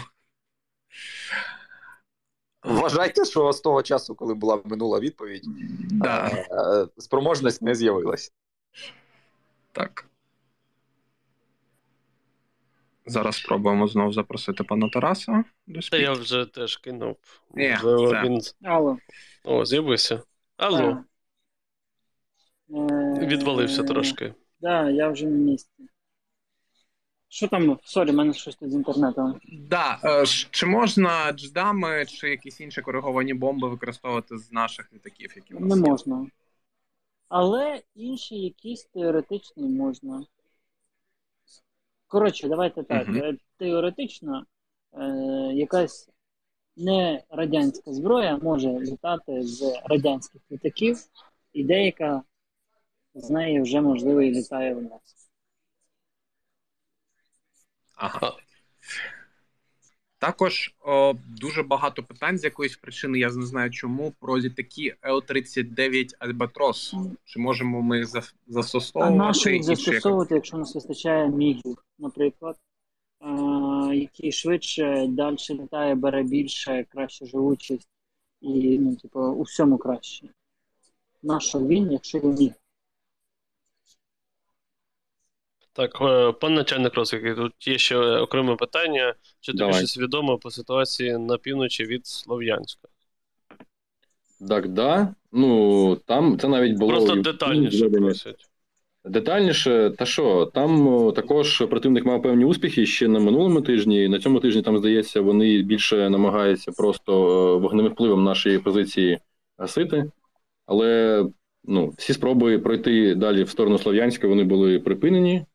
Вважайте, 2.67 3.25
що 3.25 3.51
з 3.53 3.61
того 3.61 3.83
часу, 3.83 4.15
коли 4.15 4.33
була 4.33 4.61
минула 4.65 4.99
відповідь, 4.99 5.43
Да, 5.91 6.27
е, 6.27 6.87
спроможність 6.97 7.61
не 7.61 7.75
з'явилась. 7.75 8.33
так. 9.71 10.05
Зараз 13.05 13.35
спробуємо 13.35 13.87
знову 13.87 14.11
запросити 14.13 14.63
пана 14.63 14.89
Тараса 14.89 15.43
до 15.67 15.79
Та 15.79 15.97
я 15.97 16.11
вже 16.13 16.45
теж 16.45 16.77
кинув. 16.77 17.17
Ні, 17.53 17.69
Можливо, 17.69 18.05
все. 18.05 18.21
він... 18.23 18.41
Алло. 18.63 18.97
О, 19.43 19.65
з'явився. 19.65 20.21
Алло, 20.57 20.97
Е, 22.69 23.25
відвалився 23.25 23.83
трошки. 23.83 24.33
Да, 24.61 24.89
я 24.89 25.09
вже 25.09 25.25
на 25.25 25.37
місці. 25.37 25.71
Що 27.29 27.47
там? 27.47 27.79
Sorry, 27.83 28.11
в 28.11 28.13
мене 28.13 28.33
щось 28.33 28.55
тут 28.55 28.71
з 28.71 28.73
інтернетом. 28.73 29.39
Да, 29.69 29.99
е, 30.03 30.25
чи 30.51 30.65
можна 30.65 31.31
JDAM 31.31 31.74
ами 31.74 32.05
чи 32.05 32.29
якісь 32.29 32.61
інші 32.61 32.81
кориговані 32.81 33.33
бомби 33.33 33.69
використовувати 33.69 34.37
з 34.37 34.51
наших 34.51 34.93
літаків, 34.93 35.33
які 35.35 35.53
в 35.53 35.61
Не 35.61 35.75
є? 35.75 35.81
можна. 35.81 36.27
Але 37.29 37.81
інші 37.95 38.35
якісь 38.35 38.83
теоретичні 38.83 39.63
можна. 39.63 40.25
Коротше, 42.07 42.47
давайте 42.47 42.83
так. 42.83 43.07
Е, 43.09 43.37
Теоретично 43.57 44.45
е, 44.93 45.03
якась 45.53 46.09
не 46.75 47.23
радянська 47.29 47.93
зброя 47.93 48.39
може 48.41 48.69
літати 48.79 49.43
з 49.43 49.79
радянських 49.85 50.41
літаків, 50.51 50.97
і 51.53 51.63
деяка 51.63 52.23
з 53.15 53.29
неї 53.29 53.61
вже 53.61 53.81
можливо 53.81 54.21
і 54.21 54.31
літає 54.31 54.75
у 54.75 54.81
нас. 54.81 55.26
Ага. 57.97 58.33
Також 60.19 60.75
о, 60.81 61.13
дуже 61.27 61.63
багато 61.63 62.03
питань 62.03 62.37
з 62.37 62.43
якоїсь 62.43 62.77
причини, 62.77 63.19
я 63.19 63.27
не 63.31 63.45
знаю 63.45 63.71
чому, 63.71 64.13
про 64.19 64.39
літаки 64.39 64.95
Л-39 65.05 66.09
Альбатрос. 66.19 66.95
Чи 67.25 67.39
можемо 67.39 67.81
ми 67.81 67.97
їх 67.97 68.07
за- 68.07 68.19
А 68.19 68.23
застосовувати? 68.47 69.15
нащо 69.15 69.49
їх 69.49 69.61
і 69.61 69.63
чи 69.63 69.69
як- 69.71 69.79
застосовувати, 69.79 70.35
якщо 70.35 70.55
у 70.57 70.59
нас 70.59 70.75
вистачає 70.75 71.27
мігів, 71.29 71.77
наприклад, 71.99 72.57
е, 73.21 73.95
який 73.95 74.31
швидше, 74.31 75.05
далі 75.09 75.35
літає, 75.49 75.95
бере 75.95 76.23
більше, 76.23 76.85
краще 76.89 77.25
живучість 77.25 77.89
і, 78.41 78.79
ну, 78.79 78.95
типу, 78.95 79.19
у 79.19 79.41
всьому 79.41 79.77
краще. 79.77 80.27
Нащо 81.23 81.59
він, 81.59 81.91
якщо 81.91 82.19
він 82.19 82.33
міг? 82.35 82.51
Так, 85.77 86.01
е, 86.01 86.31
пан 86.31 86.53
начальник 86.53 86.95
розвідки, 86.95 87.33
тут 87.33 87.67
є 87.67 87.77
ще 87.77 87.97
окреме 87.97 88.55
питання. 88.55 89.13
Чи 89.39 89.53
тобі 89.53 89.73
щось 89.73 89.97
відомо 89.97 90.37
по 90.37 90.51
ситуації 90.51 91.17
на 91.17 91.37
півночі 91.37 91.83
від 91.83 92.05
Слов'янська? 92.05 92.87
Так, 94.49 94.67
да. 94.67 95.13
Ну, 95.31 95.95
там 95.95 96.39
це 96.39 96.47
навіть 96.47 96.77
було. 96.77 96.91
Просто 96.91 97.15
детальніше 97.15 97.89
просять. 97.89 98.49
Детальніше, 99.05 99.91
та 99.97 100.05
що, 100.05 100.51
там 100.53 101.11
також 101.15 101.57
противник 101.57 102.05
мав 102.05 102.21
певні 102.21 102.45
успіхи 102.45 102.85
ще 102.85 103.07
на 103.07 103.19
минулому 103.19 103.61
тижні. 103.61 104.07
На 104.07 104.19
цьому 104.19 104.39
тижні, 104.39 104.61
там, 104.61 104.77
здається, 104.77 105.21
вони 105.21 105.61
більше 105.61 106.09
намагаються 106.09 106.71
просто 106.71 107.13
е, 107.13 107.59
вогневим 107.59 107.91
впливом 107.91 108.23
нашої 108.23 108.59
позиції 108.59 109.19
гасити. 109.57 110.11
Але 110.65 111.23
ну, 111.63 111.93
всі 111.97 112.13
спроби 112.13 112.59
пройти 112.59 113.15
далі 113.15 113.43
в 113.43 113.49
сторону 113.49 113.77
Слов'янська 113.77 114.27
вони 114.27 114.43
були 114.43 114.79
припинені, 114.79 115.45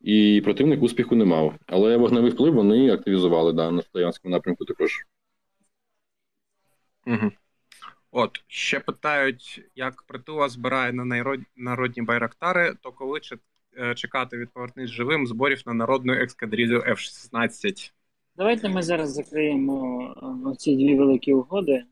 і 0.00 0.40
противник 0.44 0.82
успіху 0.82 1.16
не 1.16 1.24
мав. 1.24 1.54
Але 1.66 1.96
вогневий 1.96 2.30
вплив 2.30 2.54
вони 2.54 2.90
активізували 2.90 3.52
да, 3.52 3.70
на 3.70 3.82
Слов'янському 3.82 4.32
напрямку 4.32 4.64
також. 4.64 5.06
Угу. 7.06 7.30
От, 8.10 8.30
ще 8.46 8.80
питають, 8.80 9.62
як 9.74 10.02
притула 10.02 10.48
збирає 10.48 10.92
на 10.92 11.34
народні 11.56 12.02
байрактари, 12.02 12.74
то 12.82 12.92
коли 12.92 13.20
е, 13.78 13.94
чекати 13.94 14.36
від 14.36 14.50
повернись 14.52 14.90
живим 14.90 15.26
зборів 15.26 15.62
на 15.66 15.74
народну 15.74 16.12
екскадрилю 16.12 16.78
F-16? 16.78 17.92
Давайте 18.36 18.68
ми 18.68 18.82
зараз 18.82 19.12
закриємо 19.12 20.02
е, 20.52 20.56
ці 20.56 20.76
дві 20.76 20.94
великі 20.94 21.32
угоди. 21.32 21.84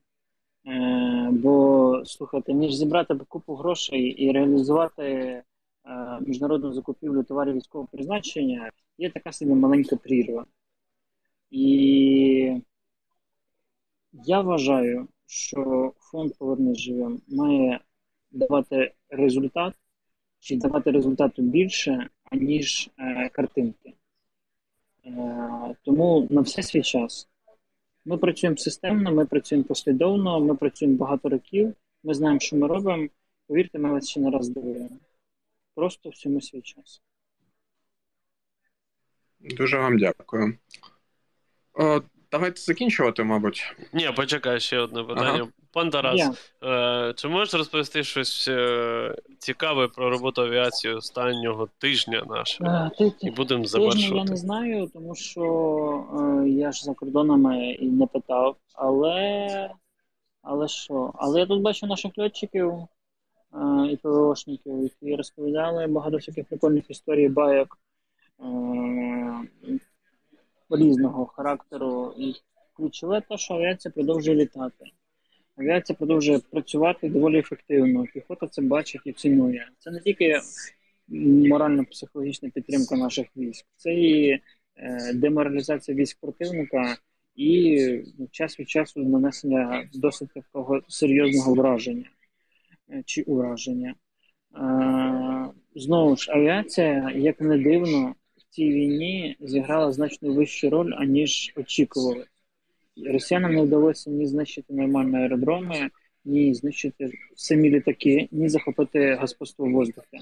Е, 0.67 1.29
бо, 1.33 2.03
слухайте, 2.05 2.53
ніж 2.53 2.75
зібрати 2.75 3.15
купу 3.29 3.55
грошей 3.55 4.03
і 4.03 4.33
реалізувати 4.33 5.43
міжнародну 6.21 6.73
закупівлю 6.73 7.23
товарів 7.23 7.55
військового 7.55 7.89
призначення, 7.93 8.71
є 8.99 9.11
така 9.11 9.33
собі 9.33 9.55
маленька 9.55 9.97
прірва. 9.97 10.47
І 11.51 12.61
я 14.13 14.41
вважаю, 14.41 15.09
що 15.27 15.93
фонд 15.99 16.33
Повернись 16.39 16.79
живим 16.79 17.21
має 17.29 17.81
давати 18.31 18.93
результат 19.11 19.75
чи 20.41 20.57
давати 20.57 20.91
результату 20.91 21.43
більше, 21.43 22.09
аніж 22.25 22.91
е, 22.99 23.29
картинки. 23.29 23.95
Е, 25.07 25.75
Тому 25.83 26.27
на 26.31 26.41
все 26.41 26.63
свій 26.63 26.83
час. 26.83 27.29
Ми 28.05 28.19
працюємо 28.19 28.57
системно, 28.57 29.13
ми 29.13 29.27
працюємо 29.27 29.65
послідовно, 29.65 30.41
ми 30.41 30.55
працюємо 30.55 30.97
багато 30.97 31.29
років, 31.29 31.75
ми 32.03 32.15
знаємо, 32.15 32.41
що 32.41 32.57
ми 32.57 32.67
робимо. 32.67 33.09
Повірте, 33.47 33.79
ми 33.79 33.91
вас 33.91 34.09
ще 34.09 34.21
не 34.21 34.31
раз 34.31 34.49
довіряємо. 34.49 34.97
Просто 35.77 36.09
всьому 36.09 36.41
свій 36.41 36.63
час. 36.63 37.03
Дуже 39.41 39.79
вам 39.79 39.99
дякую. 39.99 40.59
О, 41.75 42.01
давайте 42.31 42.61
закінчувати, 42.61 43.25
мабуть. 43.25 43.77
Ні, 43.93 44.11
почекай, 44.17 44.61
ще 44.61 44.79
одне 44.79 45.03
питання. 45.05 45.49
Пан 45.73 45.91
Тарас, 45.91 46.21
е, 46.63 47.13
чи 47.17 47.29
можеш 47.29 47.55
розповісти 47.55 48.05
щось 48.05 48.49
е, 48.49 49.17
цікаве 49.39 49.89
про 49.89 50.11
роботу 50.11 50.43
авіації 50.43 50.95
останнього 50.95 51.69
тижня 51.79 52.23
нашого? 52.27 52.71
Е, 52.71 52.91
ти- 52.99 53.11
ти- 53.11 53.27
І 53.27 53.31
будемо 53.31 53.65
Тижня 53.65 54.17
я 54.17 54.25
не 54.25 54.37
знаю, 54.37 54.91
тому 54.93 55.15
що 55.15 56.43
е, 56.45 56.49
я 56.49 56.73
ж 56.73 56.85
за 56.85 56.95
кордонами 56.95 57.71
і 57.71 57.87
не 57.87 58.07
питав. 58.07 58.57
Але, 58.73 59.71
але 60.43 60.69
що? 60.69 61.13
Але 61.15 61.41
я 61.41 61.47
тут 61.47 61.63
бачу 61.63 61.87
наших 61.87 62.19
льотчиків 62.19 62.69
е, 62.71 62.87
і 63.93 63.97
ПВОшників, 63.97 64.83
які 64.83 65.17
розповідали 65.17 65.87
багато 65.87 66.17
всяких 66.17 66.45
прикольних 66.45 66.91
історій, 66.91 67.29
байок 67.29 67.79
е, 68.41 69.49
різного 70.71 71.27
характеру. 71.27 72.15
І 72.19 72.35
ключове 72.77 73.21
те, 73.21 73.39
що 73.39 73.55
авіація 73.55 73.93
продовжує 73.93 74.37
літати. 74.37 74.85
Авіація 75.57 75.97
продовжує 75.97 76.39
працювати 76.51 77.09
доволі 77.09 77.39
ефективно. 77.39 78.05
Піхота 78.15 78.47
це 78.47 78.63
бачить 78.63 79.03
і 79.05 79.13
цінує. 79.13 79.69
Це 79.79 79.91
не 79.91 80.01
тільки 80.01 80.41
морально-психологічна 81.49 82.51
підтримка 82.51 82.97
наших 82.97 83.27
військ, 83.37 83.67
це 83.77 83.95
і 83.95 84.31
е, 84.77 85.13
деморалізація 85.15 85.97
військ 85.97 86.19
противника 86.21 86.97
і 87.37 87.79
ну, 88.19 88.29
час 88.31 88.61
від 88.61 88.71
часу 88.71 89.01
нанесення 89.01 89.89
досить 89.95 90.29
такого 90.35 90.81
серйозного 90.89 91.55
враження 91.55 92.05
е, 92.05 92.16
чи 93.05 93.23
ураження. 93.23 93.95
Е, 94.57 95.51
Знову 95.75 96.17
ж, 96.17 96.33
авіація, 96.33 97.13
як 97.17 97.41
не 97.41 97.59
дивно, 97.59 98.15
в 98.37 98.55
цій 98.55 98.69
війні 98.69 99.37
зіграла 99.41 99.93
значно 99.93 100.33
вищу 100.33 100.71
роль, 100.71 100.93
аніж 100.97 101.53
очікували. 101.57 102.27
Росіянам 103.05 103.55
не 103.55 103.63
вдалося 103.63 104.11
ні 104.11 104.27
знищити 104.27 104.75
нормальні 104.75 105.17
аеродроми, 105.17 105.91
ні 106.25 106.55
знищити 106.55 107.11
самі 107.37 107.71
літаки, 107.71 108.29
ні 108.33 108.49
захопити 108.49 109.15
господство 109.15 109.67
в 109.67 109.73
воздухі. 109.73 110.19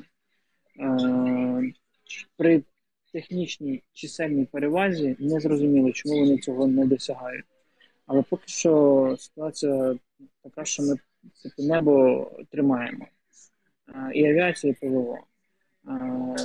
Е, 0.80 1.72
При 2.36 2.62
технічній 3.12 3.82
чисельній 3.92 4.44
перевазі 4.44 5.16
не 5.18 5.40
зрозуміло, 5.40 5.92
чому 5.92 6.20
вони 6.20 6.38
цього 6.38 6.66
не 6.66 6.86
досягають. 6.86 7.44
Але 8.06 8.22
поки 8.22 8.44
що 8.46 9.16
ситуація 9.18 9.96
така, 10.42 10.64
що 10.64 10.82
ми 10.82 10.96
типу, 11.42 11.62
небо 11.62 12.30
тримаємо. 12.50 13.06
і 14.14 14.24
авіацію, 14.24 14.72
і 14.72 14.86
ПВО. 14.86 15.18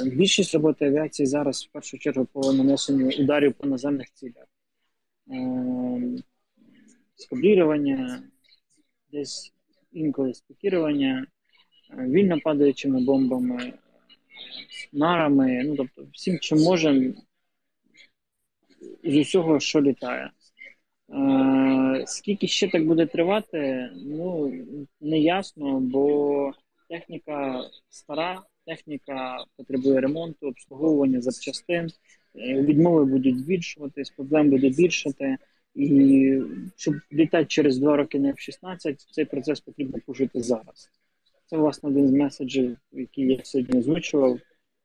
Більшість 0.05 0.53
роботи 0.53 0.85
авіації 0.85 1.25
зараз 1.25 1.65
в 1.65 1.71
першу 1.71 1.97
чергу 1.97 2.25
по 2.25 2.53
нанесенню 2.53 3.09
ударів 3.19 3.53
по 3.53 3.67
наземних 3.67 4.07
цілях. 4.13 4.45
Скаблірування, 7.15 8.23
десь 9.11 9.53
інколи 9.91 10.33
спікірування, 10.33 11.27
вільно 11.97 12.39
падаючими 12.39 13.01
бомбами, 13.01 13.73
нарами, 14.93 15.63
ну 15.65 15.75
тобто 15.75 16.07
всім, 16.13 16.39
чим 16.39 16.57
можемо 16.57 17.13
з 19.03 19.17
усього, 19.17 19.59
що 19.59 19.81
літає. 19.81 20.31
Е, 21.13 22.03
скільки 22.07 22.47
ще 22.47 22.69
так 22.69 22.85
буде 22.85 23.05
тривати, 23.05 23.89
ну 23.95 24.53
не 25.01 25.19
ясно, 25.19 25.79
бо 25.79 26.51
техніка 26.89 27.63
стара, 27.89 28.41
техніка 28.65 29.37
потребує 29.57 30.01
ремонту, 30.01 30.47
обслуговування 30.47 31.21
запчастин, 31.21 31.87
е, 32.35 32.61
відмови 32.61 33.05
будуть 33.05 33.37
збільшуватись, 33.37 34.09
проблем 34.09 34.49
буде 34.49 34.69
більшати. 34.69 35.37
І 35.75 36.41
щоб 36.75 36.95
літати 37.13 37.45
через 37.45 37.77
два 37.77 37.97
роки 37.97 38.19
на 38.19 38.29
F-16, 38.29 38.95
цей 39.11 39.25
процес 39.25 39.59
потрібно 39.59 39.99
пожити 40.05 40.41
зараз. 40.41 40.89
Це, 41.45 41.57
власне, 41.57 41.89
один 41.89 42.07
з 42.07 42.11
меседжів, 42.11 42.77
який 42.91 43.27
я 43.27 43.39
сьогодні 43.43 43.79
озвучував 43.79 44.39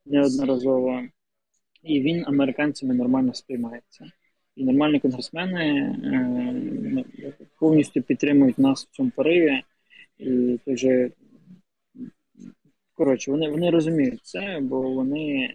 неодноразово. 0.07 1.03
І 1.83 2.01
він 2.01 2.25
американцями 2.27 2.95
нормально 2.95 3.35
сприймається. 3.35 4.05
І 4.57 4.65
нормальні 4.65 5.01
конгресмени 5.01 5.65
е, 6.05 7.35
повністю 7.59 8.03
підтримують 8.03 8.59
нас 8.59 8.85
в 8.85 8.97
цьому 8.97 9.11
пориві. 9.11 9.63
І 10.19 10.59
той 10.65 10.77
же, 10.77 11.11
коротше, 12.95 13.31
вони, 13.31 13.51
вони 13.51 13.71
розуміють 13.71 14.21
це, 14.23 14.59
бо 14.63 14.81
вони, 14.81 15.55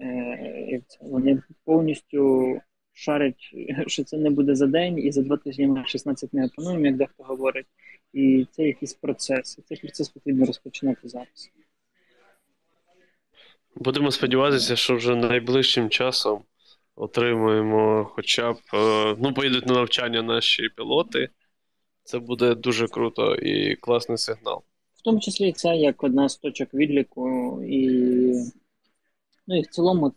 е, 0.00 0.80
вони 1.00 1.42
повністю 1.64 2.60
шарять, 2.92 3.54
що 3.86 4.04
це 4.04 4.18
не 4.18 4.30
буде 4.30 4.54
за 4.54 4.66
день, 4.66 4.98
і 4.98 5.12
за 5.12 5.22
два 5.22 5.36
тижні 5.36 5.66
ми 5.66 5.84
16 5.86 6.34
не 6.34 6.46
опануємо, 6.46 6.86
як 6.86 6.96
дехто 6.96 7.22
говорить. 7.22 7.66
І 8.12 8.46
це 8.50 8.62
якийсь 8.62 8.94
процес. 8.94 9.58
І 9.58 9.62
цей 9.62 9.78
процес 9.78 10.08
потрібно 10.08 10.46
розпочинати 10.46 11.08
зараз. 11.08 11.50
Будемо 13.76 14.10
сподіватися, 14.10 14.76
що 14.76 14.96
вже 14.96 15.16
найближчим 15.16 15.88
часом 15.88 16.42
отримуємо 17.00 18.10
хоча 18.14 18.52
б. 18.52 18.56
е, 18.74 19.16
Ну, 19.18 19.34
поїдуть 19.34 19.66
на 19.66 19.74
навчання 19.74 20.22
наші 20.22 20.68
пілоти. 20.68 21.28
Це 22.04 22.18
буде 22.18 22.54
дуже 22.54 22.88
круто 22.88 23.34
і 23.34 23.76
класний 23.76 24.18
сигнал. 24.18 24.62
В 24.94 25.02
тому 25.02 25.20
числі 25.20 25.52
це 25.52 25.76
як 25.76 26.04
одна 26.04 26.28
з 26.28 26.36
точок 26.36 26.74
відліку, 26.74 27.58
і, 27.62 27.88
ну, 29.46 29.58
і 29.58 29.60
в 29.60 29.66
цілому, 29.66 30.12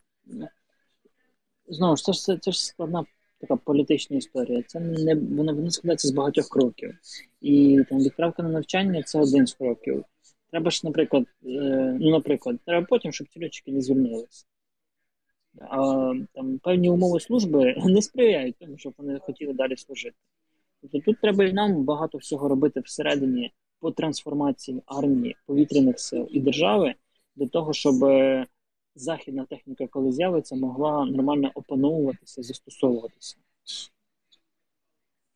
знову 1.68 1.98
ж 1.98 2.04
це 2.04 2.14
ж 2.14 2.38
це 2.42 2.52
ж 2.52 2.66
складна 2.66 3.06
така 3.40 3.56
політична 3.56 4.18
історія. 4.18 4.64
Це 4.68 4.80
не 4.80 5.16
вона, 5.16 5.54
вона 5.54 5.72
складається 5.72 6.08
з 6.08 6.12
багатьох 6.12 6.50
кроків. 6.50 6.98
І 7.42 7.84
там 7.90 8.00
відправка 8.00 8.44
на 8.44 8.50
навчання 8.50 9.04
це 9.04 9.20
один 9.20 9.48
з 9.48 9.54
кроків. 9.54 10.06
Треба 10.52 10.72
ж, 10.72 10.82
наприклад, 10.84 11.24
е, 11.46 11.98
ну, 12.00 12.12
наприклад, 12.12 12.56
треба 12.66 12.86
потім, 12.90 13.12
щоб 13.14 13.28
ці 13.28 13.44
льотчики 13.44 13.72
не 13.72 13.82
звільнилися. 13.82 14.46
А 15.60 16.14
там 16.34 16.60
певні 16.60 16.90
умови 16.90 17.20
служби 17.20 17.76
не 17.86 18.02
сприяють 18.02 18.56
тому, 18.60 18.78
щоб 18.78 18.94
вони 18.98 19.20
хотіли 19.20 19.54
далі 19.54 19.78
служити. 19.78 20.16
Тобто 20.82 21.00
тут 21.00 21.22
треба 21.22 21.44
і 21.46 21.54
нам 21.54 21.84
багато 21.84 22.18
всього 22.18 22.48
робити 22.48 22.80
всередині 22.80 23.54
по 23.80 23.92
трансформації 23.92 24.82
армії, 24.86 25.36
повітряних 25.46 26.00
сил 26.00 26.28
і 26.32 26.40
держави 26.40 26.94
для 27.36 27.48
того, 27.48 27.74
щоб 27.74 28.04
е, 28.04 28.46
західна 28.96 29.46
техніка, 29.46 29.88
коли 29.88 30.12
з'явиться, 30.12 30.56
могла 30.56 31.06
нормально 31.06 31.52
опановуватися, 31.56 32.44
застосовуватися. 32.44 33.36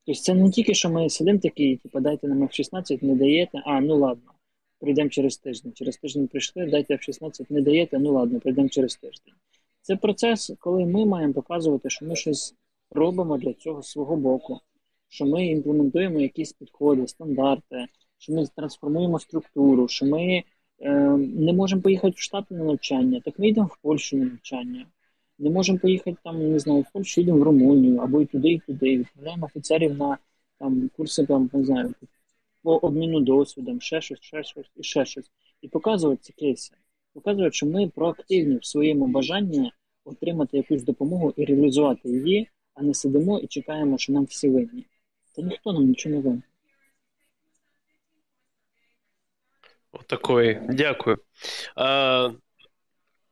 Тобто 0.06 0.22
це 0.22 0.34
не 0.34 0.52
тільки, 0.52 0.74
що 0.74 0.90
ми 0.90 1.10
сидимо 1.10 1.40
такі, 1.40 1.76
типу, 1.76 2.00
дайте 2.00 2.28
нам 2.28 2.44
F-16, 2.44 3.04
не 3.04 3.16
даєте, 3.16 3.62
а 3.66 3.82
ну 3.82 3.98
ладно, 3.98 4.32
прийдемо 4.80 5.10
через 5.10 5.38
тиждень. 5.38 5.74
Через 5.74 5.98
тиждень 5.98 6.28
прийшли, 6.28 6.66
дайте 6.66 6.94
F-16, 6.94 7.46
не 7.50 7.62
даєте, 7.62 8.00
ну 8.00 8.14
ладно, 8.14 8.40
прийдемо 8.40 8.70
через 8.70 8.96
тиждень. 8.96 9.34
Це 9.88 9.96
процес, 9.96 10.52
коли 10.60 10.86
ми 10.86 11.06
маємо 11.06 11.34
показувати, 11.34 11.90
що 11.90 12.06
ми 12.06 12.16
щось 12.16 12.56
робимо 12.92 13.38
для 13.38 13.54
цього 13.54 13.84
свого 13.84 14.16
боку, 14.16 14.60
що 15.08 15.26
ми 15.26 15.48
імплементуємо 15.48 16.20
якісь 16.20 16.54
підходи, 16.54 17.08
стандарти, 17.08 17.86
що 18.18 18.34
ми 18.34 18.48
трансформуємо 18.56 19.20
структуру, 19.20 19.88
що 19.88 20.06
ми 20.06 20.44
е, 20.80 20.92
не 21.18 21.54
можемо 21.54 21.82
поїхати 21.82 22.14
в 22.18 22.20
Штати 22.20 22.56
на 22.56 22.64
навчання, 22.64 23.22
так 23.26 23.40
ми 23.40 23.48
йдемо 23.48 23.70
в 23.74 23.78
Польщу 23.82 24.18
на 24.18 24.26
навчання. 24.26 24.86
Не 25.40 25.50
можемо 25.50 25.80
поїхати 25.80 26.18
там, 26.24 26.52
не 26.52 26.60
знаю, 26.60 26.82
в 26.82 26.92
Польщу 26.94 27.22
йдемо 27.22 27.40
в 27.40 27.44
Румунію, 27.44 27.98
або 27.98 28.22
і 28.22 28.26
туди, 28.26 28.50
і 28.50 28.60
туди. 28.60 28.98
Відправляємо 28.98 29.46
офіцерів 29.46 29.98
на 29.98 30.18
там 30.60 30.90
курси 30.98 31.26
там, 31.26 31.50
не 31.54 31.66
знаю, 31.66 31.94
по 32.64 32.76
обміну 32.76 33.20
досвідом, 33.20 33.82
ще 33.82 34.02
щось, 34.02 34.22
ще 34.22 34.44
щось 34.44 34.72
і 34.76 34.84
ще 34.84 35.06
щось. 35.06 35.32
І 35.62 35.68
показувати 35.68 36.20
ці 36.22 36.34
кейси. 36.34 36.74
Показувати, 37.18 37.52
що 37.56 37.66
ми 37.66 37.88
проактивні 37.88 38.58
в 38.58 38.66
своєму 38.66 39.08
бажанні 39.08 39.72
отримати 40.06 40.58
якусь 40.58 40.84
допомогу 40.84 41.34
і 41.38 41.46
реалізувати 41.46 42.10
її, 42.10 42.50
а 42.74 42.82
не 42.82 42.94
сидимо 42.94 43.40
і 43.40 43.48
чекаємо, 43.48 43.98
що 43.98 44.14
нам 44.14 44.26
всі 44.26 44.50
винні. 44.50 44.86
Та 45.36 45.42
ніхто 45.42 45.74
нам 45.74 45.84
нічого 45.84 46.16
не 46.16 46.22
винен. 46.22 46.44
Отакої. 49.92 50.62
Дякую. 50.70 51.18
А, 51.76 52.30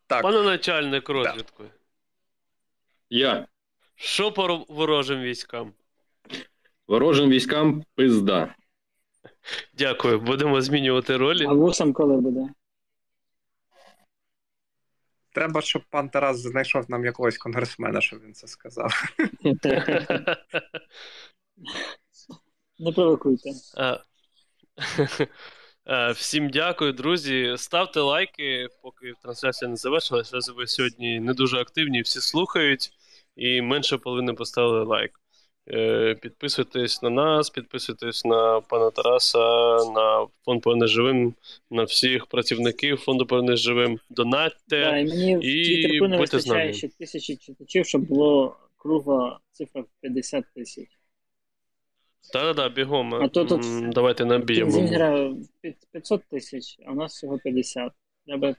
Так. 0.08 0.22
Пане 0.24 0.42
начальник 0.44 1.10
розвідки, 1.10 1.64
Я 3.10 3.48
що 3.96 4.32
по 4.32 4.66
ворожим 4.70 5.22
військам? 5.22 5.74
ворожим 6.88 7.30
військам 7.30 7.84
пизда. 7.96 8.56
Дякую. 9.74 10.20
Будемо 10.20 10.62
змінювати 10.62 11.18
ролі. 11.18 11.46
А 11.46 11.54
вусам 11.54 11.94
коли 11.94 12.18
буде? 12.18 12.50
Треба, 15.36 15.62
щоб 15.62 15.82
пан 15.90 16.10
Тарас 16.10 16.38
знайшов 16.38 16.86
нам 16.90 17.06
якогось 17.06 17.38
конгресмена, 17.38 18.02
щоб 18.02 18.24
він 18.24 18.34
це 18.34 18.48
сказав. 18.48 18.92
Не 22.80 22.92
провокуйте. 22.92 23.50
Е, 25.88 26.12
Всім 26.12 26.50
дякую, 26.50 26.94
друзі. 26.94 27.56
Ставте 27.58 28.00
лайки, 28.00 28.68
поки 28.82 29.14
трансляція 29.22 29.70
не 29.70 29.76
завершилася. 29.76 30.54
Ви 30.56 30.68
сьогодні 30.68 31.20
не 31.20 31.34
дуже 31.34 31.58
активні, 31.58 32.02
всі 32.02 32.22
слухають, 32.22 32.90
і 33.36 33.62
менше 33.62 33.98
половини 33.98 34.34
поставили 34.34 34.84
лайк. 34.84 35.20
Е, 35.74 36.16
Підписуйтесь 36.22 37.02
на 37.02 37.10
нас, 37.10 37.50
підписуйтесь 37.50 38.26
на 38.26 38.62
пана 38.62 38.92
Тараса, 38.92 39.40
на 39.86 40.28
фонд 40.46 40.62
«Повернись 40.62 40.90
живим, 40.90 41.34
на 41.72 41.84
всіх 41.84 42.26
працівників 42.26 42.98
фонду 42.98 43.26
«Повернись 43.26 43.60
живим. 43.60 44.00
Донатьте. 44.10 44.60
Да, 44.70 44.98
і 44.98 45.06
мені 45.06 45.38
в 45.38 45.46
і 45.46 45.66
Твіттерку 45.66 46.08
не 46.08 46.18
будьте 46.18 46.40
з 46.40 46.48
нами. 46.48 46.68
вистачає 46.68 46.74
ще 46.74 46.88
тисячі 46.88 47.36
читачів, 47.36 47.86
щоб 47.86 48.02
було 48.02 48.58
кругла 48.78 49.40
цифра 49.52 49.82
в 49.82 49.86
50 50.02 50.46
тисяч. 50.56 50.88
Та-да-да, 52.34 52.70
бігом. 52.70 53.14
А 53.16 53.28
то 53.28 53.46
тут 53.46 53.64
М, 53.66 53.92
Давайте 53.92 54.26
наб'ємо. 54.26 54.72
Зінгера 54.72 55.34
500 55.92 56.24
тисяч, 56.30 56.78
а 56.86 56.92
у 56.92 56.96
нас 56.96 57.14
всього 57.14 57.38
50. 57.40 57.92
Треба 58.26 58.56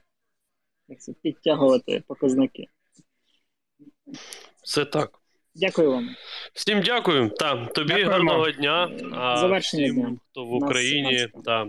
як 0.87 1.01
це, 1.01 1.13
підтягувати 1.21 2.03
показники. 2.07 2.67
Все 4.63 4.85
так. 4.85 5.19
Дякую 5.57 5.91
вам. 5.91 6.09
Всім 6.53 6.81
дякую. 6.81 7.29
Та, 7.29 7.65
тобі 7.65 7.87
Дякуємо. 7.87 8.11
гарного 8.11 8.51
дня. 8.51 8.89
А 9.13 9.37
Завершення 9.37 9.83
всім, 9.85 9.95
дня. 9.95 10.17
хто 10.31 10.45
в 10.45 10.51
нас 10.53 10.63
Україні, 10.63 11.17
17. 11.19 11.43
та, 11.43 11.67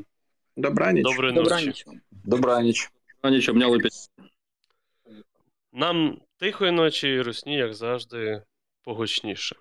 Добраніч. 0.56 1.02
доброї 1.04 1.34
ночі. 1.34 1.42
Добраніч 1.44 1.86
вам. 1.86 2.00
Добраніч. 2.10 2.90
А 3.22 3.30
ніч 3.30 3.48
обняли 3.48 3.78
під. 3.78 3.92
Нам 5.72 6.18
тихої 6.38 6.70
ночі 6.72 7.08
і 7.08 7.20
русні, 7.20 7.54
як 7.56 7.74
завжди, 7.74 8.42
погучніше. 8.84 9.56